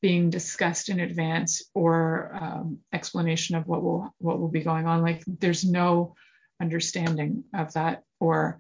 being 0.02 0.30
discussed 0.30 0.90
in 0.90 1.00
advance 1.00 1.64
or 1.74 2.32
um, 2.40 2.80
explanation 2.92 3.56
of 3.56 3.68
what 3.68 3.82
will 3.82 4.14
what 4.18 4.40
will 4.40 4.50
be 4.50 4.62
going 4.62 4.86
on. 4.86 5.02
Like 5.02 5.24
there's 5.26 5.64
no 5.64 6.16
understanding 6.62 7.46
of 7.54 7.74
that 7.74 8.04
or 8.20 8.60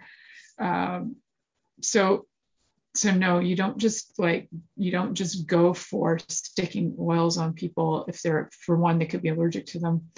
um, 0.59 1.17
so 1.81 2.25
so 2.95 3.11
no 3.11 3.39
you 3.39 3.55
don't 3.55 3.77
just 3.77 4.13
like 4.19 4.47
you 4.77 4.91
don't 4.91 5.15
just 5.15 5.47
go 5.47 5.73
for 5.73 6.19
sticking 6.29 6.95
oils 6.99 7.37
on 7.37 7.53
people 7.53 8.05
if 8.07 8.21
they're 8.21 8.49
for 8.65 8.77
one 8.77 8.99
they 8.99 9.05
could 9.05 9.21
be 9.21 9.29
allergic 9.29 9.65
to 9.65 9.79
them 9.79 10.09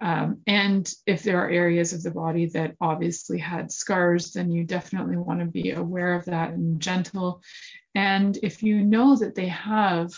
um, 0.00 0.40
and 0.46 0.90
if 1.06 1.22
there 1.22 1.44
are 1.44 1.50
areas 1.50 1.92
of 1.92 2.02
the 2.02 2.10
body 2.10 2.46
that 2.46 2.74
obviously 2.80 3.38
had 3.38 3.70
scars 3.70 4.32
then 4.32 4.50
you 4.50 4.64
definitely 4.64 5.16
want 5.16 5.40
to 5.40 5.46
be 5.46 5.70
aware 5.72 6.14
of 6.14 6.26
that 6.26 6.50
and 6.50 6.80
gentle 6.80 7.42
and 7.94 8.38
if 8.42 8.62
you 8.62 8.82
know 8.82 9.16
that 9.16 9.34
they 9.34 9.48
have 9.48 10.12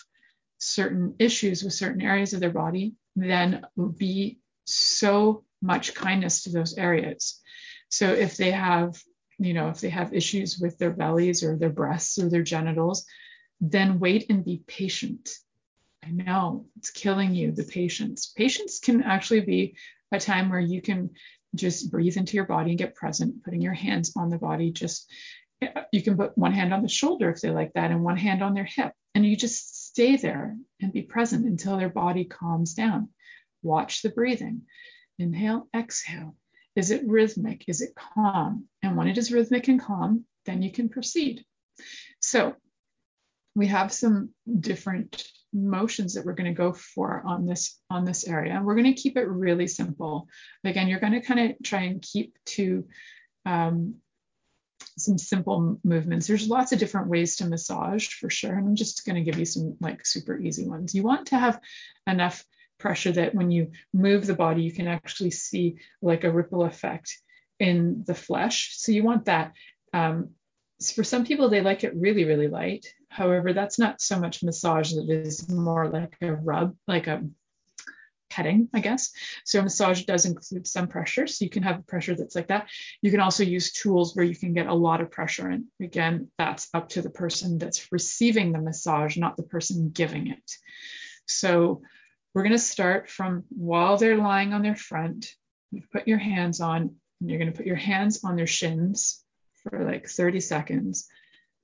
certain 0.59 1.15
issues 1.19 1.63
with 1.63 1.73
certain 1.73 2.03
areas 2.03 2.33
of 2.33 2.41
their 2.41 2.51
body 2.51 2.95
then 3.17 3.65
be 3.97 4.39
so 4.65 5.45
much 5.61 5.95
kindness 5.95 6.45
to 6.45 6.51
those 6.51 6.79
areas 6.79 7.41
so 7.89 8.13
if 8.13 8.37
they 8.37 8.51
have 8.51 8.97
you 9.39 9.55
know, 9.55 9.69
if 9.69 9.81
they 9.81 9.91
have 9.91 10.15
issues 10.15 10.59
with 10.59 10.79
their 10.79 10.91
bellies 10.91 11.43
or 11.43 11.57
their 11.57 11.71
breasts 11.71 12.19
or 12.19 12.29
their 12.29 12.43
genitals, 12.43 13.05
then 13.61 13.99
wait 13.99 14.27
and 14.31 14.45
be 14.45 14.63
patient. 14.67 15.31
I 16.05 16.11
know 16.11 16.67
it's 16.77 16.91
killing 16.91 17.35
you, 17.35 17.53
the 17.53 17.65
patience. 17.65 18.33
Patience 18.37 18.81
can 18.81 19.03
actually 19.03 19.41
be 19.41 19.77
a 20.11 20.19
time 20.19 20.51
where 20.51 20.61
you 20.61 20.83
can 20.83 21.11
just 21.55 21.91
breathe 21.91 22.17
into 22.17 22.37
your 22.37 22.47
body 22.47 22.71
and 22.71 22.79
get 22.79 22.95
present, 22.95 23.45
putting 23.45 23.61
your 23.61 23.73
hands 23.73 24.13
on 24.17 24.31
the 24.31 24.39
body. 24.39 24.71
Just 24.73 25.11
you 25.93 26.03
can 26.03 26.17
put 26.17 26.37
one 26.37 26.53
hand 26.53 26.75
on 26.75 26.83
the 26.83 26.89
shoulder 26.89 27.31
if 27.31 27.41
they 27.41 27.51
like 27.51 27.73
that, 27.75 27.91
and 27.91 28.03
one 28.03 28.17
hand 28.17 28.43
on 28.43 28.55
their 28.55 28.65
hip. 28.65 28.93
And 29.15 29.25
you 29.25 29.37
just 29.37 29.87
stay 29.89 30.17
there 30.17 30.57
and 30.81 30.93
be 30.93 31.03
present 31.03 31.47
until 31.47 31.77
their 31.77 31.91
body 31.91 32.25
calms 32.25 32.75
down. 32.75 33.11
Watch 33.63 34.03
the 34.03 34.09
breathing. 34.09 34.63
Inhale, 35.19 35.69
exhale. 35.77 36.35
Is 36.75 36.91
it 36.91 37.07
rhythmic? 37.07 37.65
Is 37.69 37.83
it 37.83 37.95
calm? 37.95 38.65
And 38.83 38.97
when 38.97 39.09
it 39.09 39.19
is 39.19 39.31
rhythmic 39.31 39.69
and 39.69 39.81
calm, 39.81 40.25
then 40.47 40.63
you 40.63 40.73
can 40.73 40.89
proceed. 40.89 41.45
So 42.21 42.57
we 43.55 43.67
have 43.67 43.93
some 43.93 44.31
different 44.59 45.23
motions 45.53 46.15
that 46.15 46.25
we're 46.25 46.35
going 46.35 46.53
to 46.53 46.57
go 46.57 46.73
for 46.73 47.23
on 47.27 47.47
this 47.47 47.79
on 47.91 48.05
this 48.05 48.27
area. 48.27 48.61
We're 48.63 48.75
going 48.75 48.95
to 48.95 49.01
keep 49.01 49.17
it 49.17 49.29
really 49.29 49.67
simple. 49.67 50.29
Again, 50.65 50.89
you're 50.89 51.01
going 51.01 51.13
to 51.13 51.21
kind 51.21 51.41
of 51.41 51.57
try 51.63 51.83
and 51.83 52.01
keep 52.01 52.37
to 52.47 52.87
um, 53.45 53.97
some 54.99 55.19
simple 55.19 55.79
movements. 55.85 56.27
There's 56.27 56.49
lots 56.49 56.73
of 56.73 56.79
different 56.79 57.09
ways 57.09 57.37
to 57.37 57.47
massage 57.47 58.09
for 58.09 58.31
sure. 58.31 58.55
And 58.55 58.67
I'm 58.67 58.77
just 58.77 59.05
going 59.05 59.17
to 59.17 59.31
give 59.31 59.39
you 59.39 59.45
some 59.45 59.77
like 59.81 60.07
super 60.07 60.39
easy 60.39 60.67
ones. 60.67 60.95
You 60.95 61.03
want 61.03 61.29
to 61.29 61.39
have 61.39 61.61
enough 62.07 62.45
pressure 62.79 63.13
that 63.13 63.35
when 63.35 63.51
you 63.51 63.71
move 63.93 64.27
the 64.27 64.35
body, 64.35 64.63
you 64.63 64.73
can 64.73 64.89
actually 64.89 65.31
see 65.31 65.77
like 66.01 66.25
a 66.25 66.33
ripple 66.33 66.65
effect 66.65 67.19
in 67.59 68.05
the 68.07 68.15
flesh. 68.15 68.77
So 68.77 68.93
you 68.93 69.05
want 69.05 69.27
that. 69.27 69.53
Um, 69.93 70.31
for 70.91 71.05
some 71.05 71.25
people, 71.25 71.49
they 71.49 71.61
like 71.61 71.85
it 71.85 71.95
really, 71.95 72.25
really 72.25 72.49
light. 72.49 72.87
However, 73.09 73.53
that's 73.53 73.79
not 73.79 74.01
so 74.01 74.19
much 74.19 74.43
massage, 74.43 74.93
that 74.93 75.09
is 75.09 75.49
more 75.49 75.89
like 75.89 76.17
a 76.23 76.33
rub, 76.33 76.75
like 76.89 77.07
a 77.07 77.25
petting, 78.31 78.69
I 78.73 78.81
guess. 78.81 79.13
So 79.45 79.61
massage 79.61 80.05
does 80.05 80.25
include 80.25 80.67
some 80.67 80.89
pressure. 80.89 81.27
So 81.27 81.45
you 81.45 81.51
can 81.51 81.63
have 81.63 81.79
a 81.79 81.83
pressure 81.83 82.15
that's 82.15 82.35
like 82.35 82.49
that. 82.49 82.71
You 83.03 83.11
can 83.11 83.21
also 83.21 83.45
use 83.45 83.73
tools 83.73 84.17
where 84.17 84.25
you 84.25 84.35
can 84.35 84.55
get 84.55 84.67
a 84.67 84.75
lot 84.75 85.03
of 85.03 85.11
pressure. 85.11 85.49
And 85.49 85.65
again, 85.81 86.31
that's 86.39 86.69
up 86.73 86.89
to 86.91 87.03
the 87.03 87.11
person 87.11 87.59
that's 87.59 87.93
receiving 87.93 88.53
the 88.53 88.61
massage, 88.61 89.19
not 89.19 89.37
the 89.37 89.43
person 89.43 89.91
giving 89.93 90.29
it. 90.29 90.51
So 91.27 91.83
we're 92.35 92.43
going 92.43 92.53
to 92.53 92.59
start 92.59 93.11
from 93.11 93.45
while 93.51 93.99
they're 93.99 94.17
lying 94.17 94.55
on 94.55 94.63
their 94.63 94.77
front. 94.77 95.27
You 95.71 95.83
put 95.93 96.09
your 96.09 96.19
hands 96.19 96.61
on, 96.61 96.97
and 97.21 97.31
you're 97.31 97.39
going 97.39 97.53
to 97.53 97.57
put 97.57 97.67
your 97.67 97.77
hands 97.77 98.25
on 98.25 98.37
their 98.37 98.47
shins 98.47 99.22
for 99.63 99.85
like 99.85 100.09
30 100.09 100.41
seconds 100.41 101.09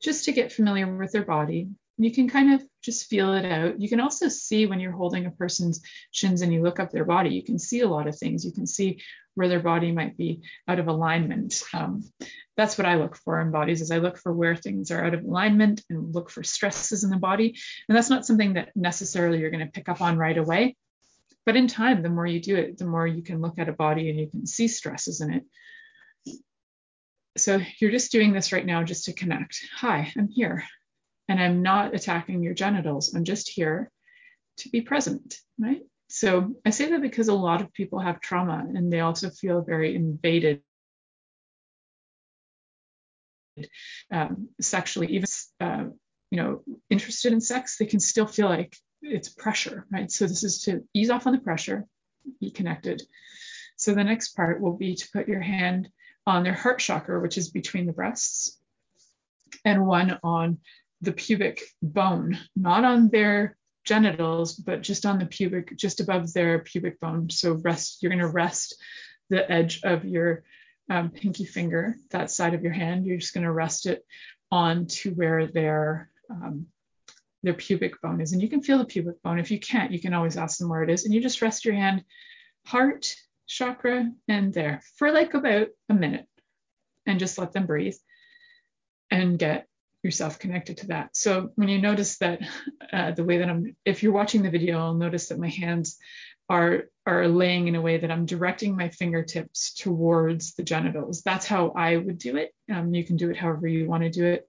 just 0.00 0.24
to 0.24 0.32
get 0.32 0.52
familiar 0.52 0.86
with 0.96 1.12
their 1.12 1.24
body. 1.24 1.68
You 1.96 2.12
can 2.12 2.28
kind 2.28 2.54
of 2.54 2.64
just 2.82 3.08
feel 3.08 3.34
it 3.34 3.44
out. 3.44 3.80
You 3.80 3.88
can 3.88 3.98
also 3.98 4.28
see 4.28 4.66
when 4.66 4.78
you're 4.78 4.92
holding 4.92 5.26
a 5.26 5.32
person's 5.32 5.82
shins 6.12 6.42
and 6.42 6.52
you 6.52 6.62
look 6.62 6.78
up 6.78 6.92
their 6.92 7.04
body, 7.04 7.30
you 7.30 7.42
can 7.42 7.58
see 7.58 7.80
a 7.80 7.88
lot 7.88 8.06
of 8.06 8.16
things. 8.16 8.44
You 8.44 8.52
can 8.52 8.66
see 8.66 9.00
where 9.34 9.48
their 9.48 9.60
body 9.60 9.90
might 9.90 10.16
be 10.16 10.42
out 10.66 10.78
of 10.78 10.88
alignment. 10.88 11.62
Um, 11.74 12.02
that's 12.56 12.76
what 12.78 12.86
I 12.86 12.96
look 12.96 13.16
for 13.16 13.40
in 13.40 13.50
bodies 13.50 13.80
is 13.80 13.90
I 13.90 13.98
look 13.98 14.18
for 14.18 14.32
where 14.32 14.56
things 14.56 14.90
are 14.90 15.04
out 15.04 15.14
of 15.14 15.24
alignment 15.24 15.82
and 15.90 16.14
look 16.14 16.30
for 16.30 16.42
stresses 16.42 17.04
in 17.04 17.10
the 17.10 17.16
body. 17.16 17.56
And 17.88 17.96
that's 17.96 18.10
not 18.10 18.26
something 18.26 18.54
that 18.54 18.70
necessarily 18.74 19.38
you're 19.38 19.50
going 19.50 19.64
to 19.64 19.72
pick 19.72 19.88
up 19.88 20.00
on 20.00 20.18
right 20.18 20.36
away. 20.36 20.76
But 21.46 21.56
in 21.56 21.66
time, 21.66 22.02
the 22.02 22.10
more 22.10 22.26
you 22.26 22.40
do 22.40 22.56
it, 22.56 22.78
the 22.78 22.84
more 22.84 23.06
you 23.06 23.22
can 23.22 23.40
look 23.40 23.58
at 23.58 23.68
a 23.68 23.72
body 23.72 24.10
and 24.10 24.18
you 24.18 24.28
can 24.28 24.46
see 24.46 24.68
stresses 24.68 25.20
in 25.20 25.32
it. 25.32 25.44
So 27.48 27.58
you're 27.80 27.90
just 27.90 28.12
doing 28.12 28.34
this 28.34 28.52
right 28.52 28.66
now 28.66 28.82
just 28.82 29.06
to 29.06 29.14
connect. 29.14 29.64
Hi, 29.76 30.12
I'm 30.18 30.28
here. 30.28 30.64
And 31.30 31.40
I'm 31.40 31.62
not 31.62 31.94
attacking 31.94 32.42
your 32.42 32.52
genitals. 32.52 33.14
I'm 33.14 33.24
just 33.24 33.48
here 33.48 33.90
to 34.58 34.68
be 34.68 34.82
present, 34.82 35.34
right? 35.58 35.80
So 36.10 36.56
I 36.66 36.68
say 36.68 36.90
that 36.90 37.00
because 37.00 37.28
a 37.28 37.32
lot 37.32 37.62
of 37.62 37.72
people 37.72 38.00
have 38.00 38.20
trauma 38.20 38.66
and 38.68 38.92
they 38.92 39.00
also 39.00 39.30
feel 39.30 39.62
very 39.62 39.96
invaded 39.96 40.60
um, 44.12 44.48
sexually, 44.60 45.06
even 45.14 45.28
uh, 45.58 45.84
you 46.30 46.36
know, 46.36 46.62
interested 46.90 47.32
in 47.32 47.40
sex, 47.40 47.78
they 47.78 47.86
can 47.86 47.98
still 48.00 48.26
feel 48.26 48.50
like 48.50 48.76
it's 49.00 49.30
pressure, 49.30 49.86
right? 49.90 50.12
So 50.12 50.26
this 50.26 50.44
is 50.44 50.64
to 50.64 50.84
ease 50.92 51.08
off 51.08 51.26
on 51.26 51.32
the 51.32 51.38
pressure, 51.38 51.86
be 52.42 52.50
connected. 52.50 53.00
So 53.76 53.94
the 53.94 54.04
next 54.04 54.36
part 54.36 54.60
will 54.60 54.76
be 54.76 54.96
to 54.96 55.08
put 55.14 55.28
your 55.28 55.40
hand 55.40 55.88
on 56.28 56.44
their 56.44 56.52
heart 56.52 56.78
chakra, 56.78 57.18
which 57.20 57.38
is 57.38 57.48
between 57.48 57.86
the 57.86 57.92
breasts, 57.92 58.60
and 59.64 59.86
one 59.86 60.18
on 60.22 60.58
the 61.00 61.12
pubic 61.12 61.62
bone, 61.82 62.38
not 62.54 62.84
on 62.84 63.08
their 63.08 63.56
genitals, 63.84 64.54
but 64.54 64.82
just 64.82 65.06
on 65.06 65.18
the 65.18 65.24
pubic, 65.24 65.74
just 65.74 66.00
above 66.00 66.30
their 66.34 66.58
pubic 66.58 67.00
bone. 67.00 67.30
So 67.30 67.52
rest, 67.52 68.02
you're 68.02 68.10
going 68.10 68.18
to 68.18 68.28
rest 68.28 68.76
the 69.30 69.50
edge 69.50 69.80
of 69.84 70.04
your 70.04 70.44
um, 70.90 71.10
pinky 71.10 71.46
finger, 71.46 71.96
that 72.10 72.30
side 72.30 72.52
of 72.52 72.62
your 72.62 72.72
hand, 72.72 73.06
you're 73.06 73.16
just 73.16 73.32
going 73.32 73.44
to 73.44 73.52
rest 73.52 73.86
it 73.86 74.04
onto 74.50 75.14
where 75.14 75.46
their 75.46 76.10
um, 76.30 76.66
their 77.42 77.54
pubic 77.54 78.02
bone 78.02 78.20
is. 78.20 78.32
And 78.32 78.42
you 78.42 78.48
can 78.50 78.62
feel 78.62 78.78
the 78.78 78.84
pubic 78.84 79.22
bone. 79.22 79.38
If 79.38 79.50
you 79.50 79.60
can't, 79.60 79.92
you 79.92 80.00
can 80.00 80.12
always 80.12 80.36
ask 80.36 80.58
them 80.58 80.68
where 80.68 80.82
it 80.82 80.90
is. 80.90 81.04
And 81.04 81.14
you 81.14 81.22
just 81.22 81.40
rest 81.40 81.64
your 81.64 81.74
hand, 81.74 82.04
heart, 82.66 83.14
chakra, 83.48 84.08
and 84.28 84.54
there 84.54 84.82
for 84.96 85.10
like 85.10 85.34
about 85.34 85.68
a 85.88 85.94
minute. 85.94 86.26
And 87.06 87.18
just 87.18 87.38
let 87.38 87.52
them 87.52 87.66
breathe 87.66 87.96
and 89.10 89.38
get 89.38 89.66
yourself 90.02 90.38
connected 90.38 90.76
to 90.76 90.88
that. 90.88 91.16
So 91.16 91.50
when 91.54 91.68
you 91.68 91.80
notice 91.80 92.18
that 92.18 92.42
uh, 92.92 93.12
the 93.12 93.24
way 93.24 93.38
that 93.38 93.48
I'm, 93.48 93.74
if 93.84 94.02
you're 94.02 94.12
watching 94.12 94.42
the 94.42 94.50
video, 94.50 94.78
I'll 94.78 94.94
notice 94.94 95.28
that 95.28 95.38
my 95.38 95.48
hands 95.48 95.96
are 96.50 96.84
are 97.06 97.26
laying 97.26 97.68
in 97.68 97.74
a 97.74 97.80
way 97.80 97.98
that 97.98 98.10
I'm 98.10 98.26
directing 98.26 98.76
my 98.76 98.90
fingertips 98.90 99.74
towards 99.74 100.54
the 100.54 100.62
genitals. 100.62 101.22
That's 101.22 101.46
how 101.46 101.70
I 101.70 101.96
would 101.96 102.18
do 102.18 102.36
it. 102.36 102.52
Um, 102.70 102.94
you 102.94 103.04
can 103.04 103.16
do 103.16 103.30
it 103.30 103.36
however 103.36 103.66
you 103.66 103.88
want 103.88 104.02
to 104.02 104.10
do 104.10 104.26
it. 104.26 104.46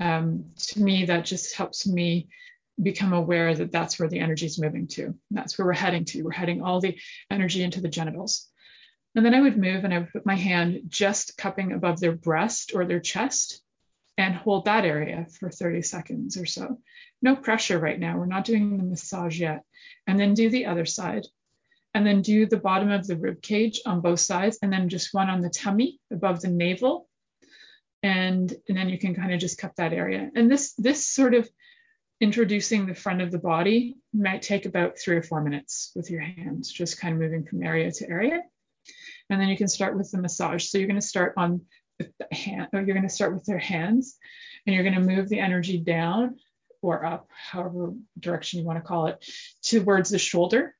Um, 0.00 0.52
to 0.56 0.80
me, 0.80 1.04
that 1.06 1.24
just 1.24 1.54
helps 1.54 1.86
me 1.86 2.28
become 2.80 3.12
aware 3.12 3.54
that 3.54 3.72
that's 3.72 3.98
where 3.98 4.08
the 4.08 4.20
energy 4.20 4.46
is 4.46 4.58
moving 4.58 4.86
to. 4.88 5.14
That's 5.30 5.58
where 5.58 5.66
we're 5.66 5.72
heading 5.72 6.04
to. 6.06 6.22
We're 6.22 6.30
heading 6.30 6.62
all 6.62 6.80
the 6.80 6.98
energy 7.30 7.62
into 7.62 7.80
the 7.80 7.88
genitals. 7.88 8.48
And 9.14 9.24
then 9.24 9.34
I 9.34 9.40
would 9.40 9.58
move 9.58 9.84
and 9.84 9.92
I 9.92 9.98
would 9.98 10.12
put 10.12 10.26
my 10.26 10.36
hand 10.36 10.82
just 10.88 11.36
cupping 11.36 11.72
above 11.72 11.98
their 11.98 12.12
breast 12.12 12.72
or 12.74 12.84
their 12.84 13.00
chest 13.00 13.62
and 14.16 14.34
hold 14.34 14.64
that 14.64 14.84
area 14.84 15.26
for 15.38 15.50
30 15.50 15.82
seconds 15.82 16.36
or 16.36 16.46
so. 16.46 16.78
No 17.22 17.36
pressure 17.36 17.78
right 17.78 17.98
now. 17.98 18.18
We're 18.18 18.26
not 18.26 18.44
doing 18.44 18.76
the 18.76 18.84
massage 18.84 19.40
yet. 19.40 19.62
And 20.06 20.18
then 20.18 20.34
do 20.34 20.50
the 20.50 20.66
other 20.66 20.84
side. 20.84 21.26
And 21.94 22.06
then 22.06 22.22
do 22.22 22.46
the 22.46 22.58
bottom 22.58 22.90
of 22.90 23.06
the 23.06 23.16
rib 23.16 23.40
cage 23.40 23.80
on 23.86 24.02
both 24.02 24.20
sides, 24.20 24.58
and 24.62 24.70
then 24.70 24.90
just 24.90 25.14
one 25.14 25.30
on 25.30 25.40
the 25.40 25.48
tummy 25.48 25.98
above 26.12 26.42
the 26.42 26.48
navel. 26.48 27.08
And, 28.02 28.52
and 28.68 28.76
then 28.76 28.90
you 28.90 28.98
can 28.98 29.14
kind 29.14 29.32
of 29.32 29.40
just 29.40 29.58
cup 29.58 29.74
that 29.76 29.94
area. 29.94 30.30
And 30.34 30.50
this 30.50 30.74
this 30.74 31.08
sort 31.08 31.34
of 31.34 31.48
introducing 32.20 32.86
the 32.86 32.94
front 32.94 33.22
of 33.22 33.30
the 33.30 33.38
body 33.38 33.96
might 34.12 34.42
take 34.42 34.66
about 34.66 34.98
three 34.98 35.16
or 35.16 35.22
four 35.22 35.42
minutes 35.42 35.92
with 35.94 36.10
your 36.10 36.20
hands, 36.20 36.72
just 36.72 37.00
kind 37.00 37.14
of 37.14 37.20
moving 37.20 37.44
from 37.44 37.62
area 37.62 37.90
to 37.90 38.08
area. 38.08 38.40
And 39.30 39.40
then 39.40 39.48
you 39.48 39.56
can 39.56 39.68
start 39.68 39.96
with 39.96 40.10
the 40.10 40.18
massage. 40.18 40.64
So 40.66 40.78
you're 40.78 40.88
going 40.88 41.00
to 41.00 41.06
start 41.06 41.34
on 41.36 41.62
the 41.98 42.10
hand, 42.32 42.68
or 42.72 42.80
you're 42.80 42.94
going 42.94 43.08
to 43.08 43.14
start 43.14 43.34
with 43.34 43.44
their 43.44 43.58
hands, 43.58 44.16
and 44.66 44.74
you're 44.74 44.84
going 44.84 44.94
to 44.94 45.00
move 45.00 45.28
the 45.28 45.40
energy 45.40 45.78
down 45.78 46.36
or 46.80 47.04
up, 47.04 47.28
however 47.30 47.92
direction 48.18 48.60
you 48.60 48.66
want 48.66 48.78
to 48.78 48.84
call 48.84 49.06
it, 49.06 49.24
towards 49.62 50.10
the 50.10 50.18
shoulder. 50.18 50.74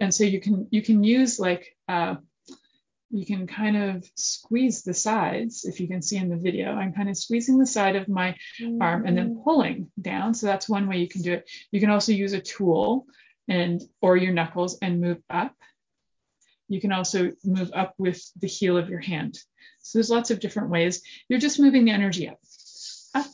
And 0.00 0.12
so 0.12 0.24
you 0.24 0.40
can 0.40 0.66
you 0.70 0.82
can 0.82 1.04
use 1.04 1.38
like 1.38 1.76
uh, 1.88 2.16
you 3.12 3.26
can 3.26 3.46
kind 3.46 3.76
of 3.76 4.10
squeeze 4.14 4.82
the 4.82 4.94
sides 4.94 5.66
if 5.66 5.80
you 5.80 5.86
can 5.86 6.00
see 6.00 6.16
in 6.16 6.30
the 6.30 6.36
video. 6.36 6.72
I'm 6.72 6.94
kind 6.94 7.10
of 7.10 7.16
squeezing 7.16 7.58
the 7.58 7.66
side 7.66 7.94
of 7.94 8.08
my 8.08 8.34
mm-hmm. 8.60 8.80
arm 8.80 9.06
and 9.06 9.16
then 9.16 9.34
mm-hmm. 9.34 9.42
pulling 9.42 9.90
down. 10.00 10.32
So 10.32 10.46
that's 10.46 10.68
one 10.68 10.88
way 10.88 10.96
you 10.96 11.08
can 11.08 11.20
do 11.20 11.34
it. 11.34 11.50
You 11.70 11.78
can 11.78 11.90
also 11.90 12.12
use 12.12 12.32
a 12.32 12.40
tool 12.40 13.06
and 13.48 13.82
or 14.00 14.16
your 14.16 14.32
knuckles 14.32 14.78
and 14.80 15.02
move 15.02 15.18
up. 15.28 15.54
You 16.68 16.80
can 16.80 16.90
also 16.90 17.32
move 17.44 17.70
up 17.74 17.94
with 17.98 18.22
the 18.40 18.46
heel 18.46 18.78
of 18.78 18.88
your 18.88 19.00
hand. 19.00 19.38
So 19.82 19.98
there's 19.98 20.10
lots 20.10 20.30
of 20.30 20.40
different 20.40 20.70
ways. 20.70 21.02
You're 21.28 21.38
just 21.38 21.60
moving 21.60 21.84
the 21.84 21.92
energy 21.92 22.28
up 22.28 22.38
up 23.14 23.26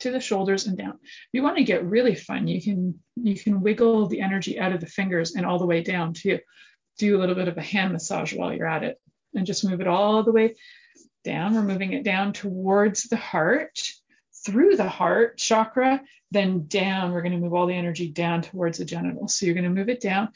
to 0.00 0.10
the 0.10 0.20
shoulders 0.20 0.66
and 0.66 0.76
down. 0.76 0.98
If 1.02 1.28
you 1.32 1.42
want 1.42 1.56
to 1.56 1.64
get 1.64 1.86
really 1.86 2.16
fun 2.16 2.48
you 2.48 2.60
can 2.60 3.00
you 3.16 3.34
can 3.34 3.62
wiggle 3.62 4.08
the 4.08 4.20
energy 4.20 4.60
out 4.60 4.72
of 4.72 4.80
the 4.80 4.86
fingers 4.86 5.34
and 5.36 5.46
all 5.46 5.58
the 5.58 5.64
way 5.64 5.82
down 5.82 6.12
to 6.12 6.38
do 6.98 7.16
a 7.16 7.20
little 7.20 7.34
bit 7.34 7.48
of 7.48 7.56
a 7.56 7.62
hand 7.62 7.92
massage 7.94 8.34
while 8.34 8.52
you're 8.52 8.68
at 8.68 8.84
it 8.84 8.98
and 9.34 9.46
just 9.46 9.64
move 9.64 9.80
it 9.80 9.86
all 9.86 10.22
the 10.22 10.32
way 10.32 10.54
down. 11.24 11.54
We're 11.54 11.62
moving 11.62 11.92
it 11.92 12.04
down 12.04 12.32
towards 12.32 13.04
the 13.04 13.16
heart, 13.16 13.78
through 14.44 14.76
the 14.76 14.88
heart 14.88 15.38
chakra, 15.38 16.02
then 16.30 16.66
down. 16.66 17.12
We're 17.12 17.22
going 17.22 17.32
to 17.32 17.38
move 17.38 17.54
all 17.54 17.66
the 17.66 17.74
energy 17.74 18.08
down 18.08 18.42
towards 18.42 18.78
the 18.78 18.84
genitals. 18.84 19.34
So 19.34 19.46
you're 19.46 19.54
going 19.54 19.64
to 19.64 19.70
move 19.70 19.88
it 19.88 20.00
down 20.00 20.30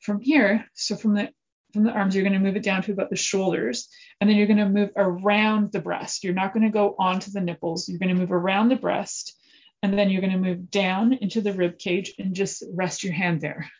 from 0.00 0.20
here. 0.20 0.66
So 0.74 0.96
from 0.96 1.14
the 1.14 1.30
from 1.72 1.84
the 1.84 1.90
arms, 1.90 2.14
you're 2.14 2.24
going 2.24 2.34
to 2.34 2.38
move 2.38 2.56
it 2.56 2.62
down 2.62 2.82
to 2.82 2.92
about 2.92 3.08
the 3.08 3.16
shoulders, 3.16 3.88
and 4.20 4.28
then 4.28 4.36
you're 4.36 4.46
going 4.46 4.58
to 4.58 4.68
move 4.68 4.90
around 4.94 5.72
the 5.72 5.80
breast. 5.80 6.22
You're 6.22 6.34
not 6.34 6.52
going 6.52 6.64
to 6.64 6.70
go 6.70 6.94
onto 6.98 7.30
the 7.30 7.40
nipples. 7.40 7.88
You're 7.88 7.98
going 7.98 8.14
to 8.14 8.20
move 8.20 8.32
around 8.32 8.68
the 8.68 8.76
breast, 8.76 9.34
and 9.82 9.98
then 9.98 10.10
you're 10.10 10.20
going 10.20 10.34
to 10.34 10.38
move 10.38 10.70
down 10.70 11.14
into 11.14 11.40
the 11.40 11.54
rib 11.54 11.78
cage 11.78 12.12
and 12.18 12.34
just 12.34 12.62
rest 12.74 13.04
your 13.04 13.14
hand 13.14 13.40
there. 13.40 13.70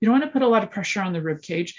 You 0.00 0.06
don't 0.06 0.20
want 0.20 0.24
to 0.24 0.30
put 0.30 0.42
a 0.42 0.48
lot 0.48 0.62
of 0.62 0.70
pressure 0.70 1.02
on 1.02 1.12
the 1.12 1.20
rib 1.20 1.42
cage. 1.42 1.74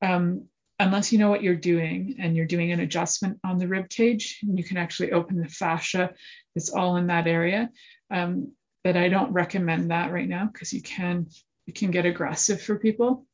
Um, 0.00 0.46
unless 0.80 1.12
you 1.12 1.18
know 1.18 1.28
what 1.28 1.42
you're 1.42 1.54
doing 1.54 2.16
and 2.18 2.34
you're 2.34 2.46
doing 2.46 2.72
an 2.72 2.80
adjustment 2.80 3.38
on 3.44 3.58
the 3.58 3.68
rib 3.68 3.90
cage, 3.90 4.40
you 4.42 4.64
can 4.64 4.78
actually 4.78 5.12
open 5.12 5.40
the 5.40 5.48
fascia. 5.48 6.14
It's 6.56 6.70
all 6.70 6.96
in 6.96 7.08
that 7.08 7.26
area. 7.26 7.70
Um, 8.10 8.52
but 8.82 8.96
I 8.96 9.10
don't 9.10 9.32
recommend 9.32 9.90
that 9.90 10.10
right 10.10 10.28
now 10.28 10.48
because 10.50 10.72
you 10.72 10.80
can 10.80 11.26
you 11.66 11.74
can 11.74 11.90
get 11.90 12.06
aggressive 12.06 12.62
for 12.62 12.78
people. 12.78 13.26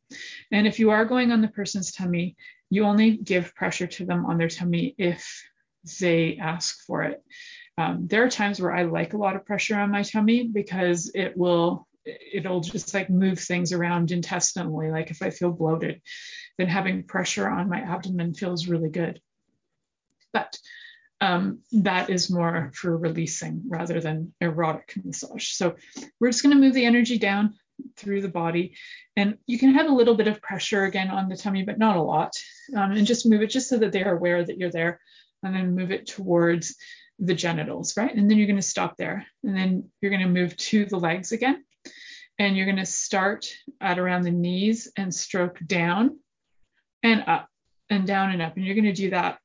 And 0.51 0.67
if 0.67 0.81
you 0.81 0.91
are 0.91 1.05
going 1.05 1.31
on 1.31 1.41
the 1.41 1.49
person's 1.49 1.93
tummy, 1.93 2.37
you 2.69 2.85
only 2.85 3.17
give 3.17 3.55
pressure 3.55 3.87
to 3.87 4.05
them 4.05 4.27
on 4.27 4.39
their 4.39 4.49
tummy 4.49 4.95
if 4.99 5.49
they 6.01 6.39
ask 6.39 6.85
for 6.85 7.05
it. 7.05 7.23
Um, 7.79 8.09
there 8.09 8.25
are 8.25 8.31
times 8.31 8.61
where 8.61 8.75
I 8.75 8.83
like 8.83 9.15
a 9.15 9.19
lot 9.19 9.37
of 9.37 9.47
pressure 9.47 9.77
on 9.77 9.93
my 9.93 10.03
tummy 10.03 10.49
because 10.49 11.13
it 11.15 11.37
will 11.37 11.87
it'll 12.33 12.61
just 12.61 12.95
like 12.95 13.11
move 13.11 13.39
things 13.39 13.73
around 13.73 14.11
intestinally. 14.11 14.91
Like 14.91 15.11
if 15.11 15.23
I 15.23 15.31
feel 15.31 15.53
bloated, 15.53 16.03
then 16.59 16.69
having 16.69 17.03
pressure 17.03 17.49
on 17.49 17.69
my 17.69 17.81
abdomen 17.81 18.35
feels 18.35 18.67
really 18.67 18.89
good. 18.89 19.21
But 20.33 20.59
um, 21.21 21.61
that 21.73 22.11
is 22.11 22.31
more 22.31 22.71
for 22.75 22.97
releasing 22.97 23.63
rather 23.69 24.01
than 24.01 24.35
erotic 24.41 24.95
massage. 25.03 25.49
So 25.49 25.77
we're 26.21 26.31
just 26.31 26.43
going 26.43 26.55
to 26.55 26.61
move 26.61 26.75
the 26.75 26.85
energy 26.85 27.19
down 27.19 27.55
through 27.97 28.23
the 28.23 28.29
body. 28.29 28.75
And 29.17 29.39
you 29.47 29.59
can 29.59 29.75
have 29.75 29.87
a 29.87 29.95
little 29.95 30.15
bit 30.15 30.29
of 30.29 30.43
pressure 30.43 30.85
again 30.85 31.11
on 31.11 31.29
the 31.29 31.37
tummy, 31.37 31.63
but 31.63 31.79
not 31.79 31.97
a 31.97 32.03
lot. 32.03 32.35
Um, 32.75 32.93
and 32.93 33.07
just 33.07 33.27
move 33.27 33.43
it 33.43 33.51
just 33.51 33.69
so 33.69 33.79
that 33.79 33.93
they 33.93 34.03
are 34.03 34.17
aware 34.17 34.45
that 34.45 34.59
you're 34.59 34.71
there. 34.71 35.01
And 35.43 35.55
then 35.55 35.75
move 35.75 35.91
it 35.91 36.07
towards 36.07 36.77
the 37.19 37.35
genitals, 37.35 37.97
right? 37.97 38.15
And 38.15 38.31
then 38.31 38.37
you're 38.37 38.47
going 38.47 38.57
to 38.57 38.63
stop 38.63 38.97
there. 38.97 39.27
And 39.45 39.57
then 39.57 39.91
you're 40.01 40.11
going 40.11 40.23
to 40.23 40.29
move 40.29 40.57
to 40.57 40.87
the 40.87 40.99
legs 40.99 41.33
again. 41.33 41.65
And 42.39 42.57
you're 42.57 42.67
going 42.67 42.77
to 42.77 42.87
start 42.87 43.47
at 43.81 43.99
around 43.99 44.23
the 44.23 44.31
knees 44.31 44.91
and 44.97 45.15
stroke 45.15 45.59
down 45.65 46.19
and 47.07 47.25
up 47.29 47.49
and 47.89 48.07
down 48.07 48.33
and 48.33 48.43
up. 48.43 48.57
And 48.57 48.65
you're 48.65 48.75
going 48.75 48.85
to 48.85 48.93
do 48.93 49.11
that 49.11 49.39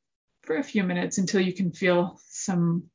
for 0.44 0.58
a 0.58 0.64
few 0.64 0.84
minutes 0.84 1.20
until 1.20 1.42
you 1.42 1.54
can 1.54 1.72
feel 1.72 2.20
some 2.28 2.86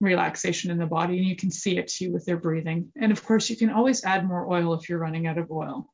relaxation 0.00 0.70
in 0.70 0.78
the 0.78 0.86
body 0.86 1.18
and 1.18 1.26
you 1.26 1.34
can 1.34 1.50
see 1.50 1.76
it 1.76 1.88
too 1.88 2.12
with 2.12 2.24
their 2.24 2.36
breathing. 2.36 2.92
And 2.96 3.10
of 3.10 3.24
course, 3.24 3.50
you 3.50 3.56
can 3.56 3.70
always 3.70 4.04
add 4.04 4.26
more 4.26 4.50
oil 4.50 4.74
if 4.74 4.88
you're 4.88 5.00
running 5.00 5.26
out 5.26 5.38
of 5.38 5.50
oil. 5.50 5.92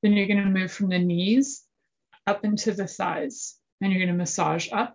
Then 0.00 0.12
you're 0.12 0.28
going 0.28 0.44
to 0.44 0.60
move 0.60 0.70
from 0.70 0.90
the 0.90 1.00
knees 1.00 1.62
up 2.24 2.44
into 2.44 2.72
the 2.72 2.86
thighs 2.86 3.56
and 3.80 3.90
you're 3.90 4.00
going 4.00 4.12
to 4.12 4.16
massage 4.16 4.68
up 4.72 4.94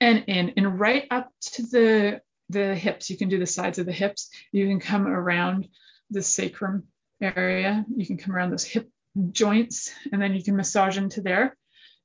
and 0.00 0.24
in 0.26 0.54
and 0.56 0.80
right 0.80 1.06
up 1.10 1.30
to 1.40 1.62
the 1.62 2.20
the 2.48 2.74
hips. 2.74 3.10
You 3.10 3.18
can 3.18 3.28
do 3.28 3.38
the 3.38 3.46
sides 3.46 3.78
of 3.78 3.84
the 3.84 3.92
hips. 3.92 4.30
You 4.52 4.66
can 4.66 4.80
come 4.80 5.06
around 5.06 5.68
the 6.08 6.22
sacrum 6.22 6.84
area. 7.20 7.84
You 7.94 8.06
can 8.06 8.16
come 8.16 8.34
around 8.34 8.50
those 8.50 8.64
hip 8.64 8.88
joints 9.30 9.92
and 10.12 10.20
then 10.20 10.34
you 10.34 10.42
can 10.42 10.56
massage 10.56 10.98
into 10.98 11.20
there 11.20 11.56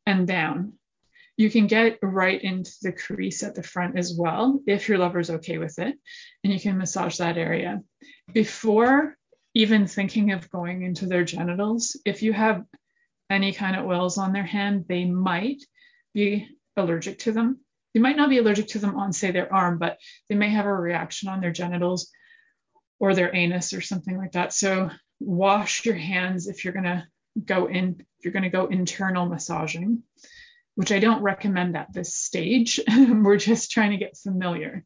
and 0.06 0.28
down. 0.28 0.74
You 1.38 1.50
can 1.50 1.68
get 1.68 1.98
right 2.02 2.42
into 2.42 2.72
the 2.82 2.92
crease 2.92 3.42
at 3.42 3.56
the 3.56 3.64
front 3.64 3.98
as 3.98 4.16
well 4.16 4.60
if 4.68 4.88
your 4.88 5.00
lover's 5.00 5.32
okay 5.32 5.58
with 5.58 5.80
it, 5.80 5.96
and 6.44 6.54
you 6.54 6.60
can 6.60 6.78
massage 6.78 7.18
that 7.18 7.38
area. 7.38 7.82
Before 8.32 9.18
even 9.56 9.88
thinking 9.88 10.32
of 10.32 10.50
going 10.50 10.84
into 10.84 11.08
their 11.08 11.24
genitals, 11.24 12.00
if 12.06 12.22
you 12.22 12.34
have 12.34 12.64
any 13.30 13.52
kind 13.52 13.76
of 13.76 13.86
oils 13.86 14.18
on 14.18 14.32
their 14.32 14.46
hand, 14.46 14.86
they 14.88 15.06
might 15.06 15.64
be 16.14 16.48
allergic 16.78 17.20
to 17.20 17.32
them. 17.32 17.60
They 17.94 18.00
might 18.00 18.18
not 18.18 18.30
be 18.30 18.38
allergic 18.38 18.68
to 18.70 18.80
them 18.80 18.96
on, 18.96 19.14
say, 19.14 19.32
their 19.32 19.52
arm, 19.52 19.80
but 19.80 19.98
they 20.30 20.36
may 20.36 20.50
have 20.50 20.66
a 20.66 20.74
reaction 20.74 21.30
on 21.30 21.42
their 21.42 21.52
genitals 21.52 22.12
or 23.00 23.16
their 23.16 23.36
anus 23.36 23.74
or 23.74 23.82
something 23.82 24.18
like 24.18 24.34
that. 24.34 24.54
So 24.54 24.90
wash 25.24 25.86
your 25.86 25.96
hands 25.96 26.48
if 26.48 26.64
you're 26.64 26.74
going 26.74 26.84
to 26.84 27.08
go 27.44 27.68
in, 27.68 27.98
if 28.20 28.26
you're 28.26 28.34
going 28.34 28.44
to 28.44 28.50
go 28.50 28.68
internal 28.68 29.26
massaging, 29.26 30.04
which 30.76 30.92
I 30.92 31.00
don't 31.00 31.22
recommend 31.22 31.78
at 31.78 31.94
this 31.94 32.16
stage. 32.16 32.80
We're 32.98 33.38
just 33.38 33.72
trying 33.72 33.92
to 33.92 33.98
get 33.98 34.18
familiar. 34.18 34.86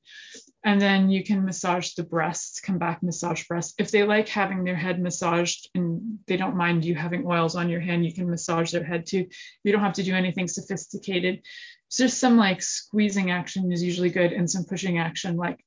And 0.63 0.81
then 0.81 1.09
you 1.09 1.23
can 1.23 1.45
massage 1.45 1.93
the 1.93 2.03
breasts, 2.03 2.59
come 2.59 2.77
back, 2.77 3.01
massage 3.01 3.47
breasts. 3.47 3.73
If 3.77 3.91
they 3.91 4.03
like 4.03 4.27
having 4.27 4.63
their 4.63 4.75
head 4.75 5.01
massaged 5.01 5.69
and 5.73 6.19
they 6.27 6.35
don't 6.35 6.57
mind 6.57 6.83
you 6.83 6.93
having 6.93 7.25
oils 7.25 7.55
on 7.55 7.69
your 7.69 7.79
hand, 7.79 8.05
you 8.05 8.13
can 8.13 8.29
massage 8.29 8.71
their 8.71 8.83
head 8.83 9.05
too. 9.05 9.27
You 9.63 9.71
don't 9.71 9.81
have 9.81 9.93
to 9.93 10.03
do 10.03 10.13
anything 10.13 10.47
sophisticated. 10.47 11.41
So 11.89 12.03
just 12.05 12.19
some 12.19 12.37
like 12.37 12.61
squeezing 12.61 13.31
action 13.31 13.71
is 13.71 13.81
usually 13.81 14.09
good 14.09 14.33
and 14.33 14.49
some 14.49 14.65
pushing 14.65 14.97
action, 14.97 15.37
like 15.37 15.63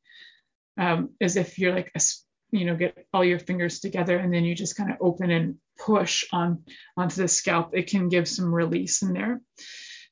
um, 0.76 1.10
as 1.20 1.36
if 1.36 1.58
you're 1.58 1.74
like 1.74 1.90
a 1.94 2.00
you 2.52 2.64
know 2.64 2.76
get 2.76 3.06
all 3.12 3.24
your 3.24 3.38
fingers 3.38 3.80
together 3.80 4.16
and 4.16 4.32
then 4.32 4.44
you 4.44 4.54
just 4.54 4.76
kind 4.76 4.90
of 4.90 4.98
open 5.00 5.30
and 5.30 5.56
push 5.78 6.24
on 6.32 6.62
onto 6.96 7.22
the 7.22 7.28
scalp 7.28 7.70
it 7.74 7.88
can 7.88 8.08
give 8.08 8.28
some 8.28 8.54
release 8.54 9.02
in 9.02 9.12
there. 9.12 9.40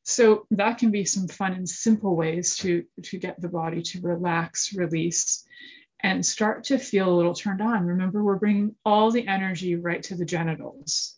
So 0.05 0.47
that 0.53 0.79
can 0.79 0.91
be 0.91 1.05
some 1.05 1.29
fun 1.29 1.53
and 1.53 1.69
simple 1.69 2.17
ways 2.17 2.57
to 2.59 2.85
to 3.05 3.19
get 3.19 3.41
the 3.41 3.49
body 3.49 3.83
to 3.83 4.01
relax 4.01 4.75
release 4.75 5.45
and 6.01 6.25
start 6.25 6.65
to 6.65 6.79
feel 6.79 7.13
a 7.13 7.17
little 7.17 7.35
turned 7.35 7.61
on. 7.61 7.87
Remember 7.87 8.23
we're 8.23 8.37
bringing 8.37 8.75
all 8.85 9.11
the 9.11 9.27
energy 9.27 9.75
right 9.75 10.03
to 10.05 10.17
the 10.17 10.25
genitals. 10.25 11.17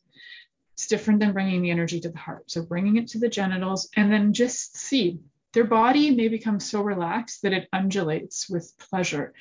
It's 0.75 0.87
different 0.87 1.21
than 1.21 1.33
bringing 1.33 1.63
the 1.63 1.71
energy 1.71 2.01
to 2.01 2.09
the 2.09 2.19
heart. 2.19 2.51
So 2.51 2.63
bringing 2.63 2.97
it 2.97 3.09
to 3.09 3.19
the 3.19 3.29
genitals 3.29 3.91
and 3.95 4.11
then 4.11 4.33
just 4.33 4.77
see 4.77 5.21
their 5.53 5.65
body 5.65 6.15
may 6.15 6.29
become 6.29 6.61
so 6.61 6.83
relaxed 6.83 7.43
that 7.43 7.53
it 7.53 7.69
undulates 7.73 8.49
with 8.49 8.73
pleasure. 8.79 9.33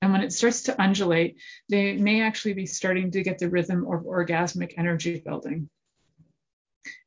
And 0.00 0.12
when 0.12 0.22
it 0.22 0.32
starts 0.32 0.62
to 0.62 0.82
undulate, 0.82 1.36
they 1.68 1.96
may 1.96 2.22
actually 2.22 2.54
be 2.54 2.66
starting 2.66 3.10
to 3.12 3.22
get 3.22 3.38
the 3.38 3.50
rhythm 3.50 3.86
of 3.86 4.04
orgasmic 4.04 4.74
energy 4.78 5.22
building. 5.24 5.68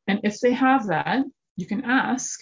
And 0.07 0.21
if 0.23 0.39
they 0.39 0.53
have 0.53 0.87
that, 0.87 1.23
you 1.55 1.65
can 1.65 1.85
ask 1.85 2.39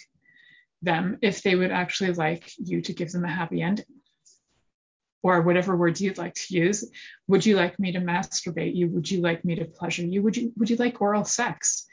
them 0.82 1.18
if 1.22 1.42
they 1.42 1.54
would 1.54 1.70
actually 1.70 2.12
like 2.12 2.50
you 2.58 2.80
to 2.82 2.92
give 2.92 3.12
them 3.12 3.24
a 3.24 3.30
happy 3.30 3.62
ending 3.62 3.99
or 5.22 5.42
whatever 5.42 5.76
words 5.76 6.00
you'd 6.00 6.18
like 6.18 6.34
to 6.34 6.54
use. 6.54 6.88
Would 7.28 7.44
you 7.44 7.56
like 7.56 7.78
me 7.78 7.92
to 7.92 8.00
masturbate 8.00 8.74
you? 8.74 8.88
Would 8.88 9.10
you 9.10 9.20
like 9.20 9.44
me 9.44 9.56
to 9.56 9.64
pleasure 9.64 10.04
you? 10.04 10.22
Would 10.22 10.36
you 10.36 10.52
would 10.56 10.70
you 10.70 10.76
like 10.76 11.00
oral 11.00 11.24
sex? 11.24 11.86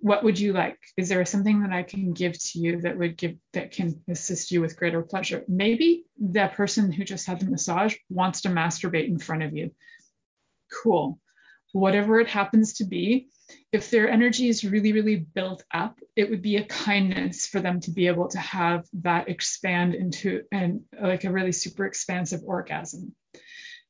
What 0.00 0.22
would 0.22 0.38
you 0.38 0.52
like? 0.52 0.78
Is 0.96 1.08
there 1.08 1.24
something 1.24 1.62
that 1.62 1.72
I 1.72 1.82
can 1.82 2.12
give 2.12 2.38
to 2.38 2.58
you 2.58 2.80
that 2.82 2.98
would 2.98 3.16
give 3.16 3.36
that 3.52 3.72
can 3.72 4.00
assist 4.08 4.50
you 4.50 4.60
with 4.60 4.76
greater 4.76 5.02
pleasure? 5.02 5.44
Maybe 5.48 6.04
that 6.20 6.54
person 6.54 6.92
who 6.92 7.04
just 7.04 7.26
had 7.26 7.40
the 7.40 7.50
massage 7.50 7.96
wants 8.08 8.42
to 8.42 8.48
masturbate 8.48 9.08
in 9.08 9.18
front 9.18 9.42
of 9.42 9.56
you. 9.56 9.72
Cool. 10.82 11.18
Whatever 11.72 12.20
it 12.20 12.28
happens 12.28 12.74
to 12.74 12.84
be, 12.84 13.28
if 13.70 13.90
their 13.90 14.08
energy 14.08 14.48
is 14.48 14.64
really, 14.64 14.92
really 14.92 15.16
built 15.16 15.62
up, 15.72 15.98
it 16.16 16.30
would 16.30 16.40
be 16.40 16.56
a 16.56 16.64
kindness 16.64 17.46
for 17.46 17.60
them 17.60 17.80
to 17.80 17.90
be 17.90 18.06
able 18.06 18.28
to 18.28 18.38
have 18.38 18.86
that 18.94 19.28
expand 19.28 19.94
into 19.94 20.42
and 20.50 20.82
like 21.00 21.24
a 21.24 21.30
really 21.30 21.52
super 21.52 21.84
expansive 21.84 22.40
orgasm. 22.44 23.14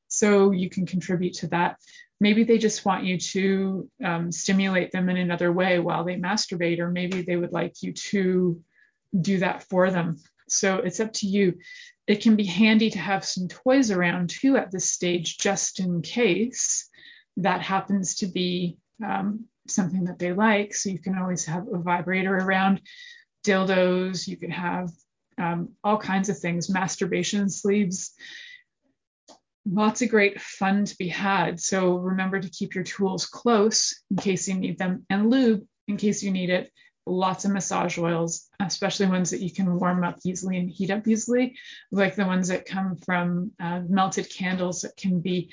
So 0.09 0.51
you 0.51 0.68
can 0.68 0.87
contribute 0.87 1.35
to 1.35 1.49
that. 1.49 1.76
maybe 2.20 2.45
they 2.45 2.59
just 2.59 2.85
want 2.85 3.05
you 3.05 3.18
to 3.18 3.89
um, 4.05 4.33
stimulate 4.33 4.91
them 4.91 5.09
in 5.09 5.16
another 5.16 5.53
way 5.53 5.79
while 5.79 6.05
they 6.05 6.16
masturbate, 6.16 6.81
or 6.81 6.91
maybe 6.91 7.22
they 7.22 7.37
would 7.37 7.53
like 7.53 7.83
you 7.83 7.93
to 7.93 8.61
do 9.18 9.39
that 9.39 9.62
for 9.64 9.91
them. 9.91 10.16
So 10.49 10.76
it's 10.76 11.01
up 11.01 11.12
to 11.14 11.26
you. 11.26 11.59
It 12.07 12.22
can 12.22 12.37
be 12.37 12.45
handy 12.45 12.91
to 12.91 12.99
have 12.99 13.24
some 13.24 13.49
toys 13.49 13.91
around 13.91 14.31
too 14.31 14.57
at 14.57 14.70
this 14.70 14.91
stage, 14.91 15.39
just 15.39 15.79
in 15.79 16.03
case 16.03 16.89
that 17.37 17.61
happens 17.62 18.16
to 18.16 18.26
be 18.26 18.79
um, 19.05 19.46
something 19.66 20.05
that 20.05 20.18
they 20.18 20.32
like. 20.32 20.74
So 20.74 20.90
you 20.90 20.99
can 20.99 21.16
always 21.16 21.44
have 21.46 21.66
a 21.72 21.78
vibrator 21.78 22.36
around, 22.36 22.80
dildos, 23.44 24.26
you 24.26 24.36
can 24.36 24.51
have 24.51 24.90
um, 25.38 25.70
all 25.84 25.99
kinds 25.99 26.28
of 26.28 26.38
things, 26.38 26.68
masturbation 26.68 27.49
sleeves. 27.49 28.12
Lots 29.70 30.03
of 30.03 30.09
great 30.09 30.40
fun 30.40 30.84
to 30.86 30.96
be 30.96 31.09
had. 31.09 31.61
So 31.61 31.96
remember 31.96 32.40
to 32.40 32.49
keep 32.49 32.74
your 32.74 32.84
tools 32.84 33.26
close 33.26 34.03
in 34.11 34.16
case 34.16 34.49
you 34.49 34.55
need 34.55 34.78
them, 34.78 35.05
and 35.11 35.30
lube 35.30 35.62
in 35.86 35.96
case 35.96 36.22
you 36.22 36.30
need 36.30 36.51
it. 36.51 36.72
Lots 37.07 37.46
of 37.46 37.53
massage 37.53 37.96
oils, 37.99 38.49
especially 38.61 39.07
ones 39.07 39.30
that 39.30 39.40
you 39.40 39.51
can 39.51 39.78
warm 39.78 40.05
up 40.05 40.18
easily 40.26 40.59
and 40.59 40.68
heat 40.68 40.90
up 40.90 41.09
easily, 41.09 41.57
like 41.90 42.16
the 42.16 42.26
ones 42.26 42.49
that 42.49 42.66
come 42.66 42.96
from 42.96 43.53
uh, 43.59 43.80
melted 43.88 44.28
candles 44.28 44.82
that 44.82 44.96
can 44.96 45.20
be 45.20 45.51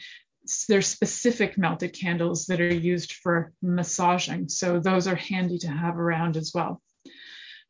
there's 0.68 0.88
specific 0.88 1.58
melted 1.58 1.94
candles 1.94 2.46
that 2.48 2.62
are 2.62 2.74
used 2.74 3.14
for 3.14 3.52
massaging. 3.62 4.50
So 4.50 4.80
those 4.80 5.08
are 5.08 5.16
handy 5.16 5.58
to 5.60 5.68
have 5.68 5.98
around 5.98 6.38
as 6.38 6.52
well. 6.54 6.82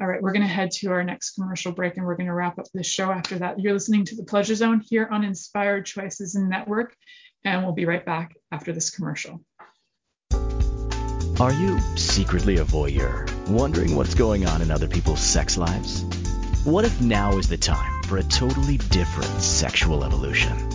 All 0.02 0.08
right, 0.08 0.22
we're 0.22 0.34
going 0.34 0.42
to 0.42 0.48
head 0.48 0.72
to 0.72 0.92
our 0.92 1.04
next 1.04 1.32
commercial 1.32 1.72
break 1.72 1.96
and 1.96 2.06
we're 2.06 2.18
going 2.18 2.28
to 2.28 2.34
wrap 2.34 2.60
up 2.60 2.66
this 2.74 2.88
show 2.88 3.12
after 3.12 3.40
that. 3.40 3.60
You're 3.60 3.74
listening 3.74 4.04
to 4.06 4.16
the 4.16 4.26
Pleasure 4.26 4.56
Zone 4.56 4.82
here 4.86 5.08
on 5.10 5.24
Inspired 5.24 5.86
Choices 5.86 6.36
and 6.36 6.50
Network, 6.50 6.94
and 7.46 7.64
we'll 7.64 7.74
be 7.74 7.86
right 7.86 8.06
back 8.06 8.36
after 8.52 8.74
this 8.74 8.90
commercial. 8.90 9.42
Are 11.40 11.54
you 11.54 11.80
secretly 11.96 12.58
a 12.58 12.66
voyeur, 12.66 13.30
wondering 13.48 13.96
what's 13.96 14.16
going 14.16 14.46
on 14.46 14.62
in 14.62 14.70
other 14.70 14.88
people's 14.88 15.22
sex 15.22 15.58
lives? 15.58 16.04
What 16.66 16.84
if 16.84 17.00
now 17.02 17.38
is 17.38 17.48
the 17.48 17.58
time 17.58 18.04
for 18.04 18.18
a 18.18 18.24
totally 18.24 18.78
different 18.78 19.42
sexual 19.42 20.04
evolution? 20.04 20.75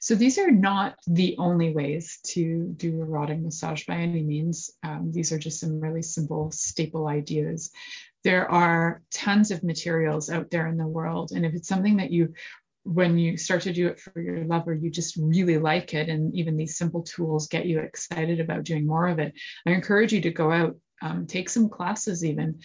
So 0.00 0.14
these 0.14 0.38
are 0.38 0.50
not 0.50 0.96
the 1.06 1.36
only 1.38 1.72
ways 1.72 2.18
to 2.28 2.72
do 2.76 3.02
erotic 3.02 3.40
massage 3.40 3.84
by 3.86 3.96
any 3.96 4.22
means. 4.22 4.70
Um, 4.82 5.12
these 5.12 5.32
are 5.32 5.38
just 5.38 5.60
some 5.60 5.80
really 5.80 6.02
simple 6.02 6.50
staple 6.50 7.06
ideas. 7.06 7.70
There 8.24 8.50
are 8.50 9.02
tons 9.10 9.50
of 9.50 9.62
materials 9.62 10.30
out 10.30 10.50
there 10.50 10.66
in 10.68 10.76
the 10.76 10.86
world, 10.86 11.32
and 11.32 11.44
if 11.46 11.54
it's 11.54 11.68
something 11.68 11.96
that 11.98 12.10
you 12.10 12.34
when 12.84 13.18
you 13.18 13.36
start 13.36 13.62
to 13.62 13.72
do 13.72 13.88
it 13.88 14.00
for 14.00 14.20
your 14.20 14.44
lover, 14.44 14.74
you 14.74 14.90
just 14.90 15.16
really 15.16 15.58
like 15.58 15.92
it. 15.94 16.08
And 16.08 16.34
even 16.34 16.56
these 16.56 16.78
simple 16.78 17.02
tools 17.02 17.48
get 17.48 17.66
you 17.66 17.80
excited 17.80 18.40
about 18.40 18.64
doing 18.64 18.86
more 18.86 19.06
of 19.08 19.18
it. 19.18 19.34
I 19.66 19.72
encourage 19.72 20.12
you 20.12 20.22
to 20.22 20.30
go 20.30 20.50
out, 20.50 20.76
um, 21.02 21.26
take 21.26 21.50
some 21.50 21.68
classes, 21.68 22.24
even, 22.24 22.60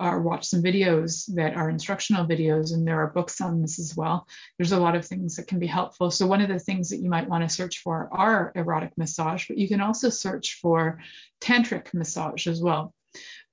or 0.00 0.20
watch 0.20 0.46
some 0.46 0.62
videos 0.62 1.32
that 1.34 1.56
are 1.56 1.70
instructional 1.70 2.26
videos. 2.26 2.72
And 2.72 2.86
there 2.86 3.00
are 3.02 3.08
books 3.08 3.40
on 3.40 3.60
this 3.60 3.78
as 3.78 3.96
well. 3.96 4.26
There's 4.56 4.72
a 4.72 4.80
lot 4.80 4.94
of 4.94 5.04
things 5.04 5.36
that 5.36 5.48
can 5.48 5.58
be 5.58 5.66
helpful. 5.66 6.10
So, 6.10 6.26
one 6.26 6.40
of 6.40 6.48
the 6.48 6.58
things 6.58 6.88
that 6.90 6.98
you 6.98 7.10
might 7.10 7.28
want 7.28 7.42
to 7.42 7.54
search 7.54 7.78
for 7.78 8.08
are 8.12 8.52
erotic 8.54 8.92
massage, 8.96 9.46
but 9.48 9.58
you 9.58 9.68
can 9.68 9.80
also 9.80 10.08
search 10.08 10.58
for 10.60 11.00
tantric 11.40 11.92
massage 11.94 12.46
as 12.46 12.62
well. 12.62 12.94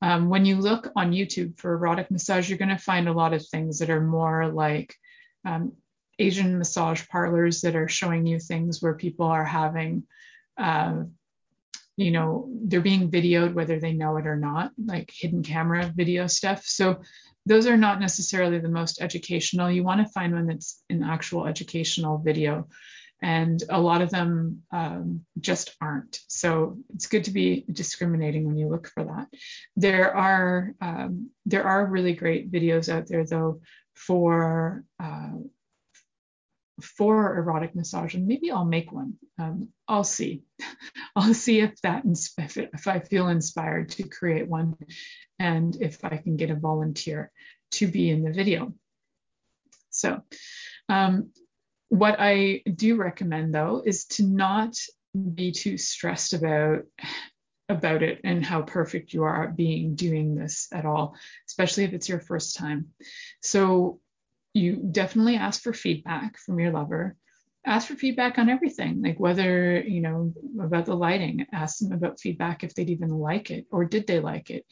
Um, 0.01 0.29
when 0.29 0.45
you 0.45 0.57
look 0.57 0.91
on 0.95 1.11
YouTube 1.11 1.59
for 1.59 1.73
erotic 1.73 2.11
massage, 2.11 2.49
you're 2.49 2.57
going 2.57 2.69
to 2.69 2.77
find 2.77 3.07
a 3.07 3.13
lot 3.13 3.33
of 3.33 3.47
things 3.47 3.79
that 3.79 3.89
are 3.89 4.01
more 4.01 4.47
like 4.47 4.93
um, 5.45 5.73
Asian 6.19 6.57
massage 6.57 7.07
parlors 7.07 7.61
that 7.61 7.75
are 7.75 7.87
showing 7.87 8.25
you 8.25 8.39
things 8.39 8.81
where 8.81 8.95
people 8.95 9.25
are 9.25 9.45
having, 9.45 10.03
uh, 10.57 11.03
you 11.97 12.11
know, 12.11 12.49
they're 12.63 12.81
being 12.81 13.09
videoed 13.09 13.53
whether 13.53 13.79
they 13.79 13.93
know 13.93 14.17
it 14.17 14.27
or 14.27 14.35
not, 14.35 14.71
like 14.83 15.11
hidden 15.13 15.43
camera 15.43 15.91
video 15.95 16.27
stuff. 16.27 16.65
So 16.65 17.01
those 17.45 17.67
are 17.67 17.77
not 17.77 17.99
necessarily 17.99 18.59
the 18.59 18.69
most 18.69 19.01
educational. 19.01 19.71
You 19.71 19.83
want 19.83 20.01
to 20.01 20.11
find 20.11 20.33
one 20.33 20.47
that's 20.47 20.81
an 20.89 21.03
actual 21.03 21.45
educational 21.47 22.17
video. 22.17 22.67
And 23.21 23.63
a 23.69 23.79
lot 23.79 24.01
of 24.01 24.09
them 24.09 24.63
um, 24.71 25.21
just 25.39 25.75
aren't. 25.79 26.19
So 26.27 26.77
it's 26.93 27.07
good 27.07 27.23
to 27.25 27.31
be 27.31 27.65
discriminating 27.71 28.45
when 28.45 28.57
you 28.57 28.67
look 28.67 28.87
for 28.89 29.05
that. 29.05 29.27
There 29.75 30.13
are 30.13 30.73
um, 30.81 31.29
there 31.45 31.63
are 31.63 31.85
really 31.85 32.13
great 32.13 32.51
videos 32.51 32.89
out 32.89 33.07
there 33.07 33.25
though 33.25 33.61
for 33.93 34.83
uh, 34.99 35.31
for 36.81 37.37
erotic 37.37 37.75
massage, 37.75 38.15
and 38.15 38.27
maybe 38.27 38.51
I'll 38.51 38.65
make 38.65 38.91
one. 38.91 39.13
Um, 39.39 39.69
I'll 39.87 40.03
see. 40.03 40.43
I'll 41.15 41.33
see 41.33 41.59
if 41.61 41.79
that 41.81 42.03
if, 42.37 42.57
it, 42.57 42.71
if 42.73 42.87
I 42.87 42.99
feel 42.99 43.27
inspired 43.27 43.89
to 43.91 44.07
create 44.07 44.47
one, 44.47 44.75
and 45.39 45.75
if 45.79 46.03
I 46.03 46.17
can 46.17 46.37
get 46.37 46.49
a 46.49 46.55
volunteer 46.55 47.31
to 47.71 47.87
be 47.87 48.09
in 48.09 48.23
the 48.23 48.31
video. 48.31 48.73
So, 49.89 50.21
um, 50.89 51.31
what 51.89 52.17
I 52.19 52.61
do 52.65 52.95
recommend 52.95 53.53
though 53.53 53.81
is 53.85 54.05
to 54.05 54.23
not 54.23 54.75
be 55.33 55.51
too 55.51 55.77
stressed 55.77 56.33
about 56.33 56.83
about 57.67 58.03
it 58.03 58.21
and 58.23 58.45
how 58.45 58.61
perfect 58.61 59.13
you 59.13 59.23
are 59.23 59.45
at 59.45 59.55
being 59.55 59.95
doing 59.95 60.35
this 60.35 60.67
at 60.71 60.85
all, 60.85 61.15
especially 61.47 61.83
if 61.83 61.93
it's 61.93 62.07
your 62.07 62.19
first 62.19 62.55
time. 62.55 62.89
So 63.41 63.99
you 64.55 64.77
definitely 64.77 65.35
ask 65.35 65.61
for 65.61 65.73
feedback 65.73 66.37
from 66.37 66.59
your 66.59 66.71
lover. 66.71 67.15
Ask 67.65 67.87
for 67.87 67.95
feedback 67.95 68.37
on 68.37 68.49
everything 68.49 69.01
like 69.01 69.19
whether 69.19 69.81
you 69.81 69.99
know 69.99 70.33
about 70.61 70.85
the 70.85 70.95
lighting. 70.95 71.45
Ask 71.51 71.79
them 71.79 71.91
about 71.91 72.19
feedback 72.19 72.63
if 72.63 72.73
they'd 72.73 72.89
even 72.89 73.09
like 73.09 73.51
it 73.51 73.65
or 73.71 73.85
did 73.85 74.07
they 74.07 74.19
like 74.19 74.49
it 74.49 74.65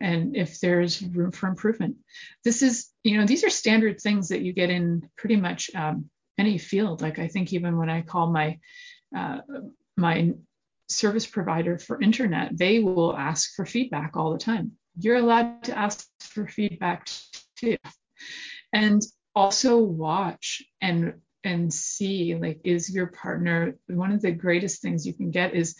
and 0.00 0.36
if 0.36 0.60
there's 0.60 1.02
room 1.02 1.32
for 1.32 1.48
improvement. 1.48 1.96
This 2.44 2.62
is 2.62 2.90
you 3.02 3.18
know 3.18 3.26
these 3.26 3.44
are 3.44 3.50
standard 3.50 4.00
things 4.00 4.28
that 4.28 4.42
you 4.42 4.52
get 4.52 4.70
in 4.70 5.08
pretty 5.16 5.36
much 5.36 5.70
um, 5.74 6.10
any 6.38 6.58
field. 6.58 7.02
Like 7.02 7.18
i 7.18 7.28
think 7.28 7.52
even 7.52 7.76
when 7.76 7.90
i 7.90 8.02
call 8.02 8.30
my 8.30 8.58
uh, 9.16 9.38
my 9.96 10.32
service 10.88 11.26
provider 11.26 11.78
for 11.78 12.00
internet 12.00 12.56
they 12.58 12.78
will 12.78 13.16
ask 13.16 13.54
for 13.54 13.66
feedback 13.66 14.16
all 14.16 14.32
the 14.32 14.38
time. 14.38 14.72
You're 14.98 15.16
allowed 15.16 15.64
to 15.64 15.76
ask 15.76 16.06
for 16.20 16.46
feedback 16.46 17.08
too. 17.56 17.78
And 18.72 19.02
also 19.34 19.78
watch 19.78 20.62
and 20.80 21.14
and 21.42 21.72
see 21.72 22.34
like 22.34 22.60
is 22.64 22.94
your 22.94 23.08
partner 23.08 23.76
one 23.86 24.12
of 24.12 24.22
the 24.22 24.30
greatest 24.30 24.80
things 24.80 25.06
you 25.06 25.12
can 25.12 25.30
get 25.30 25.54
is 25.54 25.76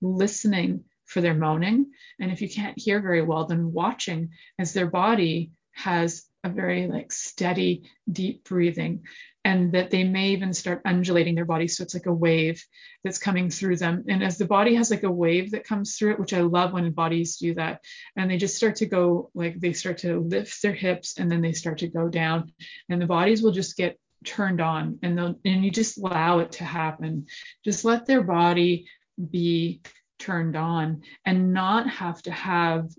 listening 0.00 0.84
for 1.06 1.20
their 1.20 1.34
moaning. 1.34 1.86
And 2.20 2.30
if 2.30 2.42
you 2.42 2.48
can't 2.48 2.78
hear 2.78 3.00
very 3.00 3.22
well 3.22 3.46
then 3.46 3.72
watching 3.72 4.30
as 4.58 4.72
their 4.72 4.86
body 4.86 5.52
has 5.72 6.27
a 6.44 6.48
very 6.48 6.86
like 6.86 7.12
steady, 7.12 7.90
deep 8.10 8.44
breathing, 8.44 9.02
and 9.44 9.72
that 9.72 9.90
they 9.90 10.04
may 10.04 10.30
even 10.30 10.52
start 10.52 10.82
undulating 10.84 11.34
their 11.34 11.44
body. 11.44 11.68
So 11.68 11.82
it's 11.82 11.94
like 11.94 12.06
a 12.06 12.12
wave 12.12 12.64
that's 13.02 13.18
coming 13.18 13.50
through 13.50 13.76
them. 13.76 14.04
And 14.08 14.22
as 14.22 14.38
the 14.38 14.44
body 14.44 14.74
has 14.74 14.90
like 14.90 15.02
a 15.02 15.10
wave 15.10 15.52
that 15.52 15.64
comes 15.64 15.96
through 15.96 16.12
it, 16.12 16.20
which 16.20 16.34
I 16.34 16.42
love 16.42 16.72
when 16.72 16.90
bodies 16.92 17.38
do 17.38 17.54
that, 17.54 17.80
and 18.16 18.30
they 18.30 18.36
just 18.36 18.56
start 18.56 18.76
to 18.76 18.86
go 18.86 19.30
like 19.34 19.58
they 19.58 19.72
start 19.72 19.98
to 19.98 20.20
lift 20.20 20.62
their 20.62 20.72
hips 20.72 21.18
and 21.18 21.30
then 21.30 21.40
they 21.40 21.52
start 21.52 21.78
to 21.78 21.88
go 21.88 22.08
down, 22.08 22.52
and 22.88 23.00
the 23.00 23.06
bodies 23.06 23.42
will 23.42 23.52
just 23.52 23.76
get 23.76 23.98
turned 24.24 24.60
on 24.60 24.98
and 25.02 25.16
they'll 25.16 25.38
and 25.44 25.64
you 25.64 25.70
just 25.70 25.98
allow 25.98 26.40
it 26.40 26.50
to 26.50 26.64
happen 26.64 27.26
just 27.64 27.84
let 27.84 28.04
their 28.04 28.20
body 28.20 28.88
be 29.30 29.80
turned 30.18 30.56
on 30.56 31.02
and 31.24 31.52
not 31.52 31.88
have 31.88 32.20
to 32.20 32.30
have 32.32 32.90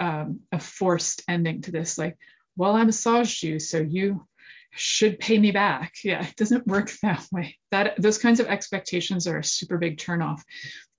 um, 0.00 0.40
a 0.52 0.60
forced 0.60 1.22
ending 1.26 1.62
to 1.62 1.72
this 1.72 1.98
like 1.98 2.16
well 2.58 2.76
i 2.76 2.84
massaged 2.84 3.42
you 3.42 3.58
so 3.58 3.78
you 3.78 4.28
should 4.70 5.18
pay 5.18 5.38
me 5.38 5.50
back. 5.50 5.94
Yeah 6.04 6.26
it 6.26 6.36
doesn't 6.36 6.66
work 6.66 6.90
that 7.02 7.26
way. 7.32 7.56
That 7.70 8.00
those 8.00 8.18
kinds 8.18 8.40
of 8.40 8.46
expectations 8.46 9.26
are 9.26 9.38
a 9.38 9.44
super 9.44 9.78
big 9.78 9.98
turnoff. 9.98 10.42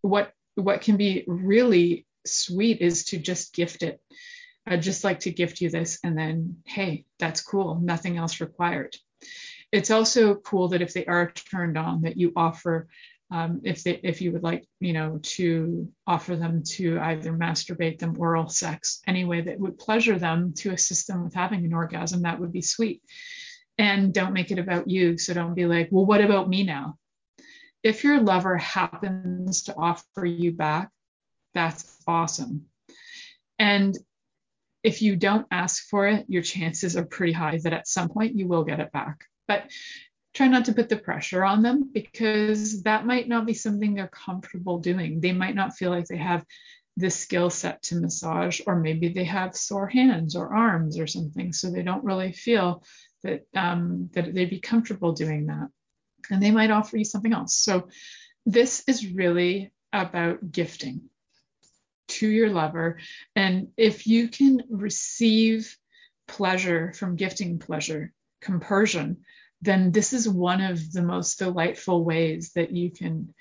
What 0.02 0.32
what 0.56 0.82
can 0.82 0.98
be 0.98 1.24
really 1.28 2.06
sweet 2.26 2.82
is 2.82 3.06
to 3.06 3.18
just 3.18 3.54
gift 3.54 3.84
it. 3.84 4.02
I'd 4.68 4.82
just 4.82 5.04
like 5.04 5.22
to 5.22 5.32
gift 5.32 5.62
you 5.62 5.70
this 5.70 6.00
and 6.04 6.18
then 6.18 6.58
hey 6.66 7.06
that's 7.18 7.42
cool 7.42 7.80
nothing 7.82 8.18
else 8.18 8.42
required. 8.42 8.96
It's 9.72 9.92
also 9.92 10.36
cool 10.36 10.70
that 10.70 10.82
if 10.82 10.94
they 10.94 11.06
are 11.06 11.32
turned 11.32 11.78
on 11.78 12.02
that 12.02 12.18
you 12.18 12.34
offer 12.36 12.88
um, 13.32 13.62
if 13.64 13.84
they 13.84 14.00
if 14.04 14.22
you 14.22 14.32
would 14.32 14.44
like 14.44 14.66
you 14.80 14.94
know 14.94 15.20
to 15.22 15.92
offer 16.08 16.36
them 16.36 16.64
to 16.64 17.00
either 17.00 17.32
masturbate 17.32 18.00
them 18.00 18.16
oral 18.18 18.50
sex 18.50 19.02
any 19.06 19.24
way 19.24 19.42
that 19.42 19.60
would 19.60 19.78
pleasure 19.78 20.18
them 20.18 20.54
to 20.54 20.72
assist 20.72 21.08
them 21.08 21.24
with 21.24 21.34
having 21.34 21.64
an 21.66 21.74
orgasm 21.74 22.24
that 22.24 22.40
would 22.40 22.52
be 22.52 22.62
sweet. 22.62 23.02
And 23.78 24.14
don't 24.14 24.34
make 24.34 24.52
it 24.52 24.60
about 24.60 24.90
you 24.90 25.18
so 25.18 25.34
don't 25.34 25.54
be 25.54 25.66
like 25.66 25.90
well 25.92 26.06
what 26.06 26.22
about 26.22 26.50
me 26.50 26.64
now? 26.64 26.98
If 27.84 28.04
your 28.04 28.20
lover 28.20 28.58
happens 28.58 29.64
to 29.64 29.76
offer 29.76 30.26
you 30.26 30.52
back 30.52 30.90
that's 31.54 31.98
awesome. 32.08 32.66
And 33.58 33.98
if 34.82 35.02
you 35.02 35.16
don't 35.16 35.46
ask 35.52 35.88
for 35.88 36.08
it 36.08 36.26
your 36.28 36.42
chances 36.42 36.98
are 36.98 37.06
pretty 37.06 37.34
high 37.34 37.60
that 37.64 37.74
at 37.74 37.88
some 37.88 38.10
point 38.10 38.36
you 38.36 38.48
will 38.48 38.64
get 38.64 38.80
it 38.80 38.92
back. 38.92 39.26
But 39.48 39.70
try 40.34 40.48
not 40.48 40.66
to 40.66 40.74
put 40.74 40.90
the 40.90 40.98
pressure 40.98 41.44
on 41.44 41.62
them 41.64 41.90
because 41.94 42.84
that 42.84 43.06
might 43.06 43.28
not 43.28 43.46
be 43.46 43.54
something 43.54 43.94
they're 43.94 44.08
comfortable 44.08 44.80
doing. 44.80 45.20
They 45.20 45.34
might 45.34 45.56
not 45.56 45.76
feel 45.76 45.90
like 45.90 46.06
they 46.06 46.18
have 46.18 46.46
the 46.98 47.10
skill 47.10 47.50
set 47.50 47.82
to 47.82 47.96
massage, 47.96 48.60
or 48.68 48.76
maybe 48.76 49.10
they 49.10 49.24
have 49.24 49.56
sore 49.56 49.88
hands 49.88 50.36
or 50.36 50.54
arms 50.54 51.00
or 51.00 51.08
something, 51.08 51.54
so 51.54 51.72
they 51.72 51.82
don't 51.82 52.04
really 52.04 52.34
feel 52.34 52.84
that 53.24 53.46
um, 53.56 54.10
that 54.14 54.34
they'd 54.34 54.50
be 54.50 54.60
comfortable 54.60 55.14
doing 55.14 55.48
that, 55.48 55.70
and 56.30 56.44
they 56.44 56.52
might 56.52 56.72
offer 56.72 56.98
you 56.98 57.06
something 57.06 57.34
else. 57.34 57.56
So 57.56 57.88
this 58.46 58.84
is 58.86 59.14
really 59.14 59.72
about 59.94 60.52
gifting 60.52 61.10
to 62.10 62.28
your 62.28 62.50
lover, 62.50 63.00
and 63.36 63.70
if 63.78 64.06
you 64.06 64.28
can 64.28 64.64
receive 64.70 65.78
pleasure 66.28 66.92
from 66.94 67.16
gifting 67.16 67.60
pleasure, 67.60 68.12
compersion, 68.42 69.18
then 69.62 69.92
this 69.92 70.14
is 70.14 70.28
one 70.28 70.62
of 70.62 70.92
the 70.92 71.02
most 71.02 71.40
delightful 71.40 72.04
ways 72.04 72.52
that 72.56 72.72
you 72.72 72.92
can 72.92 73.34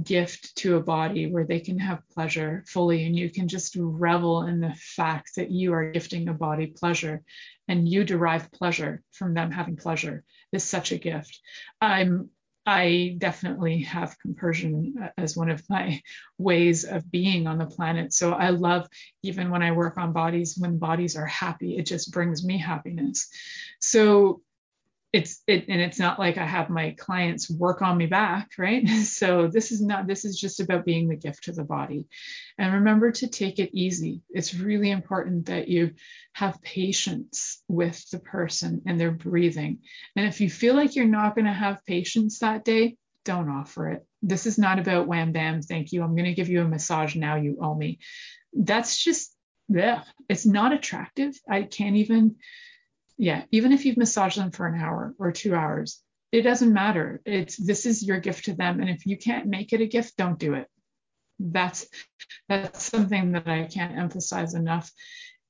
gift 0.00 0.56
to 0.56 0.76
a 0.76 0.82
body 0.82 1.30
where 1.30 1.44
they 1.44 1.60
can 1.60 1.78
have 1.78 2.08
pleasure 2.14 2.64
fully 2.66 3.04
and 3.04 3.14
you 3.14 3.28
can 3.28 3.46
just 3.46 3.76
revel 3.78 4.42
in 4.42 4.60
the 4.60 4.74
fact 4.74 5.32
that 5.36 5.50
you 5.50 5.72
are 5.74 5.92
gifting 5.92 6.28
a 6.28 6.34
body 6.34 6.66
pleasure 6.66 7.22
and 7.68 7.86
you 7.88 8.02
derive 8.02 8.50
pleasure 8.52 9.02
from 9.12 9.34
them 9.34 9.50
having 9.50 9.76
pleasure 9.76 10.24
is 10.50 10.64
such 10.64 10.92
a 10.92 10.98
gift. 10.98 11.40
I'm 11.80 12.30
i 12.64 13.16
definitely 13.18 13.80
have 13.80 14.16
compersion 14.20 14.94
uh, 15.02 15.08
as 15.18 15.36
one 15.36 15.50
of 15.50 15.68
my 15.68 16.00
ways 16.38 16.84
of 16.84 17.10
being 17.10 17.48
on 17.48 17.58
the 17.58 17.66
planet. 17.66 18.12
So 18.12 18.32
i 18.32 18.50
love 18.50 18.88
even 19.22 19.50
when 19.50 19.62
i 19.62 19.72
work 19.72 19.98
on 19.98 20.12
bodies 20.12 20.56
when 20.56 20.78
bodies 20.78 21.16
are 21.16 21.26
happy 21.26 21.76
it 21.76 21.86
just 21.86 22.12
brings 22.12 22.44
me 22.44 22.58
happiness. 22.58 23.28
So 23.80 24.42
it's 25.12 25.42
it 25.46 25.66
and 25.68 25.80
it's 25.80 25.98
not 25.98 26.18
like 26.18 26.38
I 26.38 26.46
have 26.46 26.70
my 26.70 26.94
clients 26.98 27.50
work 27.50 27.82
on 27.82 27.98
me 27.98 28.06
back, 28.06 28.50
right? 28.58 28.88
So 29.02 29.46
this 29.46 29.70
is 29.70 29.82
not 29.82 30.06
this 30.06 30.24
is 30.24 30.38
just 30.38 30.60
about 30.60 30.86
being 30.86 31.08
the 31.08 31.16
gift 31.16 31.44
to 31.44 31.52
the 31.52 31.64
body. 31.64 32.06
And 32.58 32.74
remember 32.74 33.12
to 33.12 33.28
take 33.28 33.58
it 33.58 33.76
easy. 33.76 34.22
It's 34.30 34.54
really 34.54 34.90
important 34.90 35.46
that 35.46 35.68
you 35.68 35.92
have 36.32 36.62
patience 36.62 37.62
with 37.68 38.08
the 38.10 38.18
person 38.18 38.82
and 38.86 38.98
their 38.98 39.10
breathing. 39.10 39.80
And 40.16 40.26
if 40.26 40.40
you 40.40 40.48
feel 40.48 40.74
like 40.74 40.96
you're 40.96 41.04
not 41.06 41.34
going 41.34 41.44
to 41.44 41.52
have 41.52 41.84
patience 41.86 42.38
that 42.38 42.64
day, 42.64 42.96
don't 43.24 43.50
offer 43.50 43.90
it. 43.90 44.06
This 44.22 44.46
is 44.46 44.58
not 44.58 44.78
about 44.78 45.06
wham 45.06 45.32
bam, 45.32 45.60
thank 45.60 45.92
you. 45.92 46.02
I'm 46.02 46.16
going 46.16 46.24
to 46.24 46.34
give 46.34 46.48
you 46.48 46.62
a 46.62 46.68
massage 46.68 47.14
now 47.14 47.36
you 47.36 47.58
owe 47.60 47.74
me. 47.74 47.98
That's 48.54 49.02
just 49.02 49.34
yeah, 49.68 50.02
it's 50.28 50.46
not 50.46 50.72
attractive. 50.72 51.34
I 51.48 51.62
can't 51.62 51.96
even 51.96 52.36
yeah, 53.16 53.44
even 53.50 53.72
if 53.72 53.84
you've 53.84 53.96
massaged 53.96 54.38
them 54.38 54.50
for 54.50 54.66
an 54.66 54.80
hour 54.80 55.14
or 55.18 55.32
two 55.32 55.54
hours, 55.54 56.02
it 56.32 56.42
doesn't 56.42 56.72
matter. 56.72 57.20
It's 57.26 57.56
this 57.56 57.84
is 57.84 58.02
your 58.02 58.18
gift 58.18 58.46
to 58.46 58.54
them. 58.54 58.80
And 58.80 58.88
if 58.88 59.06
you 59.06 59.18
can't 59.18 59.46
make 59.46 59.72
it 59.72 59.82
a 59.82 59.86
gift, 59.86 60.16
don't 60.16 60.38
do 60.38 60.54
it. 60.54 60.66
That's 61.38 61.86
that's 62.48 62.84
something 62.84 63.32
that 63.32 63.46
I 63.46 63.64
can't 63.64 63.98
emphasize 63.98 64.54
enough. 64.54 64.90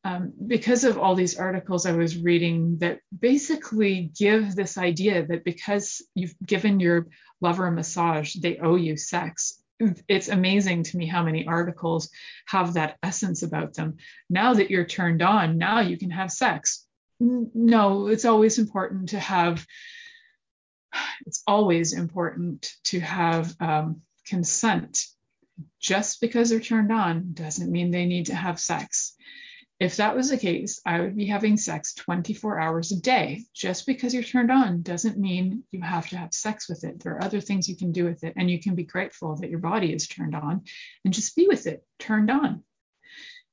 Um, 0.04 0.32
because 0.44 0.82
of 0.82 0.98
all 0.98 1.14
these 1.14 1.38
articles 1.38 1.86
I 1.86 1.92
was 1.92 2.18
reading 2.18 2.78
that 2.78 2.98
basically 3.16 4.10
give 4.18 4.56
this 4.56 4.76
idea 4.76 5.24
that 5.26 5.44
because 5.44 6.04
you've 6.16 6.34
given 6.44 6.80
your 6.80 7.06
lover 7.40 7.68
a 7.68 7.72
massage, 7.72 8.34
they 8.34 8.58
owe 8.58 8.74
you 8.74 8.96
sex. 8.96 9.62
It's 10.08 10.28
amazing 10.28 10.82
to 10.84 10.96
me 10.96 11.06
how 11.06 11.22
many 11.22 11.46
articles 11.46 12.10
have 12.46 12.74
that 12.74 12.98
essence 13.02 13.44
about 13.44 13.74
them. 13.74 13.98
Now 14.28 14.54
that 14.54 14.70
you're 14.70 14.84
turned 14.84 15.22
on, 15.22 15.58
now 15.58 15.80
you 15.80 15.96
can 15.96 16.10
have 16.10 16.32
sex 16.32 16.84
no, 17.22 18.08
it's 18.08 18.24
always 18.24 18.58
important 18.58 19.10
to 19.10 19.20
have. 19.20 19.64
It's 21.24 21.42
always 21.46 21.92
important 21.92 22.74
to 22.84 23.00
have 23.00 23.54
um, 23.60 24.02
consent. 24.26 25.06
Just 25.80 26.20
because 26.20 26.50
they're 26.50 26.60
turned 26.60 26.92
on 26.92 27.32
doesn't 27.34 27.70
mean 27.70 27.90
they 27.90 28.06
need 28.06 28.26
to 28.26 28.34
have 28.34 28.60
sex. 28.60 29.14
If 29.78 29.96
that 29.96 30.14
was 30.14 30.30
the 30.30 30.38
case, 30.38 30.80
I 30.84 31.00
would 31.00 31.16
be 31.16 31.26
having 31.26 31.56
sex 31.56 31.94
24 31.94 32.60
hours 32.60 32.92
a 32.92 33.00
day. 33.00 33.44
Just 33.54 33.86
because 33.86 34.14
you're 34.14 34.22
turned 34.22 34.50
on 34.50 34.82
doesn't 34.82 35.18
mean 35.18 35.64
you 35.70 35.80
have 35.80 36.08
to 36.10 36.18
have 36.18 36.34
sex 36.34 36.68
with 36.68 36.84
it. 36.84 37.00
There 37.00 37.14
are 37.14 37.24
other 37.24 37.40
things 37.40 37.68
you 37.68 37.76
can 37.76 37.92
do 37.92 38.04
with 38.04 38.22
it, 38.24 38.34
and 38.36 38.50
you 38.50 38.60
can 38.60 38.74
be 38.74 38.84
grateful 38.84 39.36
that 39.36 39.50
your 39.50 39.58
body 39.58 39.92
is 39.92 40.06
turned 40.06 40.34
on 40.34 40.62
and 41.04 41.14
just 41.14 41.36
be 41.36 41.46
with 41.48 41.66
it, 41.66 41.84
turned 41.98 42.30
on. 42.30 42.62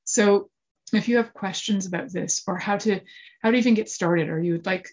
So 0.04 0.49
if 0.96 1.08
you 1.08 1.16
have 1.16 1.34
questions 1.34 1.86
about 1.86 2.12
this 2.12 2.42
or 2.46 2.58
how 2.58 2.76
to 2.78 3.00
how 3.42 3.50
to 3.50 3.56
even 3.56 3.74
get 3.74 3.88
started 3.88 4.28
or 4.28 4.40
you 4.40 4.52
would 4.52 4.66
like 4.66 4.88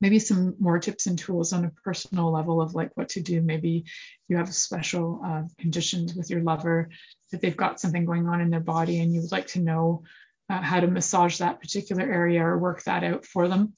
maybe 0.00 0.18
some 0.18 0.54
more 0.58 0.78
tips 0.78 1.06
and 1.06 1.18
tools 1.18 1.52
on 1.52 1.64
a 1.64 1.72
personal 1.82 2.30
level 2.30 2.60
of 2.60 2.74
like 2.74 2.90
what 2.94 3.08
to 3.10 3.20
do. 3.20 3.40
Maybe 3.40 3.84
you 4.28 4.36
have 4.36 4.52
special 4.54 5.20
uh, 5.24 5.42
conditions 5.58 6.14
with 6.14 6.28
your 6.28 6.42
lover 6.42 6.90
that 7.30 7.40
they've 7.40 7.56
got 7.56 7.80
something 7.80 8.04
going 8.04 8.28
on 8.28 8.40
in 8.40 8.50
their 8.50 8.60
body 8.60 9.00
and 9.00 9.14
you 9.14 9.22
would 9.22 9.32
like 9.32 9.46
to 9.48 9.60
know 9.60 10.02
uh, 10.50 10.60
how 10.60 10.80
to 10.80 10.86
massage 10.86 11.38
that 11.38 11.60
particular 11.60 12.02
area 12.02 12.44
or 12.44 12.58
work 12.58 12.82
that 12.82 13.02
out 13.02 13.24
for 13.24 13.48
them. 13.48 13.72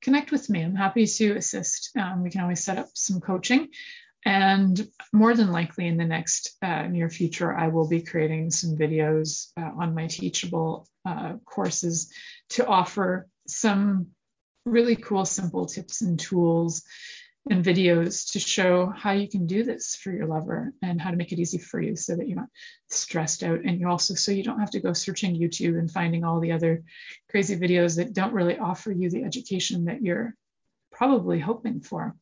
Connect 0.00 0.30
with 0.30 0.48
me. 0.48 0.62
I'm 0.62 0.76
happy 0.76 1.06
to 1.06 1.36
assist. 1.36 1.90
Um, 1.96 2.22
we 2.22 2.30
can 2.30 2.40
always 2.40 2.64
set 2.64 2.78
up 2.78 2.88
some 2.94 3.20
coaching 3.20 3.68
and 4.26 4.88
more 5.12 5.34
than 5.34 5.52
likely 5.52 5.86
in 5.86 5.96
the 5.96 6.04
next 6.04 6.56
uh, 6.60 6.88
near 6.88 7.08
future, 7.08 7.56
I 7.56 7.68
will 7.68 7.88
be 7.88 8.02
creating 8.02 8.50
some 8.50 8.76
videos 8.76 9.52
uh, 9.56 9.70
on 9.78 9.94
my 9.94 10.08
Teachable 10.08 10.88
uh, 11.04 11.34
courses 11.44 12.12
to 12.50 12.66
offer 12.66 13.28
some 13.46 14.08
really 14.64 14.96
cool, 14.96 15.24
simple 15.24 15.66
tips 15.66 16.02
and 16.02 16.18
tools 16.18 16.82
and 17.48 17.64
videos 17.64 18.32
to 18.32 18.40
show 18.40 18.86
how 18.86 19.12
you 19.12 19.28
can 19.28 19.46
do 19.46 19.62
this 19.62 19.94
for 19.94 20.10
your 20.10 20.26
lover 20.26 20.72
and 20.82 21.00
how 21.00 21.12
to 21.12 21.16
make 21.16 21.30
it 21.30 21.38
easy 21.38 21.58
for 21.58 21.80
you 21.80 21.94
so 21.94 22.16
that 22.16 22.26
you're 22.26 22.40
not 22.40 22.48
stressed 22.90 23.44
out. 23.44 23.60
And 23.64 23.78
you 23.78 23.88
also, 23.88 24.14
so 24.14 24.32
you 24.32 24.42
don't 24.42 24.58
have 24.58 24.72
to 24.72 24.80
go 24.80 24.92
searching 24.92 25.38
YouTube 25.38 25.78
and 25.78 25.88
finding 25.88 26.24
all 26.24 26.40
the 26.40 26.50
other 26.50 26.82
crazy 27.30 27.56
videos 27.56 27.98
that 27.98 28.12
don't 28.12 28.34
really 28.34 28.58
offer 28.58 28.90
you 28.90 29.08
the 29.08 29.22
education 29.22 29.84
that 29.84 30.02
you're 30.02 30.34
probably 30.90 31.38
hoping 31.38 31.80
for. 31.80 32.16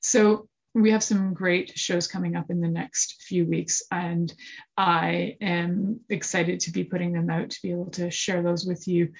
So 0.00 0.48
we 0.74 0.92
have 0.92 1.02
some 1.02 1.34
great 1.34 1.78
shows 1.78 2.08
coming 2.08 2.34
up 2.34 2.50
in 2.50 2.60
the 2.60 2.68
next 2.68 3.22
few 3.22 3.44
weeks, 3.46 3.82
and 3.90 4.32
I 4.76 5.36
am 5.40 6.00
excited 6.08 6.60
to 6.60 6.70
be 6.70 6.84
putting 6.84 7.12
them 7.12 7.28
out 7.28 7.50
to 7.50 7.62
be 7.62 7.72
able 7.72 7.90
to 7.92 8.10
share 8.10 8.42
those 8.42 8.64
with 8.64 8.88
you 8.88 9.12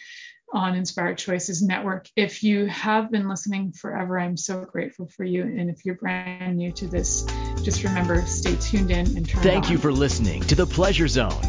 on 0.52 0.74
Inspired 0.74 1.18
Choices 1.18 1.62
Network. 1.62 2.08
If 2.16 2.42
you 2.42 2.66
have 2.66 3.10
been 3.10 3.28
listening 3.28 3.72
forever, 3.72 4.18
I'm 4.18 4.36
so 4.36 4.64
grateful 4.64 5.08
for 5.08 5.24
you. 5.24 5.42
And 5.42 5.70
if 5.70 5.84
you're 5.84 5.94
brand 5.94 6.56
new 6.56 6.72
to 6.72 6.86
this, 6.86 7.26
just 7.62 7.84
remember 7.84 8.24
stay 8.26 8.56
tuned 8.56 8.90
in 8.90 9.16
and 9.16 9.28
turn 9.28 9.42
Thank 9.42 9.70
you 9.70 9.78
for 9.78 9.92
listening 9.92 10.42
to 10.44 10.54
The 10.54 10.66
Pleasure 10.66 11.08
Zone 11.08 11.40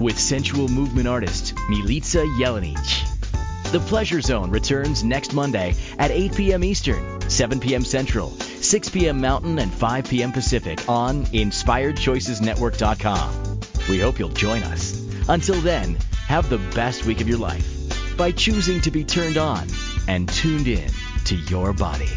with 0.00 0.18
sensual 0.18 0.68
movement 0.68 1.08
artist 1.08 1.54
Milica 1.70 2.24
Jelenic. 2.38 3.08
The 3.72 3.80
Pleasure 3.80 4.20
Zone 4.20 4.50
returns 4.50 5.04
next 5.04 5.34
Monday 5.34 5.74
at 5.98 6.10
8 6.10 6.34
p.m. 6.34 6.64
Eastern, 6.64 7.28
7 7.28 7.60
p.m. 7.60 7.84
Central, 7.84 8.30
6 8.64 8.88
p.m. 8.90 9.20
Mountain, 9.20 9.58
and 9.58 9.72
5 9.72 10.08
p.m. 10.08 10.30
Pacific 10.32 10.88
on 10.88 11.24
InspiredChoicesNetwork.com. 11.26 13.60
We 13.88 14.00
hope 14.00 14.18
you'll 14.18 14.30
join 14.30 14.62
us. 14.64 15.00
Until 15.28 15.60
then, 15.60 15.96
have 16.26 16.48
the 16.48 16.58
best 16.74 17.06
week 17.06 17.20
of 17.20 17.28
your 17.28 17.38
life 17.38 18.16
by 18.16 18.32
choosing 18.32 18.80
to 18.82 18.90
be 18.90 19.04
turned 19.04 19.38
on 19.38 19.66
and 20.08 20.28
tuned 20.28 20.66
in 20.68 20.90
to 21.24 21.36
your 21.36 21.72
body. 21.72 22.10